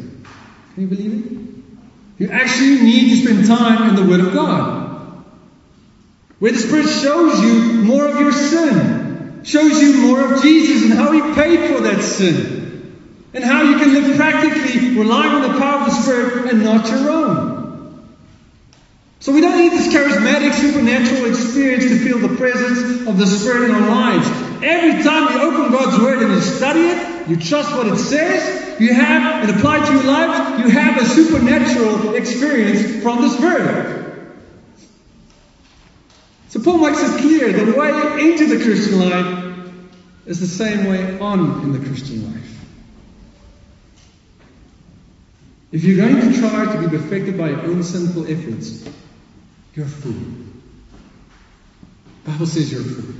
Can 0.73 0.77
you 0.77 0.87
believe 0.87 1.13
it? 1.13 2.23
You 2.23 2.31
actually 2.31 2.81
need 2.81 3.09
to 3.11 3.15
spend 3.27 3.45
time 3.45 3.89
in 3.89 3.95
the 3.95 4.09
Word 4.09 4.21
of 4.21 4.33
God. 4.33 5.23
Where 6.39 6.51
the 6.51 6.57
Spirit 6.57 6.87
shows 6.87 7.39
you 7.41 7.83
more 7.83 8.07
of 8.07 8.19
your 8.19 8.31
sin, 8.31 9.41
shows 9.43 9.79
you 9.79 10.01
more 10.01 10.33
of 10.33 10.41
Jesus 10.41 10.89
and 10.89 10.93
how 10.93 11.11
He 11.11 11.21
paid 11.35 11.69
for 11.69 11.81
that 11.83 12.01
sin, 12.01 13.21
and 13.35 13.43
how 13.43 13.61
you 13.61 13.77
can 13.77 13.93
live 13.93 14.17
practically 14.17 14.95
relying 14.95 15.43
on 15.43 15.53
the 15.53 15.59
power 15.59 15.81
of 15.81 15.85
the 15.85 16.01
Spirit 16.01 16.51
and 16.51 16.63
not 16.63 16.89
your 16.89 17.11
own. 17.11 17.54
So 19.25 19.31
we 19.31 19.41
don't 19.41 19.57
need 19.57 19.71
this 19.71 19.87
charismatic 19.87 20.53
supernatural 20.53 21.25
experience 21.25 21.85
to 21.85 21.97
feel 21.97 22.19
the 22.19 22.35
presence 22.37 23.07
of 23.07 23.17
the 23.17 23.25
Spirit 23.25 23.71
in 23.71 23.75
our 23.75 23.89
lives. 23.89 24.27
Every 24.61 25.01
time 25.01 25.33
you 25.33 25.41
open 25.41 25.71
God's 25.71 25.99
Word 25.99 26.21
and 26.21 26.31
you 26.31 26.41
study 26.41 26.81
it, 26.81 27.27
you 27.27 27.35
trust 27.35 27.71
what 27.71 27.87
it 27.87 27.97
says, 27.97 28.79
you 28.79 28.93
have 28.93 29.49
it 29.49 29.55
applied 29.55 29.83
to 29.87 29.93
your 29.93 30.03
life, 30.03 30.59
you 30.59 30.69
have 30.69 31.01
a 31.01 31.05
supernatural 31.05 32.13
experience 32.13 33.01
from 33.01 33.23
the 33.23 33.29
Spirit. 33.29 34.35
So 36.49 36.61
Paul 36.61 36.77
makes 36.77 37.01
it 37.01 37.19
clear 37.21 37.51
the 37.51 37.71
way 37.75 38.29
into 38.29 38.45
the 38.45 38.63
Christian 38.63 39.09
life 39.09 39.57
is 40.27 40.39
the 40.39 40.45
same 40.45 40.85
way 40.85 41.17
on 41.17 41.63
in 41.63 41.73
the 41.73 41.79
Christian 41.79 42.31
life. 42.31 42.59
If 45.71 45.83
you're 45.83 45.97
going 45.97 46.31
to 46.31 46.39
try 46.39 46.71
to 46.75 46.87
be 46.87 46.95
perfected 46.95 47.39
by 47.39 47.49
your 47.49 47.61
own 47.61 47.81
sinful 47.81 48.27
efforts, 48.27 48.87
you're 49.75 49.85
a 49.85 49.89
fool. 49.89 50.13
The 52.23 52.31
Bible 52.31 52.45
says 52.45 52.71
you're 52.71 52.81
a 52.81 52.83
fool. 52.83 53.15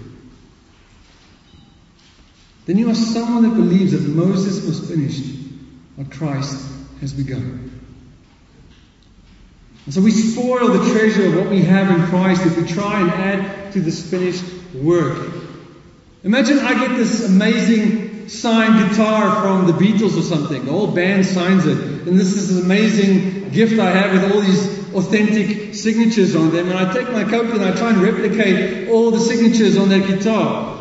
Then 2.66 2.78
you 2.78 2.90
are 2.90 2.96
someone 2.96 3.44
that 3.44 3.56
believes 3.56 3.92
that 3.92 4.02
Moses 4.02 4.66
was 4.66 4.90
finished 4.90 5.24
what 5.96 6.12
Christ 6.12 6.66
has 7.02 7.14
begun. 7.14 7.72
And 9.86 9.94
so 9.94 10.02
we 10.02 10.12
spoil 10.12 10.70
the 10.70 10.92
treasure 10.92 11.28
of 11.28 11.36
what 11.36 11.50
we 11.50 11.62
have 11.62 11.92
in 11.92 12.08
Christ 12.08 12.46
if 12.46 12.58
we 12.58 12.68
try 12.68 13.02
and 13.02 13.12
add 13.12 13.74
to 13.74 13.82
this 13.82 14.10
finished 14.10 14.44
work. 14.74 15.32
Imagine 16.24 16.58
I 16.60 16.74
get 16.88 16.98
this 16.98 17.24
amazing 17.24 18.30
signed 18.30 18.90
guitar 18.90 19.42
from 19.42 19.68
the 19.68 19.74
Beatles 19.74 20.18
or 20.18 20.24
something. 20.24 20.66
The 20.66 20.72
whole 20.72 20.88
band 20.88 21.26
signs 21.26 21.68
it. 21.68 21.95
And 22.06 22.20
this 22.20 22.36
is 22.36 22.56
an 22.56 22.66
amazing 22.66 23.50
gift 23.50 23.80
I 23.80 23.90
have 23.90 24.12
with 24.14 24.32
all 24.32 24.42
these 24.42 24.94
authentic 24.94 25.74
signatures 25.74 26.36
on 26.36 26.52
them. 26.52 26.70
And 26.70 26.78
I 26.78 26.94
take 26.94 27.12
my 27.12 27.24
coat 27.24 27.48
and 27.48 27.64
I 27.64 27.76
try 27.76 27.90
and 27.90 28.02
replicate 28.02 28.90
all 28.90 29.12
the 29.12 29.20
signatures 29.20 29.78
on 29.78 29.90
that 29.90 30.08
guitar. 30.08 30.76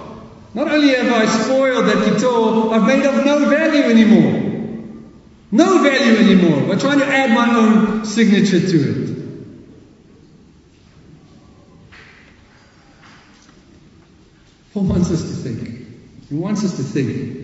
Not 0.52 0.70
only 0.70 0.94
have 0.94 1.12
I 1.12 1.26
spoiled 1.26 1.86
that 1.86 2.12
guitar, 2.12 2.74
I've 2.74 2.86
made 2.86 3.04
of 3.06 3.24
no 3.24 3.48
value 3.48 3.82
anymore. 3.84 4.44
No 5.50 5.82
value 5.82 6.16
anymore. 6.16 6.68
We're 6.68 6.78
trying 6.78 6.98
to 6.98 7.06
add 7.06 7.30
my 7.30 7.56
own 7.56 8.04
signature 8.04 8.60
to 8.60 8.90
it. 8.90 9.14
Paul 14.72 14.84
wants 14.84 15.10
us 15.10 15.22
to 15.22 15.28
think. 15.28 15.86
He 16.28 16.34
wants 16.34 16.64
us 16.64 16.76
to 16.76 16.82
think. 16.82 17.43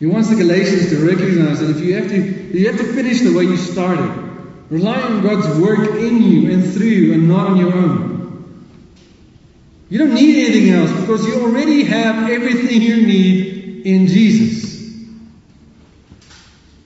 He 0.00 0.06
wants 0.06 0.30
the 0.30 0.36
Galatians 0.36 0.88
to 0.88 1.06
recognize 1.06 1.60
that 1.60 1.76
if 1.76 1.80
you 1.80 1.94
have 1.94 2.08
to, 2.08 2.58
you 2.58 2.68
have 2.68 2.78
to 2.78 2.92
finish 2.94 3.20
the 3.20 3.36
way 3.36 3.44
you 3.44 3.58
started. 3.58 4.10
Rely 4.70 4.98
on 4.98 5.22
God's 5.22 5.60
work 5.60 5.90
in 6.00 6.22
you 6.22 6.50
and 6.52 6.72
through 6.72 6.86
you 6.86 7.12
and 7.12 7.28
not 7.28 7.50
on 7.50 7.56
your 7.58 7.74
own. 7.74 8.10
You 9.90 9.98
don't 9.98 10.14
need 10.14 10.46
anything 10.46 10.70
else 10.72 10.90
because 11.00 11.26
you 11.26 11.42
already 11.42 11.82
have 11.84 12.30
everything 12.30 12.80
you 12.80 13.06
need 13.06 13.86
in 13.86 14.06
Jesus. 14.06 14.70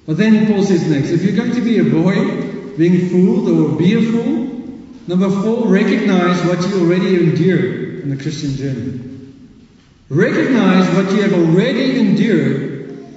But 0.07 0.17
then 0.17 0.49
Paul 0.49 0.65
says 0.65 0.89
next, 0.89 1.11
if 1.11 1.23
you're 1.23 1.37
going 1.37 1.55
to 1.55 1.61
be 1.61 1.79
a 1.79 1.85
boy 1.85 2.77
being 2.77 3.11
fooled 3.11 3.49
or 3.49 3.79
be 3.79 3.95
a 3.95 4.03
fool, 4.11 4.69
number 5.07 5.31
four, 5.31 5.69
recognize 5.69 6.45
what 6.47 6.67
you 6.67 6.81
already 6.81 7.15
endured 7.15 8.01
in 8.01 8.11
the 8.11 8.17
Christian 8.17 8.57
journey. 8.57 9.01
Recognize 10.09 10.93
what 10.97 11.15
you 11.15 11.23
have 11.23 11.33
already 11.33 12.01
endured 12.01 12.74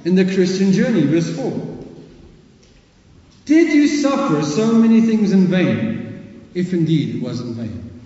in 0.08 0.16
the 0.16 0.24
Christian 0.24 0.72
journey. 0.72 1.02
Verse 1.02 1.36
4. 1.36 1.52
Did 3.44 3.74
you 3.74 3.88
suffer 3.88 4.42
so 4.42 4.74
many 4.74 5.02
things 5.02 5.34
in 5.34 5.48
vain, 5.48 6.50
if 6.54 6.74
indeed 6.74 7.16
it 7.16 7.22
was 7.22 7.42
in 7.42 7.54
vain? 7.54 8.02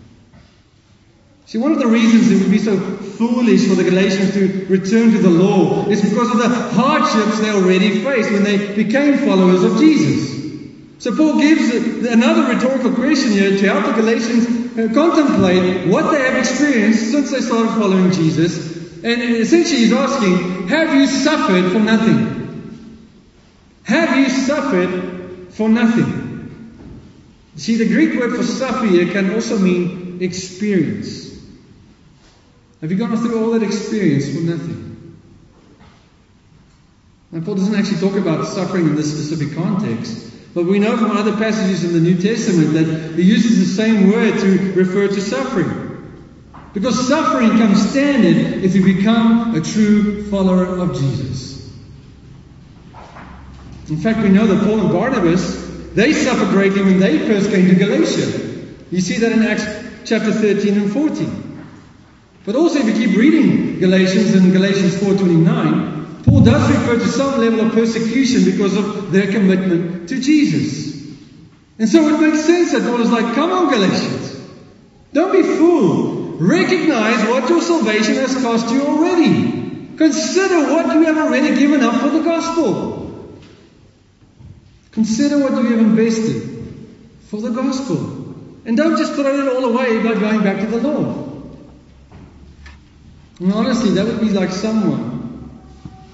See, 1.45 1.59
one 1.59 1.73
of 1.73 1.79
the 1.79 1.87
reasons 1.87 2.31
it 2.31 2.41
would 2.41 2.51
be 2.51 2.57
so 2.57 2.79
foolish 2.79 3.67
for 3.67 3.75
the 3.75 3.83
Galatians 3.83 4.33
to 4.33 4.65
return 4.67 5.11
to 5.11 5.19
the 5.19 5.29
law 5.29 5.87
is 5.89 6.01
because 6.01 6.31
of 6.31 6.37
the 6.39 6.49
hardships 6.49 7.39
they 7.39 7.51
already 7.51 8.03
faced 8.03 8.31
when 8.31 8.43
they 8.43 8.73
became 8.73 9.17
followers 9.19 9.63
of 9.63 9.77
Jesus. 9.77 10.31
So 11.03 11.15
Paul 11.15 11.39
gives 11.39 12.05
another 12.05 12.51
rhetorical 12.51 12.93
question 12.93 13.31
here 13.31 13.57
to 13.57 13.65
help 13.67 13.85
the 13.85 14.01
Galatians 14.01 14.47
uh, 14.47 14.93
contemplate 14.93 15.87
what 15.87 16.11
they 16.11 16.21
have 16.21 16.37
experienced 16.37 17.11
since 17.11 17.31
they 17.31 17.41
started 17.41 17.69
following 17.73 18.11
Jesus. 18.11 18.80
And 19.03 19.21
essentially 19.21 19.79
he's 19.79 19.93
asking, 19.93 20.67
have 20.67 20.93
you 20.93 21.07
suffered 21.07 21.71
for 21.71 21.79
nothing? 21.79 22.41
Have 23.83 24.17
you 24.17 24.29
suffered 24.29 25.53
for 25.53 25.67
nothing? 25.69 26.21
See, 27.55 27.75
the 27.75 27.87
Greek 27.87 28.19
word 28.19 28.35
for 28.35 28.43
suffer 28.43 28.85
here 28.85 29.11
can 29.11 29.33
also 29.33 29.57
mean 29.57 30.19
experience. 30.21 31.31
Have 32.81 32.91
you 32.91 32.97
gone 32.97 33.15
through 33.17 33.43
all 33.43 33.51
that 33.51 33.63
experience 33.63 34.33
for 34.33 34.41
nothing? 34.41 35.17
Now, 37.31 37.41
Paul 37.41 37.55
doesn't 37.55 37.75
actually 37.75 37.99
talk 37.99 38.17
about 38.17 38.45
suffering 38.47 38.87
in 38.87 38.95
this 38.95 39.11
specific 39.11 39.55
context, 39.55 40.53
but 40.53 40.65
we 40.65 40.79
know 40.79 40.97
from 40.97 41.11
other 41.11 41.33
passages 41.37 41.83
in 41.83 41.93
the 41.93 41.99
New 41.99 42.21
Testament 42.21 42.73
that 42.73 43.15
he 43.15 43.23
uses 43.23 43.59
the 43.59 43.65
same 43.65 44.11
word 44.11 44.39
to 44.39 44.73
refer 44.73 45.07
to 45.07 45.21
suffering. 45.21 45.80
Because 46.73 47.07
suffering 47.07 47.49
comes 47.57 47.89
standard 47.89 48.63
if 48.63 48.75
you 48.75 48.83
become 48.83 49.55
a 49.55 49.61
true 49.61 50.29
follower 50.29 50.65
of 50.65 50.97
Jesus. 50.97 51.51
In 53.89 53.97
fact, 53.97 54.19
we 54.19 54.29
know 54.29 54.47
that 54.47 54.63
Paul 54.63 54.79
and 54.79 54.89
Barnabas, 54.89 55.67
they 55.93 56.13
suffered 56.13 56.49
greatly 56.49 56.81
when 56.81 56.99
they 56.99 57.19
first 57.27 57.51
came 57.51 57.67
to 57.67 57.75
Galatia. 57.75 58.51
You 58.89 59.01
see 59.01 59.17
that 59.17 59.33
in 59.33 59.43
Acts 59.43 59.65
chapter 60.05 60.31
13 60.31 60.77
and 60.77 60.93
14. 60.93 61.65
But 62.45 62.55
also, 62.55 62.79
if 62.79 62.85
you 62.85 63.05
keep 63.05 63.17
reading 63.17 63.79
Galatians 63.79 64.33
and 64.33 64.51
Galatians 64.51 64.95
4:29, 64.95 66.23
Paul 66.23 66.41
does 66.41 66.69
refer 66.71 66.99
to 66.99 67.07
some 67.07 67.39
level 67.39 67.61
of 67.61 67.73
persecution 67.73 68.45
because 68.45 68.75
of 68.77 69.11
their 69.11 69.27
commitment 69.31 70.09
to 70.09 70.19
Jesus. 70.19 70.95
And 71.77 71.89
so 71.89 72.07
it 72.07 72.19
makes 72.19 72.45
sense 72.45 72.71
that 72.71 72.83
Paul 72.83 73.01
is 73.01 73.11
like, 73.11 73.35
"Come 73.35 73.51
on, 73.51 73.69
Galatians, 73.71 74.35
don't 75.13 75.31
be 75.31 75.43
fooled. 75.43 76.10
Recognize 76.41 77.29
what 77.29 77.47
your 77.49 77.61
salvation 77.61 78.15
has 78.15 78.41
cost 78.41 78.73
you 78.73 78.81
already. 78.81 79.93
Consider 79.95 80.73
what 80.73 80.87
you 80.95 81.03
have 81.03 81.17
already 81.19 81.55
given 81.55 81.81
up 81.81 82.01
for 82.01 82.09
the 82.09 82.23
gospel. 82.23 83.29
Consider 84.91 85.37
what 85.37 85.51
you 85.51 85.69
have 85.69 85.79
invested 85.79 86.41
for 87.29 87.39
the 87.41 87.51
gospel, 87.51 88.35
and 88.65 88.75
don't 88.75 88.97
just 88.97 89.13
throw 89.13 89.39
it 89.39 89.55
all 89.55 89.65
away 89.65 90.01
by 90.01 90.19
going 90.19 90.41
back 90.41 90.61
to 90.61 90.65
the 90.65 90.79
Lord." 90.79 91.15
And 93.39 93.53
honestly, 93.53 93.91
that 93.91 94.07
would 94.07 94.21
be 94.21 94.29
like 94.29 94.51
someone 94.51 95.51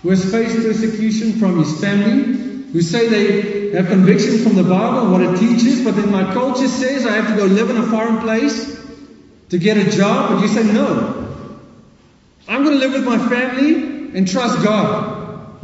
who 0.04 0.10
has 0.10 0.30
faced 0.30 0.58
persecution 0.58 1.40
from 1.40 1.58
his 1.60 1.80
family, 1.80 2.38
who 2.74 2.82
say 2.82 3.08
they 3.08 3.78
have 3.78 3.88
conviction 3.88 4.40
from 4.40 4.56
the 4.56 4.64
Bible, 4.64 5.10
what 5.10 5.22
it 5.22 5.40
teaches, 5.40 5.86
but 5.86 5.96
then 5.96 6.12
my 6.12 6.34
culture 6.34 6.68
says 6.68 7.06
I 7.06 7.14
have 7.14 7.30
to 7.30 7.38
go 7.38 7.46
live 7.46 7.70
in 7.70 7.78
a 7.78 7.84
foreign 7.84 8.18
place 8.18 8.77
to 9.50 9.58
get 9.58 9.78
a 9.78 9.90
job, 9.90 10.32
but 10.32 10.42
you 10.42 10.48
say 10.48 10.64
no. 10.64 11.28
I'm 12.48 12.64
going 12.64 12.80
to 12.80 12.86
live 12.86 12.94
with 12.94 13.06
my 13.06 13.18
family 13.30 14.18
and 14.18 14.28
trust 14.28 14.64
God. 14.64 15.60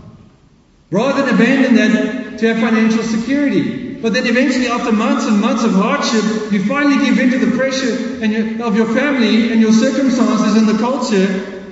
Rather 0.92 1.24
than 1.24 1.36
abandon 1.36 1.76
that 1.76 2.40
to 2.40 2.54
have 2.54 2.60
financial 2.60 3.04
security. 3.04 3.96
But 3.96 4.14
then 4.14 4.28
eventually, 4.28 4.68
after 4.68 4.92
months 4.92 5.26
and 5.26 5.40
months 5.40 5.64
of 5.64 5.72
hardship, 5.72 6.52
you 6.52 6.66
finally 6.66 7.06
give 7.06 7.20
in 7.20 7.32
to 7.32 7.46
the 7.46 7.56
pressure 7.58 8.22
and 8.22 8.62
of 8.62 8.76
your 8.76 8.94
family 8.94 9.52
and 9.52 9.62
your 9.62 9.72
circumstances 9.72 10.58
and 10.58 10.68
the 10.68 10.78
culture, 10.78 11.26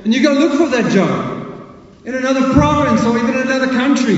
and 0.04 0.14
you 0.14 0.24
go 0.24 0.34
look 0.34 0.58
for 0.58 0.70
that 0.70 0.92
job 0.92 1.68
in 2.06 2.16
another 2.16 2.54
province 2.54 3.04
or 3.04 3.18
even 3.18 3.36
another 3.36 3.68
country. 3.68 4.16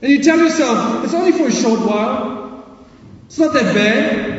And 0.00 0.12
you 0.12 0.22
tell 0.22 0.38
yourself, 0.38 1.04
it's 1.04 1.14
only 1.14 1.32
for 1.32 1.46
a 1.46 1.52
short 1.52 1.80
while. 1.80 2.76
It's 3.26 3.38
not 3.38 3.52
that 3.52 3.74
bad. 3.74 4.35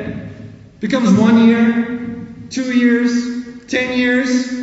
Becomes 0.80 1.18
one 1.18 1.48
year, 1.48 2.28
two 2.50 2.78
years, 2.78 3.68
ten 3.68 3.98
years. 3.98 4.56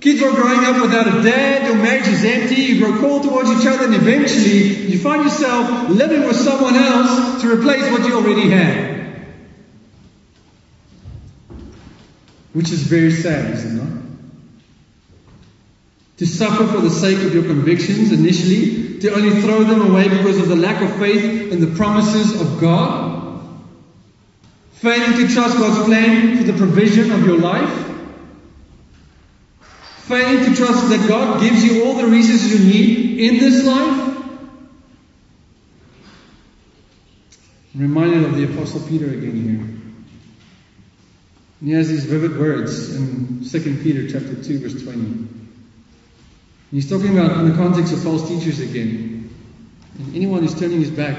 Kids 0.00 0.22
are 0.22 0.32
growing 0.32 0.64
up 0.64 0.82
without 0.82 1.06
a 1.06 1.22
dad, 1.22 1.66
your 1.66 1.76
marriage 1.76 2.08
is 2.08 2.24
empty, 2.24 2.56
you 2.56 2.84
grow 2.84 2.98
cold 2.98 3.22
towards 3.22 3.50
each 3.50 3.66
other, 3.66 3.84
and 3.84 3.94
eventually 3.94 4.90
you 4.90 4.98
find 4.98 5.22
yourself 5.22 5.90
living 5.90 6.24
with 6.26 6.36
someone 6.36 6.74
else 6.74 7.42
to 7.42 7.52
replace 7.52 7.88
what 7.90 8.04
you 8.06 8.16
already 8.16 8.50
had. 8.50 8.90
Which 12.52 12.70
is 12.72 12.82
very 12.82 13.12
sad, 13.12 13.54
is 13.54 13.64
it 13.64 13.74
not? 13.74 14.02
to 16.22 16.28
suffer 16.28 16.64
for 16.68 16.80
the 16.80 16.88
sake 16.88 17.18
of 17.18 17.34
your 17.34 17.42
convictions 17.42 18.12
initially, 18.12 19.00
to 19.00 19.12
only 19.12 19.40
throw 19.40 19.64
them 19.64 19.90
away 19.90 20.08
because 20.08 20.38
of 20.38 20.48
the 20.48 20.54
lack 20.54 20.80
of 20.80 20.96
faith 21.00 21.50
in 21.50 21.60
the 21.60 21.66
promises 21.76 22.40
of 22.40 22.60
God, 22.60 23.21
failing 24.82 25.16
to 25.16 25.32
trust 25.32 25.56
God's 25.58 25.84
plan 25.86 26.38
for 26.38 26.42
the 26.42 26.54
provision 26.54 27.12
of 27.12 27.24
your 27.24 27.38
life, 27.38 27.72
failing 30.00 30.44
to 30.44 30.56
trust 30.56 30.88
that 30.88 31.08
God 31.08 31.40
gives 31.40 31.64
you 31.64 31.84
all 31.84 31.94
the 31.94 32.06
resources 32.08 32.52
you 32.52 32.72
need 32.72 33.20
in 33.20 33.38
this 33.38 33.64
life. 33.64 34.08
I'm 37.74 37.80
reminded 37.80 38.24
of 38.24 38.34
the 38.34 38.52
Apostle 38.52 38.80
Peter 38.80 39.06
again 39.06 39.42
here. 39.42 39.60
And 41.60 41.68
he 41.68 41.74
has 41.74 41.88
these 41.88 42.04
vivid 42.04 42.36
words 42.36 42.96
in 42.96 43.44
2 43.48 43.82
Peter 43.84 44.08
chapter 44.10 44.34
2, 44.42 44.58
verse 44.58 44.82
20. 44.82 45.28
He's 46.72 46.90
talking 46.90 47.16
about 47.16 47.38
in 47.38 47.48
the 47.48 47.56
context 47.56 47.92
of 47.92 48.02
false 48.02 48.28
teachers 48.28 48.58
again. 48.58 49.30
And 49.96 50.16
anyone 50.16 50.42
who's 50.42 50.58
turning 50.58 50.80
his 50.80 50.90
back 50.90 51.16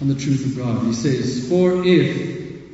on 0.00 0.08
the 0.08 0.14
truth 0.14 0.46
of 0.46 0.56
God. 0.56 0.86
He 0.86 0.94
says, 0.94 1.48
For 1.48 1.84
if, 1.84 2.45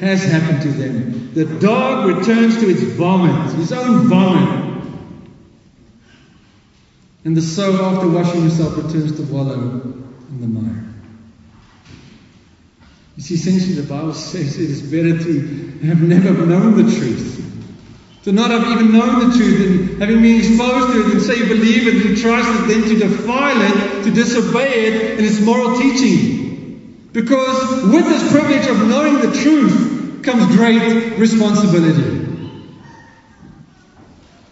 has 0.00 0.24
happened 0.24 0.62
to 0.62 0.68
them. 0.68 1.34
The 1.34 1.44
dog 1.58 2.06
returns 2.06 2.58
to 2.60 2.68
its 2.68 2.82
vomit, 2.82 3.54
his 3.54 3.72
own 3.72 4.08
vomit. 4.08 4.84
And 7.24 7.36
the 7.36 7.42
sow, 7.42 7.84
after 7.84 8.08
washing 8.08 8.42
himself, 8.42 8.76
returns 8.76 9.16
to 9.16 9.22
wallow 9.22 9.80
in 10.30 10.40
the 10.40 10.46
mire. 10.46 10.84
You 13.16 13.22
see, 13.22 13.34
essentially, 13.34 13.74
the 13.74 13.88
Bible 13.88 14.14
says 14.14 14.58
it 14.58 14.70
is 14.70 14.82
better 14.82 15.18
to 15.18 15.86
have 15.86 16.02
never 16.02 16.46
known 16.46 16.76
the 16.76 16.94
truth 16.94 17.46
to 18.26 18.32
not 18.32 18.50
have 18.50 18.66
even 18.66 18.90
known 18.90 19.30
the 19.30 19.36
truth 19.36 19.60
and 19.60 20.02
having 20.02 20.20
been 20.20 20.40
exposed 20.40 20.92
to 20.92 21.06
it 21.06 21.12
and 21.12 21.22
say 21.22 21.38
you 21.38 21.46
believe 21.46 21.86
it 21.86 22.06
and 22.06 22.18
trust 22.18 22.60
it, 22.60 22.66
then 22.66 22.82
to 22.82 22.98
defile 22.98 23.56
it, 23.60 24.02
to 24.02 24.10
disobey 24.10 24.86
it 24.86 25.20
in 25.20 25.24
its 25.24 25.40
moral 25.42 25.78
teaching. 25.78 26.45
Because 27.16 27.82
with 27.84 28.04
this 28.04 28.30
privilege 28.30 28.66
of 28.66 28.88
knowing 28.88 29.14
the 29.14 29.32
truth 29.32 30.22
comes 30.22 30.54
great 30.54 31.16
responsibility. 31.16 32.28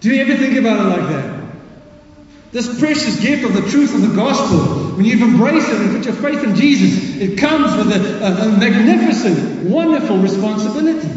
Do 0.01 0.09
you 0.09 0.23
ever 0.23 0.35
think 0.35 0.57
about 0.57 0.81
it 0.81 0.99
like 0.99 1.09
that? 1.11 1.45
This 2.53 2.79
precious 2.81 3.21
gift 3.21 3.45
of 3.45 3.53
the 3.53 3.69
truth 3.69 3.95
of 3.95 4.01
the 4.01 4.17
gospel, 4.17 4.97
when 4.97 5.05
you've 5.05 5.21
embraced 5.21 5.69
it 5.69 5.79
and 5.79 5.95
put 5.95 6.07
your 6.07 6.15
faith 6.15 6.43
in 6.43 6.57
Jesus, 6.57 7.17
it 7.21 7.39
comes 7.39 7.77
with 7.77 7.95
a, 7.95 8.25
a, 8.25 8.49
a 8.49 8.57
magnificent, 8.57 9.69
wonderful 9.69 10.17
responsibility. 10.17 11.11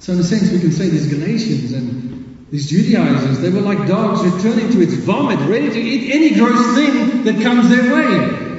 So, 0.00 0.12
in 0.12 0.18
a 0.18 0.22
sense, 0.22 0.52
we 0.52 0.60
can 0.60 0.72
say 0.72 0.90
these 0.90 1.06
Galatians 1.06 1.72
and 1.72 2.09
these 2.50 2.68
Judaizers, 2.68 3.38
they 3.38 3.50
were 3.50 3.60
like 3.60 3.86
dogs 3.86 4.24
returning 4.24 4.72
to 4.72 4.82
its 4.82 4.94
vomit, 4.94 5.38
ready 5.48 5.70
to 5.70 5.80
eat 5.80 6.12
any 6.12 6.34
gross 6.34 6.74
thing 6.74 7.22
that 7.24 7.40
comes 7.42 7.68
their 7.68 7.94
way. 7.94 8.50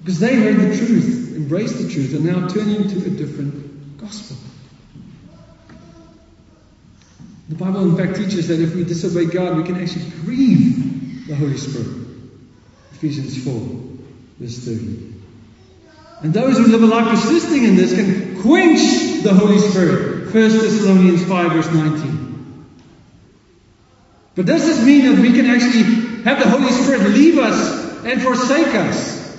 Because 0.00 0.20
they 0.20 0.34
heard 0.34 0.56
the 0.56 0.76
truth, 0.76 1.34
embraced 1.36 1.78
the 1.78 1.88
truth, 1.88 2.14
and 2.14 2.24
now 2.24 2.48
turning 2.48 2.88
to 2.88 2.96
a 2.98 3.10
different 3.10 3.98
gospel. 3.98 4.36
The 7.48 7.54
Bible, 7.54 7.82
in 7.82 7.96
fact, 7.96 8.18
teaches 8.18 8.48
that 8.48 8.60
if 8.60 8.74
we 8.74 8.84
disobey 8.84 9.26
God, 9.26 9.56
we 9.56 9.62
can 9.62 9.80
actually 9.80 10.10
grieve 10.22 11.26
the 11.28 11.34
Holy 11.34 11.56
Spirit. 11.56 12.08
Ephesians 12.92 13.42
4, 13.44 13.54
verse 14.38 14.58
30. 14.58 15.12
And 16.22 16.34
those 16.34 16.58
who 16.58 16.66
live 16.66 16.82
a 16.82 16.86
life 16.86 17.08
persisting 17.08 17.64
in 17.64 17.76
this 17.76 17.94
can 17.94 18.40
quench 18.42 19.22
the 19.22 19.34
Holy 19.34 19.58
Spirit. 19.58 20.11
1 20.32 20.42
Thessalonians 20.48 21.24
5, 21.26 21.52
verse 21.52 21.70
19. 21.70 22.66
But 24.34 24.46
does 24.46 24.64
this 24.64 24.82
mean 24.82 25.04
that 25.04 25.20
we 25.20 25.32
can 25.32 25.44
actually 25.44 25.82
have 26.22 26.38
the 26.38 26.48
Holy 26.48 26.70
Spirit 26.70 27.10
leave 27.10 27.36
us 27.36 28.02
and 28.04 28.22
forsake 28.22 28.74
us? 28.74 29.36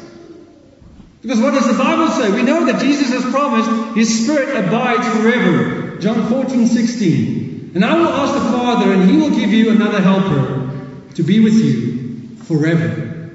Because 1.24 1.39
what 1.39 1.56
does 1.56 1.66
the 1.66 1.82
Bible 1.82 2.10
say? 2.10 2.30
We 2.32 2.44
know 2.44 2.66
that 2.68 2.80
Jesus 2.80 3.10
has 3.10 3.24
promised 3.32 3.96
His 3.98 4.24
Spirit 4.24 4.56
abides 4.56 5.08
forever. 5.08 5.98
John 5.98 6.28
14, 6.30 6.68
16. 6.68 7.72
And 7.74 7.84
I 7.84 7.98
will 7.98 8.10
ask 8.10 8.34
the 8.36 8.52
Father, 8.52 8.91
and 8.91 9.10
He 9.10 9.18
will 9.18 9.32
give 9.32 9.52
you 9.52 9.72
another 9.72 10.00
helper 10.00 10.70
to 11.16 11.24
be 11.24 11.39
with 11.39 11.56
you 11.56 12.36
forever. 12.44 13.32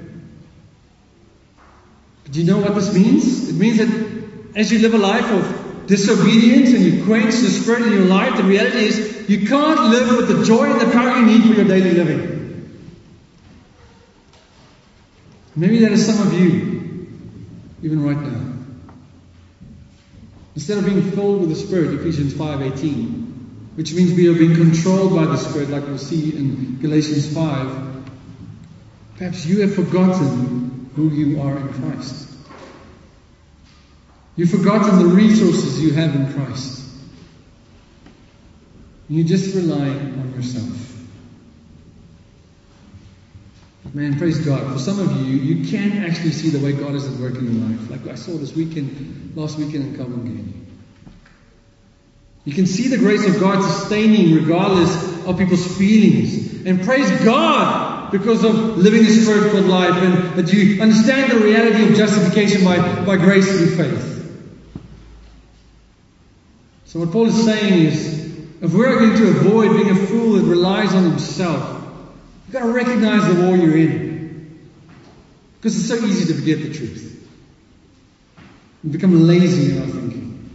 Do 2.31 2.39
you 2.39 2.45
know 2.45 2.59
what 2.59 2.75
this 2.75 2.93
means? 2.93 3.49
It 3.49 3.55
means 3.55 3.79
that 3.79 4.55
as 4.55 4.71
you 4.71 4.79
live 4.79 4.93
a 4.93 4.97
life 4.97 5.29
of 5.29 5.58
disobedience 5.89 6.69
and 6.69 6.85
you 6.85 7.03
quench 7.03 7.33
the 7.33 7.49
Spirit 7.49 7.87
in 7.87 7.93
your 7.93 8.05
life, 8.05 8.37
the 8.37 8.43
reality 8.43 8.77
is 8.77 9.27
you 9.27 9.47
can't 9.47 9.89
live 9.89 10.15
with 10.17 10.27
the 10.37 10.45
joy 10.45 10.71
and 10.71 10.79
the 10.79 10.91
power 10.93 11.19
you 11.19 11.25
need 11.25 11.41
for 11.41 11.53
your 11.55 11.65
daily 11.65 11.91
living. 11.91 12.29
Maybe 15.55 15.79
that 15.79 15.91
is 15.91 16.05
some 16.05 16.27
of 16.27 16.39
you, 16.39 17.07
even 17.81 18.03
right 18.03 18.21
now. 18.21 18.53
Instead 20.55 20.77
of 20.77 20.85
being 20.85 21.01
filled 21.11 21.41
with 21.41 21.49
the 21.49 21.55
Spirit, 21.55 21.99
Ephesians 21.99 22.33
5:18, 22.33 23.73
which 23.75 23.93
means 23.93 24.13
we 24.13 24.27
are 24.29 24.35
being 24.35 24.55
controlled 24.55 25.15
by 25.15 25.25
the 25.25 25.37
Spirit, 25.37 25.71
like 25.71 25.87
we'll 25.87 25.97
see 25.97 26.35
in 26.35 26.77
Galatians 26.81 27.33
5. 27.33 27.67
Perhaps 29.17 29.45
you 29.47 29.61
have 29.61 29.73
forgotten 29.73 30.91
who 30.95 31.09
you 31.09 31.41
are 31.41 31.57
in 31.57 31.67
Christ. 31.69 32.28
You've 34.39 34.51
forgotten 34.51 34.99
the 34.99 35.13
resources 35.13 35.83
you 35.83 35.91
have 35.95 36.15
in 36.15 36.31
Christ. 36.31 36.81
You 39.09 39.25
just 39.25 39.53
rely 39.53 39.89
on 39.89 40.33
yourself. 40.33 40.95
Man, 43.93 44.17
praise 44.17 44.39
God. 44.39 44.71
For 44.71 44.79
some 44.79 44.97
of 44.97 45.27
you, 45.27 45.35
you 45.35 45.69
can 45.69 45.89
not 45.89 46.09
actually 46.09 46.31
see 46.31 46.51
the 46.51 46.63
way 46.63 46.71
God 46.71 46.95
is 46.95 47.05
at 47.05 47.19
work 47.19 47.35
in 47.35 47.53
your 47.53 47.67
life. 47.67 47.91
Like 47.91 48.07
I 48.07 48.15
saw 48.15 48.31
this 48.37 48.55
weekend, 48.55 49.33
last 49.35 49.57
weekend 49.57 49.87
in 49.87 49.97
Covent 49.97 50.55
You 52.45 52.53
can 52.53 52.65
see 52.65 52.87
the 52.87 52.97
grace 52.97 53.27
of 53.27 53.41
God 53.41 53.61
sustaining 53.61 54.33
regardless 54.35 55.25
of 55.25 55.37
people's 55.37 55.77
feelings. 55.77 56.65
And 56.65 56.81
praise 56.85 57.11
God 57.25 58.09
because 58.13 58.45
of 58.45 58.77
living 58.77 59.01
a 59.01 59.09
spirit-filled 59.09 59.65
life 59.65 60.01
and 60.01 60.39
that 60.39 60.53
you 60.53 60.81
understand 60.81 61.29
the 61.29 61.39
reality 61.45 61.89
of 61.89 61.97
justification 61.97 62.63
by, 62.63 63.03
by 63.03 63.17
grace 63.17 63.45
through 63.45 63.75
faith. 63.75 64.08
So 66.89 66.99
what 66.99 67.11
Paul 67.11 67.27
is 67.27 67.45
saying 67.45 67.85
is, 67.85 68.35
if 68.61 68.73
we're 68.73 68.99
going 68.99 69.15
to 69.15 69.29
avoid 69.29 69.77
being 69.77 69.89
a 69.91 69.95
fool 70.07 70.33
that 70.33 70.43
relies 70.43 70.93
on 70.93 71.03
himself, 71.03 71.79
You've 72.49 72.53
got 72.61 72.65
to 72.65 72.73
recognize 72.73 73.27
the 73.27 73.43
war 73.45 73.55
you're 73.55 73.77
in. 73.77 74.59
Because 75.57 75.77
it's 75.77 75.87
so 75.87 76.03
easy 76.03 76.33
to 76.33 76.39
forget 76.39 76.63
the 76.63 76.73
truth. 76.73 77.29
And 78.81 78.91
become 78.91 79.27
lazy 79.27 79.73
in 79.73 79.83
our 79.83 79.87
thinking. 79.87 80.49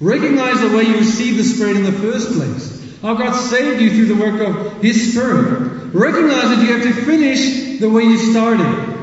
Recognize 0.00 0.60
the 0.60 0.76
way 0.76 0.82
you 0.82 0.98
received 0.98 1.38
the 1.38 1.44
Spirit 1.44 1.78
in 1.78 1.84
the 1.84 1.92
first 1.92 2.34
place. 2.34 2.98
How 3.00 3.14
God 3.14 3.32
saved 3.32 3.80
you 3.80 3.88
through 3.88 4.14
the 4.14 4.22
work 4.22 4.40
of 4.42 4.82
His 4.82 5.12
Spirit. 5.12 5.94
Recognize 5.94 6.50
that 6.50 6.58
you 6.60 6.76
have 6.76 6.82
to 6.82 7.04
finish 7.06 7.80
the 7.80 7.88
way 7.88 8.02
you 8.02 8.18
started. 8.18 8.98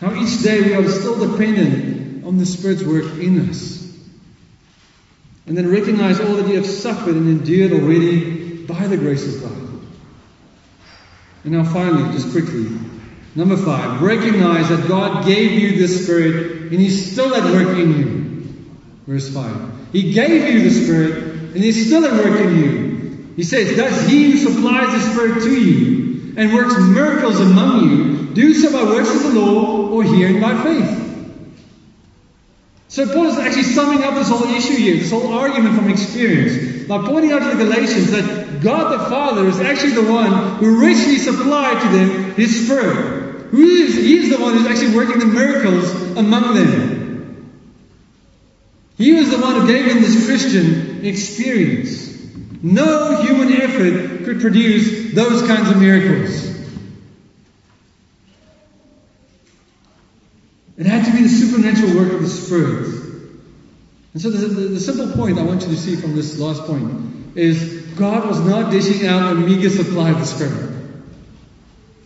How 0.00 0.14
each 0.14 0.42
day 0.42 0.62
we 0.62 0.72
are 0.76 0.88
still 0.88 1.30
dependent 1.30 2.24
on 2.24 2.38
the 2.38 2.46
Spirit's 2.46 2.82
work 2.82 3.18
in 3.18 3.50
us. 3.50 3.79
And 5.50 5.58
then 5.58 5.68
recognize 5.68 6.20
all 6.20 6.36
that 6.36 6.46
you 6.46 6.54
have 6.54 6.64
suffered 6.64 7.16
and 7.16 7.28
endured 7.28 7.72
already 7.72 8.62
by 8.66 8.86
the 8.86 8.96
grace 8.96 9.34
of 9.34 9.42
God. 9.42 9.82
And 11.42 11.54
now, 11.54 11.64
finally, 11.64 12.12
just 12.12 12.30
quickly, 12.30 12.68
number 13.34 13.56
five, 13.56 14.00
recognize 14.00 14.68
that 14.68 14.86
God 14.86 15.26
gave 15.26 15.50
you 15.50 15.76
the 15.76 15.88
Spirit 15.88 16.70
and 16.70 16.80
He's 16.80 17.10
still 17.10 17.34
at 17.34 17.42
work 17.42 17.76
in 17.76 17.98
you. 17.98 18.64
Verse 19.08 19.34
5. 19.34 19.88
He 19.92 20.12
gave 20.12 20.54
you 20.54 20.62
the 20.62 20.70
Spirit 20.70 21.24
and 21.24 21.56
He's 21.56 21.84
still 21.84 22.04
at 22.04 22.12
work 22.12 22.40
in 22.42 22.56
you. 22.56 23.32
He 23.34 23.42
says, 23.42 23.76
Does 23.76 24.08
He 24.08 24.30
who 24.30 24.36
supplies 24.36 24.92
the 24.92 25.00
Spirit 25.00 25.42
to 25.42 25.60
you 25.60 26.34
and 26.36 26.54
works 26.54 26.78
miracles 26.78 27.40
among 27.40 27.90
you 27.90 28.34
do 28.34 28.54
so 28.54 28.70
by 28.70 28.84
works 28.84 29.12
of 29.12 29.34
the 29.34 29.40
law 29.40 29.88
or 29.88 30.04
hearing 30.04 30.40
by 30.40 30.62
faith? 30.62 30.99
So 32.90 33.06
Paul 33.06 33.26
is 33.26 33.38
actually 33.38 33.62
summing 33.62 34.02
up 34.02 34.14
this 34.14 34.28
whole 34.28 34.42
issue 34.52 34.74
here, 34.74 34.96
this 34.96 35.12
whole 35.12 35.32
argument 35.32 35.76
from 35.76 35.88
experience, 35.90 36.88
by 36.88 37.06
pointing 37.06 37.30
out 37.30 37.38
to 37.38 37.56
the 37.56 37.64
Galatians 37.64 38.10
that 38.10 38.60
God 38.60 38.92
the 38.92 39.04
Father 39.08 39.46
is 39.46 39.60
actually 39.60 39.92
the 39.92 40.12
one 40.12 40.56
who 40.56 40.80
richly 40.80 41.18
supplied 41.18 41.80
to 41.82 41.88
them 41.96 42.34
His 42.34 42.64
Spirit. 42.64 43.46
Who 43.52 43.62
is, 43.62 43.94
he 43.94 44.18
is 44.18 44.36
the 44.36 44.42
one 44.42 44.54
who's 44.54 44.66
actually 44.66 44.96
working 44.96 45.20
the 45.20 45.26
miracles 45.26 46.16
among 46.16 46.54
them. 46.54 47.56
He 48.98 49.12
was 49.12 49.30
the 49.30 49.38
one 49.38 49.60
who 49.60 49.66
gave 49.68 49.86
them 49.86 50.02
this 50.02 50.26
Christian 50.26 51.06
experience. 51.06 52.08
No 52.60 53.22
human 53.22 53.52
effort 53.52 54.24
could 54.24 54.40
produce 54.40 55.14
those 55.14 55.46
kinds 55.46 55.70
of 55.70 55.80
miracles. 55.80 56.49
It 60.80 60.86
had 60.86 61.04
to 61.04 61.12
be 61.12 61.24
the 61.24 61.28
supernatural 61.28 61.94
work 61.94 62.10
of 62.14 62.22
the 62.22 62.28
Spirit. 62.28 62.86
And 64.14 64.22
so 64.22 64.30
the, 64.30 64.46
the, 64.46 64.60
the, 64.68 64.80
simple 64.80 65.14
point 65.14 65.38
I 65.38 65.42
want 65.42 65.60
you 65.60 65.68
to 65.68 65.76
see 65.76 65.94
from 65.94 66.16
this 66.16 66.38
last 66.38 66.62
point 66.62 67.36
is 67.36 67.82
God 67.96 68.26
was 68.26 68.40
not 68.40 68.72
dishing 68.72 69.06
out 69.06 69.30
a 69.30 69.34
meager 69.34 69.68
supply 69.68 70.08
of 70.08 70.18
the 70.18 70.24
Spirit. 70.24 70.74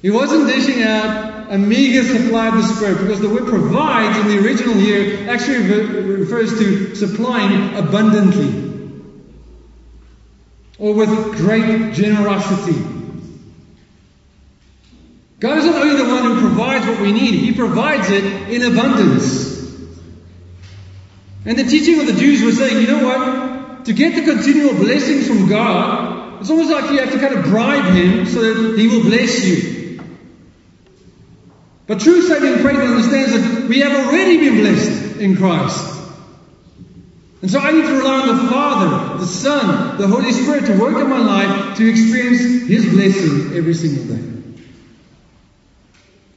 He 0.03 0.11
wasn't 0.11 0.49
dishing 0.49 0.83
out 0.83 1.53
a 1.53 1.57
meager 1.57 2.03
supply 2.03 2.49
of 2.49 2.55
the 2.55 2.63
Spirit 2.65 2.99
because 2.99 3.21
the 3.21 3.29
word 3.29 3.47
provides 3.47 4.19
in 4.19 4.27
the 4.27 4.45
original 4.45 4.75
here 4.75 5.31
actually 5.31 5.69
refers 6.17 6.59
to 6.59 6.97
supplying 6.97 7.77
abundantly 7.77 8.73
or 10.81 10.95
with 10.95 11.37
great 11.37 11.95
generosity. 11.95 12.94
God 15.45 15.59
is 15.59 15.67
not 15.67 15.83
only 15.83 15.95
the 15.95 16.09
one 16.09 16.25
who 16.25 16.41
provides 16.41 16.87
what 16.87 17.03
we 17.03 17.13
need, 17.13 17.35
He 17.35 17.53
provides 17.53 18.09
it 18.09 18.25
in 18.49 18.63
abundance. 18.63 19.53
And 21.45 21.59
the 21.59 21.65
teaching 21.65 22.01
of 22.01 22.07
the 22.07 22.15
Jews 22.15 22.41
was 22.41 22.57
saying, 22.57 22.81
you 22.81 22.87
know 22.87 23.05
what? 23.05 23.85
To 23.85 23.93
get 23.93 24.15
the 24.15 24.23
continual 24.23 24.73
blessings 24.73 25.29
from 25.29 25.47
God, 25.47 26.41
it's 26.41 26.49
almost 26.49 26.71
like 26.71 26.91
you 26.91 26.99
have 26.99 27.13
to 27.13 27.19
kind 27.19 27.35
of 27.35 27.45
bribe 27.45 27.93
Him 27.93 28.25
so 28.25 28.41
that 28.41 28.79
He 28.79 28.89
will 28.89 29.03
bless 29.03 29.45
you. 29.45 30.01
But 31.87 32.01
true 32.01 32.23
saving 32.23 32.65
faith 32.65 32.79
understands 32.79 33.33
that 33.35 33.69
we 33.69 33.81
have 33.81 33.93
already 34.07 34.39
been 34.39 34.61
blessed 34.61 35.19
in 35.19 35.37
Christ. 35.37 36.01
And 37.43 37.51
so 37.51 37.59
I 37.59 37.71
need 37.71 37.83
to 37.85 37.99
rely 37.99 38.21
on 38.23 38.29
the 38.29 38.51
Father, 38.51 39.19
the 39.19 39.27
Son, 39.27 39.99
the 39.99 40.09
Holy 40.09 40.33
Spirit 40.33 40.65
to 40.69 40.79
work 40.81 40.97
in 40.97 41.11
my 41.11 41.19
life 41.19 41.77
to 41.77 41.87
experience 41.87 42.67
His 42.67 42.89
blessing 42.89 43.55
every 43.59 43.75
single 43.75 44.17
day. 44.17 44.34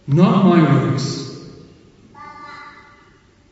Not 0.07 0.45
my 0.45 0.89
works. 0.89 1.27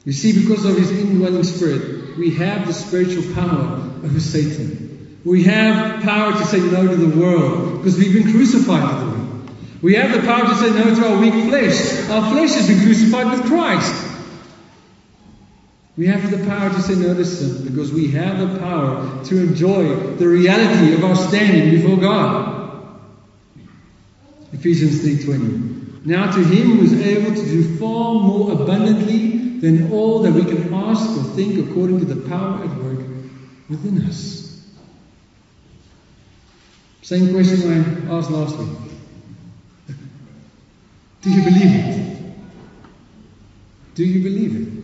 You 0.05 0.13
see, 0.13 0.39
because 0.41 0.65
of 0.65 0.77
his 0.77 0.91
indwelling 0.91 1.43
spirit, 1.43 2.17
we 2.17 2.35
have 2.35 2.67
the 2.67 2.73
spiritual 2.73 3.33
power 3.33 3.81
over 4.03 4.19
Satan. 4.19 5.19
We 5.25 5.43
have 5.43 6.03
power 6.03 6.31
to 6.33 6.45
say 6.45 6.59
no 6.59 6.87
to 6.87 6.95
the 6.95 7.19
world 7.19 7.79
because 7.79 7.97
we've 7.97 8.13
been 8.13 8.31
crucified 8.31 8.83
with 8.83 8.99
the 8.99 9.19
world. 9.19 9.49
We 9.81 9.95
have 9.95 10.13
the 10.13 10.21
power 10.21 10.47
to 10.47 10.55
say 10.55 10.69
no 10.69 10.95
to 10.95 11.07
our 11.07 11.19
weak 11.19 11.33
flesh. 11.49 12.09
Our 12.09 12.31
flesh 12.31 12.53
has 12.53 12.67
been 12.67 12.83
crucified 12.83 13.31
with 13.31 13.47
Christ. 13.47 14.13
We 15.97 16.07
have 16.07 16.29
the 16.29 16.45
power 16.45 16.69
to 16.69 16.81
say 16.81 16.95
no 16.95 17.13
to 17.13 17.25
sin 17.25 17.67
because 17.67 17.91
we 17.91 18.09
have 18.11 18.39
the 18.39 18.59
power 18.59 19.23
to 19.25 19.37
enjoy 19.37 19.95
the 20.17 20.27
reality 20.27 20.93
of 20.93 21.03
our 21.03 21.15
standing 21.15 21.71
before 21.71 21.97
God. 21.97 22.95
Ephesians 24.53 25.01
3:20. 25.01 25.74
Now 26.05 26.31
to 26.31 26.43
him 26.43 26.77
who 26.77 26.83
is 26.83 26.93
able 26.93 27.33
to 27.33 27.41
do 27.41 27.77
far 27.79 28.13
more 28.13 28.51
abundantly 28.51 29.59
than 29.59 29.91
all 29.91 30.21
that 30.21 30.33
we 30.33 30.43
can 30.43 30.71
ask 30.71 31.17
or 31.17 31.23
think 31.35 31.67
according 31.67 31.99
to 31.99 32.05
the 32.05 32.29
power 32.29 32.63
at 32.63 32.77
work 32.77 32.99
within 33.67 34.05
us. 34.05 34.63
Same 37.01 37.33
question 37.33 38.07
I 38.07 38.17
asked 38.17 38.29
last 38.29 38.57
week. 38.57 38.69
Do 41.21 41.31
you 41.31 41.43
believe 41.43 41.71
it? 41.75 42.35
Do 43.95 44.03
you 44.05 44.21
believe 44.21 44.67
it? 44.67 44.83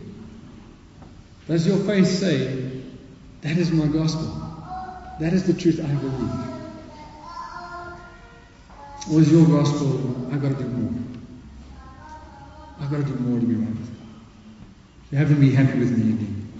Does 1.46 1.66
your 1.66 1.78
faith 1.78 2.08
say, 2.08 2.82
That 3.42 3.58
is 3.58 3.70
my 3.70 3.86
gospel? 3.86 4.26
That 5.20 5.32
is 5.32 5.46
the 5.46 5.54
truth 5.54 5.78
I 5.78 5.94
believe? 5.94 6.52
Or 9.12 9.20
is 9.20 9.30
your 9.30 9.46
gospel, 9.46 10.28
I've 10.32 10.40
got 10.40 10.56
to 10.56 10.64
do 10.64 10.68
more? 10.68 11.11
I've 12.82 12.90
got 12.90 12.96
to 12.96 13.04
do 13.04 13.14
more 13.14 13.38
to 13.38 13.46
be 13.46 13.54
right. 13.54 13.68
With 13.68 13.90
you 15.12 15.18
haven't 15.18 15.38
been 15.38 15.52
happy 15.52 15.78
with 15.78 15.96
me 15.96 16.14
again. 16.14 16.52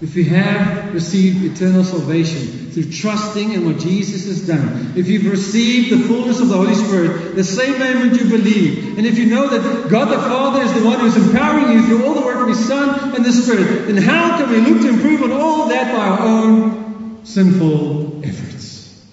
If 0.00 0.16
you 0.16 0.24
have 0.24 0.94
received 0.94 1.44
eternal 1.44 1.84
salvation 1.84 2.70
through 2.70 2.90
trusting 2.90 3.52
in 3.52 3.66
what 3.66 3.80
Jesus 3.80 4.24
has 4.24 4.46
done, 4.46 4.94
if 4.96 5.08
you've 5.08 5.30
received 5.30 5.92
the 5.92 6.08
fullness 6.08 6.40
of 6.40 6.48
the 6.48 6.56
Holy 6.56 6.74
Spirit, 6.74 7.34
the 7.34 7.44
same 7.44 7.78
moment 7.78 8.18
you 8.18 8.30
believe, 8.30 8.96
and 8.96 9.06
if 9.06 9.18
you 9.18 9.26
know 9.26 9.46
that 9.46 9.90
God 9.90 10.06
the 10.06 10.16
Father 10.16 10.62
is 10.62 10.72
the 10.72 10.86
one 10.86 11.00
who's 11.00 11.16
empowering 11.16 11.72
you 11.72 11.86
through 11.86 12.06
all 12.06 12.14
the 12.14 12.22
work 12.22 12.38
of 12.38 12.48
His 12.48 12.66
Son 12.66 13.14
and 13.14 13.22
the 13.22 13.30
Spirit, 13.30 13.88
then 13.88 13.98
how 13.98 14.38
can 14.38 14.48
we 14.48 14.60
look 14.62 14.80
to 14.80 14.88
improve 14.88 15.22
on 15.22 15.32
all 15.32 15.68
that 15.68 15.92
by 15.94 15.98
our 15.98 16.20
own 16.20 17.26
sinful 17.26 18.24
efforts? 18.24 19.04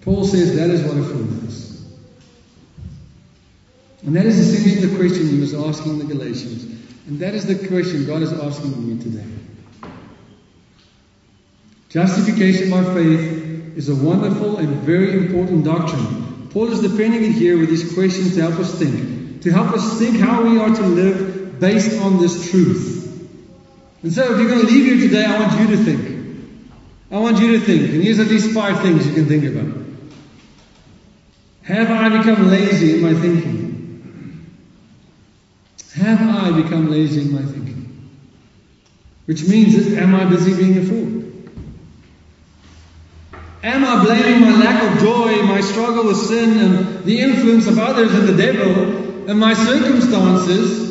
Paul 0.00 0.24
says 0.24 0.56
that 0.56 0.70
is 0.70 0.82
what 0.82 0.96
a 0.96 1.04
fool. 1.04 1.45
And 4.06 4.14
that 4.14 4.24
is 4.24 4.38
essentially 4.38 4.86
the 4.86 4.96
question 4.96 5.28
he 5.28 5.40
was 5.40 5.52
asking 5.52 5.98
the 5.98 6.04
Galatians. 6.04 6.64
And 7.08 7.18
that 7.18 7.34
is 7.34 7.44
the 7.46 7.66
question 7.68 8.06
God 8.06 8.22
is 8.22 8.32
asking 8.32 8.96
me 8.96 9.02
today. 9.02 9.26
Justification 11.88 12.70
by 12.70 12.84
faith 12.94 13.76
is 13.76 13.88
a 13.88 13.94
wonderful 13.96 14.58
and 14.58 14.68
very 14.82 15.26
important 15.26 15.64
doctrine. 15.64 16.48
Paul 16.50 16.72
is 16.72 16.80
defending 16.80 17.24
it 17.24 17.32
here 17.32 17.58
with 17.58 17.68
these 17.68 17.94
questions 17.94 18.34
to 18.34 18.42
help 18.42 18.60
us 18.60 18.78
think, 18.78 19.42
to 19.42 19.50
help 19.50 19.72
us 19.72 19.98
think 19.98 20.18
how 20.18 20.42
we 20.42 20.58
are 20.58 20.74
to 20.74 20.82
live 20.82 21.60
based 21.60 22.00
on 22.00 22.18
this 22.18 22.50
truth. 22.50 22.96
And 24.02 24.12
so, 24.12 24.22
if 24.32 24.38
you're 24.38 24.48
going 24.48 24.60
to 24.60 24.66
leave 24.66 24.86
here 24.86 25.08
today, 25.08 25.24
I 25.24 25.40
want 25.40 25.60
you 25.60 25.76
to 25.76 25.82
think. 25.82 26.16
I 27.10 27.18
want 27.18 27.40
you 27.40 27.58
to 27.58 27.60
think. 27.60 27.92
And 27.92 28.02
here's 28.02 28.20
at 28.20 28.28
least 28.28 28.52
five 28.52 28.80
things 28.82 29.06
you 29.06 29.14
can 29.14 29.26
think 29.26 29.44
about. 29.44 29.84
Have 31.62 31.90
I 31.90 32.16
become 32.16 32.48
lazy 32.48 32.94
in 32.94 33.02
my 33.02 33.20
thinking? 33.20 33.55
Have 35.96 36.20
I 36.20 36.60
become 36.60 36.90
lazy 36.90 37.22
in 37.22 37.32
my 37.32 37.40
thinking? 37.40 38.10
Which 39.24 39.48
means, 39.48 39.74
am 39.94 40.14
I 40.14 40.24
busy 40.24 40.54
being 40.54 40.76
a 40.78 40.82
fool? 40.82 41.22
Am 43.62 43.82
I 43.82 44.04
blaming 44.04 44.42
my 44.42 44.62
lack 44.62 44.82
of 44.82 45.02
joy, 45.02 45.42
my 45.44 45.62
struggle 45.62 46.04
with 46.04 46.18
sin, 46.18 46.58
and 46.58 47.04
the 47.04 47.18
influence 47.18 47.66
of 47.66 47.78
others 47.78 48.14
and 48.14 48.28
the 48.28 48.36
devil, 48.36 49.28
and 49.28 49.40
my 49.40 49.54
circumstances? 49.54 50.86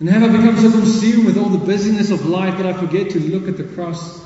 And 0.00 0.08
have 0.08 0.24
I 0.24 0.36
become 0.36 0.56
so 0.56 0.72
consumed 0.72 1.26
with 1.26 1.38
all 1.38 1.50
the 1.50 1.64
busyness 1.64 2.10
of 2.10 2.26
life 2.26 2.58
that 2.58 2.66
I 2.66 2.72
forget 2.72 3.10
to 3.10 3.20
look 3.20 3.48
at 3.48 3.56
the 3.56 3.64
cross 3.64 4.20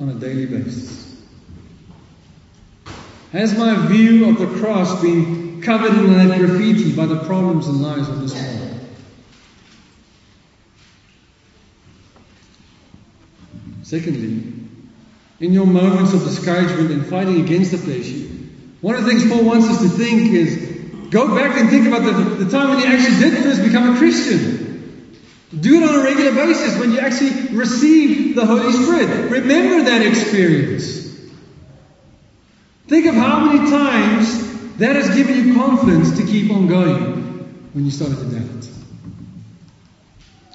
on 0.00 0.08
a 0.08 0.14
daily 0.14 0.46
basis? 0.46 1.13
Has 3.34 3.58
my 3.58 3.74
view 3.88 4.28
of 4.28 4.38
the 4.38 4.46
cross 4.60 5.02
been 5.02 5.60
covered 5.60 5.92
in 5.92 6.12
that 6.12 6.38
graffiti 6.38 6.94
by 6.94 7.06
the 7.06 7.16
problems 7.24 7.66
and 7.66 7.82
lies 7.82 8.08
of 8.08 8.20
this 8.20 8.32
world. 8.32 8.80
Secondly, 13.82 14.52
in 15.40 15.52
your 15.52 15.66
moments 15.66 16.12
of 16.12 16.22
discouragement 16.22 16.92
and 16.92 17.04
fighting 17.06 17.40
against 17.40 17.72
the 17.72 17.78
flesh, 17.78 18.12
one 18.80 18.94
of 18.94 19.04
the 19.04 19.10
things 19.10 19.28
Paul 19.28 19.42
wants 19.42 19.66
us 19.66 19.82
to 19.82 19.88
think 19.88 20.30
is 20.32 21.10
go 21.10 21.34
back 21.34 21.58
and 21.58 21.68
think 21.68 21.88
about 21.88 22.04
the, 22.04 22.44
the 22.44 22.48
time 22.48 22.68
when 22.68 22.78
you 22.78 22.86
actually 22.86 23.18
did 23.18 23.42
first 23.42 23.64
become 23.64 23.96
a 23.96 23.98
Christian. 23.98 25.18
Do 25.58 25.82
it 25.82 25.88
on 25.88 25.96
a 25.96 26.04
regular 26.04 26.30
basis 26.36 26.78
when 26.78 26.92
you 26.92 27.00
actually 27.00 27.56
receive 27.56 28.36
the 28.36 28.46
Holy 28.46 28.70
Spirit. 28.70 29.28
Remember 29.28 29.82
that 29.86 30.06
experience. 30.06 31.03
Think 32.94 33.06
of 33.06 33.16
how 33.16 33.40
many 33.40 33.68
times 33.68 34.76
that 34.76 34.94
has 34.94 35.12
given 35.16 35.48
you 35.48 35.54
confidence 35.54 36.16
to 36.16 36.24
keep 36.24 36.52
on 36.52 36.68
going 36.68 37.68
when 37.72 37.84
you 37.84 37.90
started 37.90 38.18
to 38.18 38.38
doubt. 38.38 38.68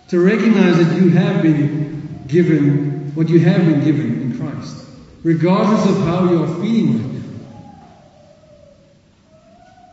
To 0.08 0.22
recognize 0.22 0.78
that 0.78 1.02
you 1.02 1.10
have 1.10 1.42
been 1.42 2.24
given 2.30 3.12
what 3.14 3.28
you 3.28 3.42
have 3.42 3.66
been 3.66 3.84
given 3.84 4.22
in 4.22 4.38
Christ, 4.38 4.86
regardless 5.22 5.86
of 5.90 5.98
how 6.06 6.30
you 6.32 6.44
are 6.44 6.48
feeling 6.62 7.04
right 7.04 7.14
now. 7.14 7.30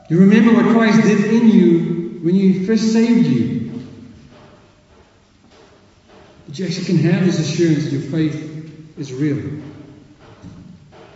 You 0.09 0.21
remember 0.21 0.55
what 0.55 0.67
Christ 0.67 1.03
did 1.03 1.25
in 1.25 1.49
you 1.49 2.21
when 2.23 2.37
He 2.37 2.65
first 2.65 2.93
saved 2.93 3.27
you. 3.27 3.83
That 6.47 6.57
you 6.61 6.67
actually 6.67 6.85
can 6.85 6.99
have 6.99 7.25
this 7.25 7.41
assurance 7.41 7.87
that 7.87 7.93
your 7.93 8.03
faith 8.03 8.97
is 8.97 9.13
real. 9.13 9.43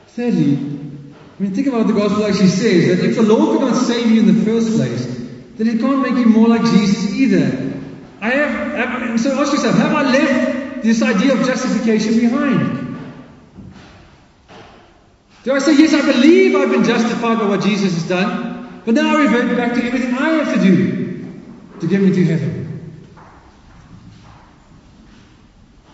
Thirdly, 0.08 0.80
I 1.40 1.42
mean, 1.42 1.54
think 1.54 1.68
about 1.68 1.86
what 1.86 1.86
the 1.86 1.94
gospel 1.94 2.26
actually 2.26 2.48
says 2.48 2.98
that 2.98 3.02
if 3.02 3.16
the 3.16 3.22
Lord 3.22 3.56
could 3.56 3.66
not 3.66 3.74
save 3.74 4.10
you 4.10 4.20
in 4.20 4.26
the 4.26 4.44
first 4.44 4.76
place, 4.76 5.06
then 5.56 5.68
it 5.68 5.80
can't 5.80 6.02
make 6.02 6.12
you 6.12 6.26
more 6.26 6.46
like 6.46 6.60
Jesus 6.60 7.14
either. 7.14 7.80
I 8.20 8.28
have, 8.28 8.72
have 8.74 9.20
so 9.20 9.40
ask 9.40 9.50
yourself, 9.50 9.74
have 9.76 9.94
I 9.94 10.02
left 10.02 10.82
this 10.82 11.00
idea 11.00 11.32
of 11.32 11.46
justification 11.46 12.20
behind? 12.20 12.94
Do 15.44 15.54
I 15.54 15.60
say, 15.60 15.78
yes, 15.78 15.94
I 15.94 16.12
believe 16.12 16.54
I've 16.56 16.68
been 16.68 16.84
justified 16.84 17.38
by 17.38 17.46
what 17.46 17.62
Jesus 17.62 17.94
has 17.94 18.06
done, 18.06 18.82
but 18.84 18.92
now 18.92 19.16
I 19.16 19.22
revert 19.22 19.56
back 19.56 19.72
to 19.76 19.82
everything 19.82 20.12
I 20.12 20.44
have 20.44 20.54
to 20.56 20.60
do 20.60 21.24
to 21.80 21.86
get 21.86 22.02
me 22.02 22.12
to 22.12 22.24
heaven? 22.26 22.92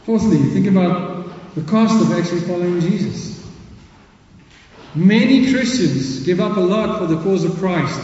Fourthly, 0.02 0.38
think 0.38 0.66
about 0.66 1.54
the 1.54 1.62
cost 1.62 2.02
of 2.02 2.10
actually 2.18 2.40
following 2.40 2.80
Jesus. 2.80 3.35
Many 4.96 5.52
Christians 5.52 6.20
give 6.20 6.40
up 6.40 6.56
a 6.56 6.60
lot 6.60 6.98
for 6.98 7.06
the 7.06 7.22
cause 7.22 7.44
of 7.44 7.58
Christ. 7.58 8.00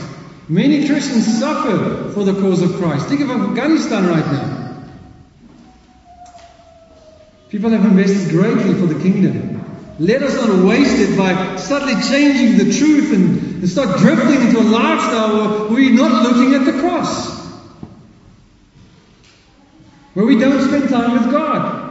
Many 0.47 0.87
Christians 0.87 1.39
suffer 1.39 2.11
for 2.13 2.23
the 2.23 2.35
cause 2.35 2.61
of 2.61 2.75
Christ. 2.75 3.09
Think 3.09 3.23
of 3.23 3.31
Afghanistan 3.31 4.07
right 4.07 4.27
now. 4.27 4.85
People 7.49 7.71
have 7.71 7.87
invested 7.87 8.29
greatly 8.31 8.75
for 8.75 8.87
the 8.87 9.03
kingdom. 9.03 9.97
Let 9.99 10.23
us 10.23 10.35
not 10.35 10.67
waste 10.67 10.99
it 10.99 11.17
by 11.17 11.57
suddenly 11.57 11.95
changing 12.03 12.59
the 12.59 12.77
truth 12.77 13.15
and, 13.15 13.39
and 13.63 13.69
start 13.69 13.99
drifting 13.99 14.49
into 14.49 14.61
a 14.61 14.69
lifestyle 14.69 15.69
where 15.69 15.71
we're 15.71 15.95
not 15.95 16.23
looking 16.25 16.55
at 16.55 16.67
the 16.67 16.79
cross. 16.79 17.41
Where 20.13 20.27
we 20.27 20.39
don't 20.39 20.63
spend 20.69 20.91
time 20.91 21.13
with 21.13 21.31
God. 21.31 21.82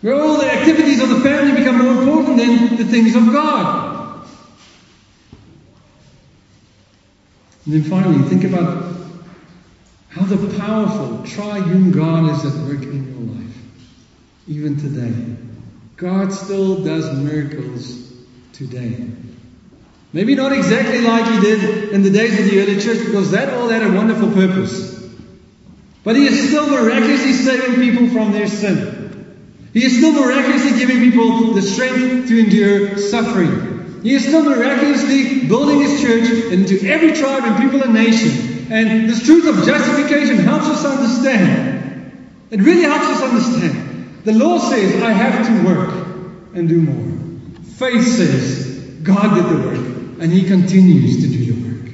Where 0.00 0.14
all 0.14 0.38
the 0.38 0.50
activities 0.50 1.02
of 1.02 1.08
the 1.08 1.20
family 1.20 1.58
become 1.58 1.78
more 1.78 2.02
important 2.02 2.38
than 2.38 2.76
the 2.76 2.84
things 2.84 3.16
of 3.16 3.32
God. 3.32 4.26
And 7.64 7.74
then 7.74 7.82
finally, 7.82 8.22
think 8.28 8.44
about 8.44 8.94
how 10.08 10.24
the 10.24 10.58
powerful 10.58 11.24
triune 11.24 11.90
God 11.90 12.30
is 12.32 12.44
at 12.46 12.66
work 12.66 12.82
in 12.82 13.08
your 13.12 13.34
life, 13.34 13.56
even 14.46 14.76
today. 14.76 15.36
God 15.96 16.32
still 16.32 16.82
does 16.82 17.12
miracles 17.18 18.10
today. 18.52 19.10
Maybe 20.12 20.34
not 20.34 20.52
exactly 20.52 21.00
like 21.00 21.26
He 21.26 21.40
did 21.40 21.90
in 21.90 22.02
the 22.02 22.10
days 22.10 22.38
of 22.38 22.50
the 22.50 22.60
early 22.60 22.80
church, 22.80 23.04
because 23.04 23.32
that 23.32 23.52
all 23.52 23.68
had 23.68 23.82
a 23.82 23.92
wonderful 23.92 24.30
purpose. 24.30 24.96
But 26.04 26.16
He 26.16 26.26
is 26.26 26.48
still 26.48 26.70
miraculously 26.70 27.32
saving 27.32 27.74
people 27.82 28.08
from 28.08 28.32
their 28.32 28.46
sin. 28.46 28.97
He 29.78 29.84
is 29.84 29.98
still 29.98 30.10
miraculously 30.10 30.76
giving 30.76 30.98
people 30.98 31.52
the 31.52 31.62
strength 31.62 32.26
to 32.26 32.40
endure 32.40 32.98
suffering. 32.98 34.00
He 34.02 34.12
is 34.12 34.26
still 34.26 34.42
miraculously 34.42 35.46
building 35.46 35.82
His 35.82 36.02
church 36.02 36.52
into 36.52 36.84
every 36.84 37.12
tribe 37.12 37.44
and 37.44 37.62
people 37.62 37.84
and 37.84 37.94
nation. 37.94 38.72
And 38.72 39.08
this 39.08 39.24
truth 39.24 39.46
of 39.46 39.64
justification 39.64 40.38
helps 40.38 40.66
us 40.66 40.84
understand 40.84 42.12
It 42.50 42.60
really 42.60 42.82
helps 42.82 43.06
us 43.06 43.22
understand. 43.22 44.24
The 44.24 44.32
law 44.32 44.58
says, 44.58 45.00
I 45.00 45.12
have 45.12 45.46
to 45.46 45.64
work 45.64 45.94
and 46.54 46.68
do 46.68 46.80
more. 46.80 47.62
Faith 47.62 48.04
says, 48.04 48.80
God 49.04 49.36
did 49.36 49.44
the 49.44 49.64
work, 49.64 50.20
and 50.20 50.32
He 50.32 50.42
continues 50.42 51.22
to 51.22 51.28
do 51.28 51.52
the 51.52 51.68
work. 51.68 51.92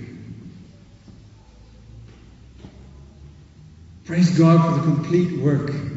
Praise 4.06 4.38
God 4.38 4.70
for 4.70 4.80
the 4.80 4.86
complete 4.90 5.38
work 5.38 5.93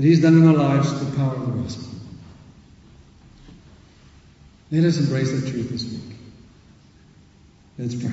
that 0.00 0.06
He's 0.06 0.22
done 0.22 0.38
in 0.38 0.48
our 0.48 0.54
lives 0.54 0.90
through 0.90 1.10
the 1.10 1.16
power 1.18 1.34
of 1.34 1.46
the 1.46 1.62
gospel. 1.62 1.90
Let 4.70 4.84
us 4.84 4.98
embrace 4.98 5.30
that 5.30 5.50
truth 5.50 5.68
this 5.68 5.84
week. 5.84 6.16
Let's 7.76 7.94
pray. 7.96 8.10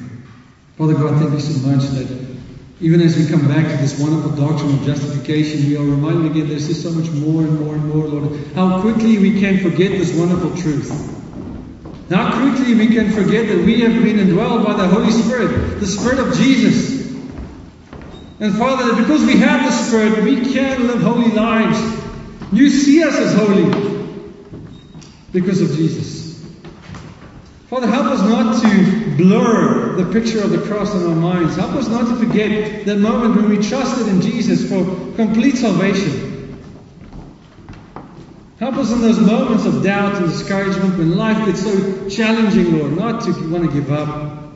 Father 0.78 0.96
God, 0.96 1.18
thank 1.22 1.32
you 1.32 1.40
so 1.40 1.66
much 1.66 1.84
that 1.92 2.28
even 2.82 3.00
as 3.00 3.16
we 3.16 3.26
come 3.28 3.48
back 3.48 3.72
to 3.72 3.78
this 3.78 3.98
wonderful 4.02 4.32
doctrine 4.32 4.74
of 4.74 4.84
justification, 4.84 5.66
we 5.70 5.78
are 5.78 5.82
reminded 5.82 6.32
again 6.32 6.50
there's 6.50 6.68
just 6.68 6.84
so 6.84 6.92
much 6.92 7.10
more 7.12 7.44
and 7.44 7.58
more 7.58 7.76
and 7.76 7.86
more, 7.88 8.06
Lord, 8.06 8.38
how 8.54 8.82
quickly 8.82 9.18
we 9.18 9.40
can 9.40 9.60
forget 9.60 9.92
this 9.92 10.14
wonderful 10.14 10.58
truth. 10.58 10.92
How 12.10 12.42
quickly 12.42 12.74
we 12.76 12.88
can 12.88 13.12
forget 13.12 13.48
that 13.48 13.66
we 13.66 13.80
have 13.80 14.04
been 14.04 14.18
indwelled 14.18 14.66
by 14.66 14.74
the 14.74 14.90
Holy 14.90 15.12
Spirit, 15.12 15.80
the 15.80 15.88
Spirit 15.88 16.20
of 16.20 16.36
Jesus. 16.36 16.97
And 18.40 18.56
Father, 18.56 18.94
that 18.94 19.02
because 19.02 19.26
we 19.26 19.38
have 19.38 19.64
the 19.66 19.72
Spirit, 19.72 20.24
we 20.24 20.54
can 20.54 20.88
live 20.88 21.02
holy 21.02 21.32
lives. 21.32 21.80
You 22.52 22.70
see 22.70 23.04
us 23.04 23.16
as 23.16 23.34
holy 23.34 23.66
because 25.32 25.62
of 25.62 25.76
Jesus. 25.76 26.18
Father, 27.68 27.88
help 27.88 28.06
us 28.06 28.22
not 28.22 28.62
to 28.62 29.18
blur 29.18 29.96
the 29.98 30.12
picture 30.14 30.42
of 30.42 30.52
the 30.52 30.60
cross 30.60 30.94
in 30.94 31.06
our 31.06 31.16
minds. 31.16 31.56
Help 31.56 31.74
us 31.74 31.90
not 31.90 32.08
to 32.08 32.16
forget 32.16 32.86
that 32.86 32.98
moment 32.98 33.36
when 33.36 33.50
we 33.50 33.58
trusted 33.58 34.08
in 34.08 34.22
Jesus 34.22 34.70
for 34.70 34.86
complete 35.16 35.58
salvation. 35.58 36.28
Help 38.60 38.76
us 38.76 38.92
in 38.92 39.02
those 39.02 39.20
moments 39.20 39.66
of 39.66 39.84
doubt 39.84 40.16
and 40.16 40.28
discouragement 40.28 40.98
when 40.98 41.18
life 41.18 41.46
gets 41.46 41.62
so 41.64 42.10
challenging, 42.10 42.80
Lord, 42.80 42.96
not 42.96 43.22
to 43.24 43.32
want 43.50 43.66
to 43.66 43.72
give 43.72 43.92
up, 43.92 44.56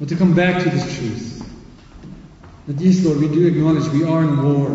but 0.00 0.08
to 0.08 0.16
come 0.16 0.34
back 0.34 0.62
to 0.62 0.70
this 0.70 0.96
truth. 0.96 1.31
That 2.66 2.80
yes, 2.80 3.04
Lord, 3.04 3.18
we 3.18 3.28
do 3.28 3.46
acknowledge 3.46 3.90
we 3.92 4.04
are 4.04 4.22
in 4.22 4.42
war. 4.42 4.68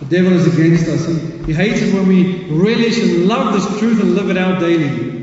The 0.00 0.04
devil 0.06 0.32
is 0.32 0.46
against 0.52 0.88
us. 0.88 1.06
He, 1.06 1.44
he 1.46 1.52
hates 1.52 1.82
it 1.82 1.94
when 1.94 2.06
we 2.06 2.44
relish 2.48 2.98
and 2.98 3.26
love 3.26 3.54
this 3.54 3.78
truth 3.78 4.00
and 4.00 4.14
live 4.14 4.30
it 4.30 4.36
out 4.36 4.60
daily. 4.60 5.22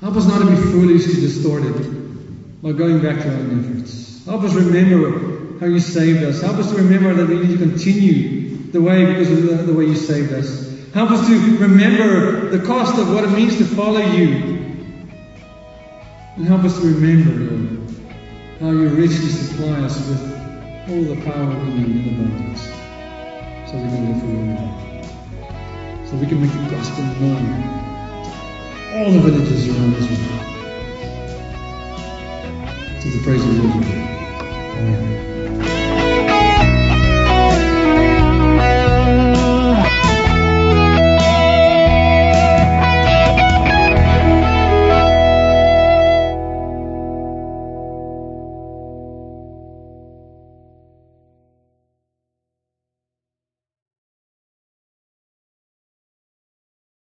Help 0.00 0.16
us 0.16 0.26
not 0.26 0.40
to 0.40 0.46
be 0.46 0.56
foolish 0.56 1.04
to 1.06 1.14
distort 1.14 1.64
it 1.64 2.62
by 2.62 2.72
going 2.72 3.00
back 3.00 3.22
to 3.22 3.28
our 3.28 3.34
own 3.34 3.64
efforts. 3.64 4.24
Help 4.26 4.42
us 4.42 4.54
remember 4.54 5.58
how 5.60 5.66
you 5.66 5.80
saved 5.80 6.22
us. 6.22 6.42
Help 6.42 6.56
us 6.56 6.70
to 6.70 6.76
remember 6.76 7.14
that 7.14 7.28
we 7.28 7.38
need 7.38 7.58
to 7.58 7.58
continue 7.58 8.70
the 8.70 8.82
way 8.82 9.06
because 9.06 9.30
of 9.30 9.42
the, 9.42 9.54
the 9.64 9.72
way 9.72 9.84
you 9.84 9.94
saved 9.94 10.32
us. 10.32 10.74
Help 10.92 11.10
us 11.10 11.26
to 11.26 11.58
remember 11.58 12.50
the 12.50 12.66
cost 12.66 12.98
of 12.98 13.12
what 13.12 13.24
it 13.24 13.30
means 13.30 13.56
to 13.58 13.64
follow 13.64 14.00
you. 14.00 14.54
And 16.36 16.46
help 16.46 16.64
us 16.64 16.78
to 16.80 16.86
remember, 16.86 17.54
Lord, 17.54 17.83
how 18.64 18.70
you 18.70 18.88
richly 18.88 19.28
supply 19.28 19.78
us 19.80 20.08
with 20.08 20.22
all 20.88 21.02
the 21.02 21.20
power 21.20 21.54
we 21.64 21.74
need 21.74 22.06
in 22.06 22.14
abundance 22.14 22.62
so 23.66 23.76
we 23.76 23.88
can 23.90 24.00
live 24.08 24.20
for 24.22 24.28
you. 24.32 26.08
So 26.08 26.16
we 26.16 26.26
can 26.26 26.40
make 26.40 26.50
the 26.50 26.70
gospel 26.74 27.04
known 27.20 27.44
all 28.94 29.10
the 29.12 29.20
villages 29.20 29.68
around 29.68 29.92
this. 29.92 30.08
To 33.02 33.06
the 33.10 33.22
praise 33.22 33.44
of 33.44 33.54
the 33.54 33.62
Lord. 33.64 35.33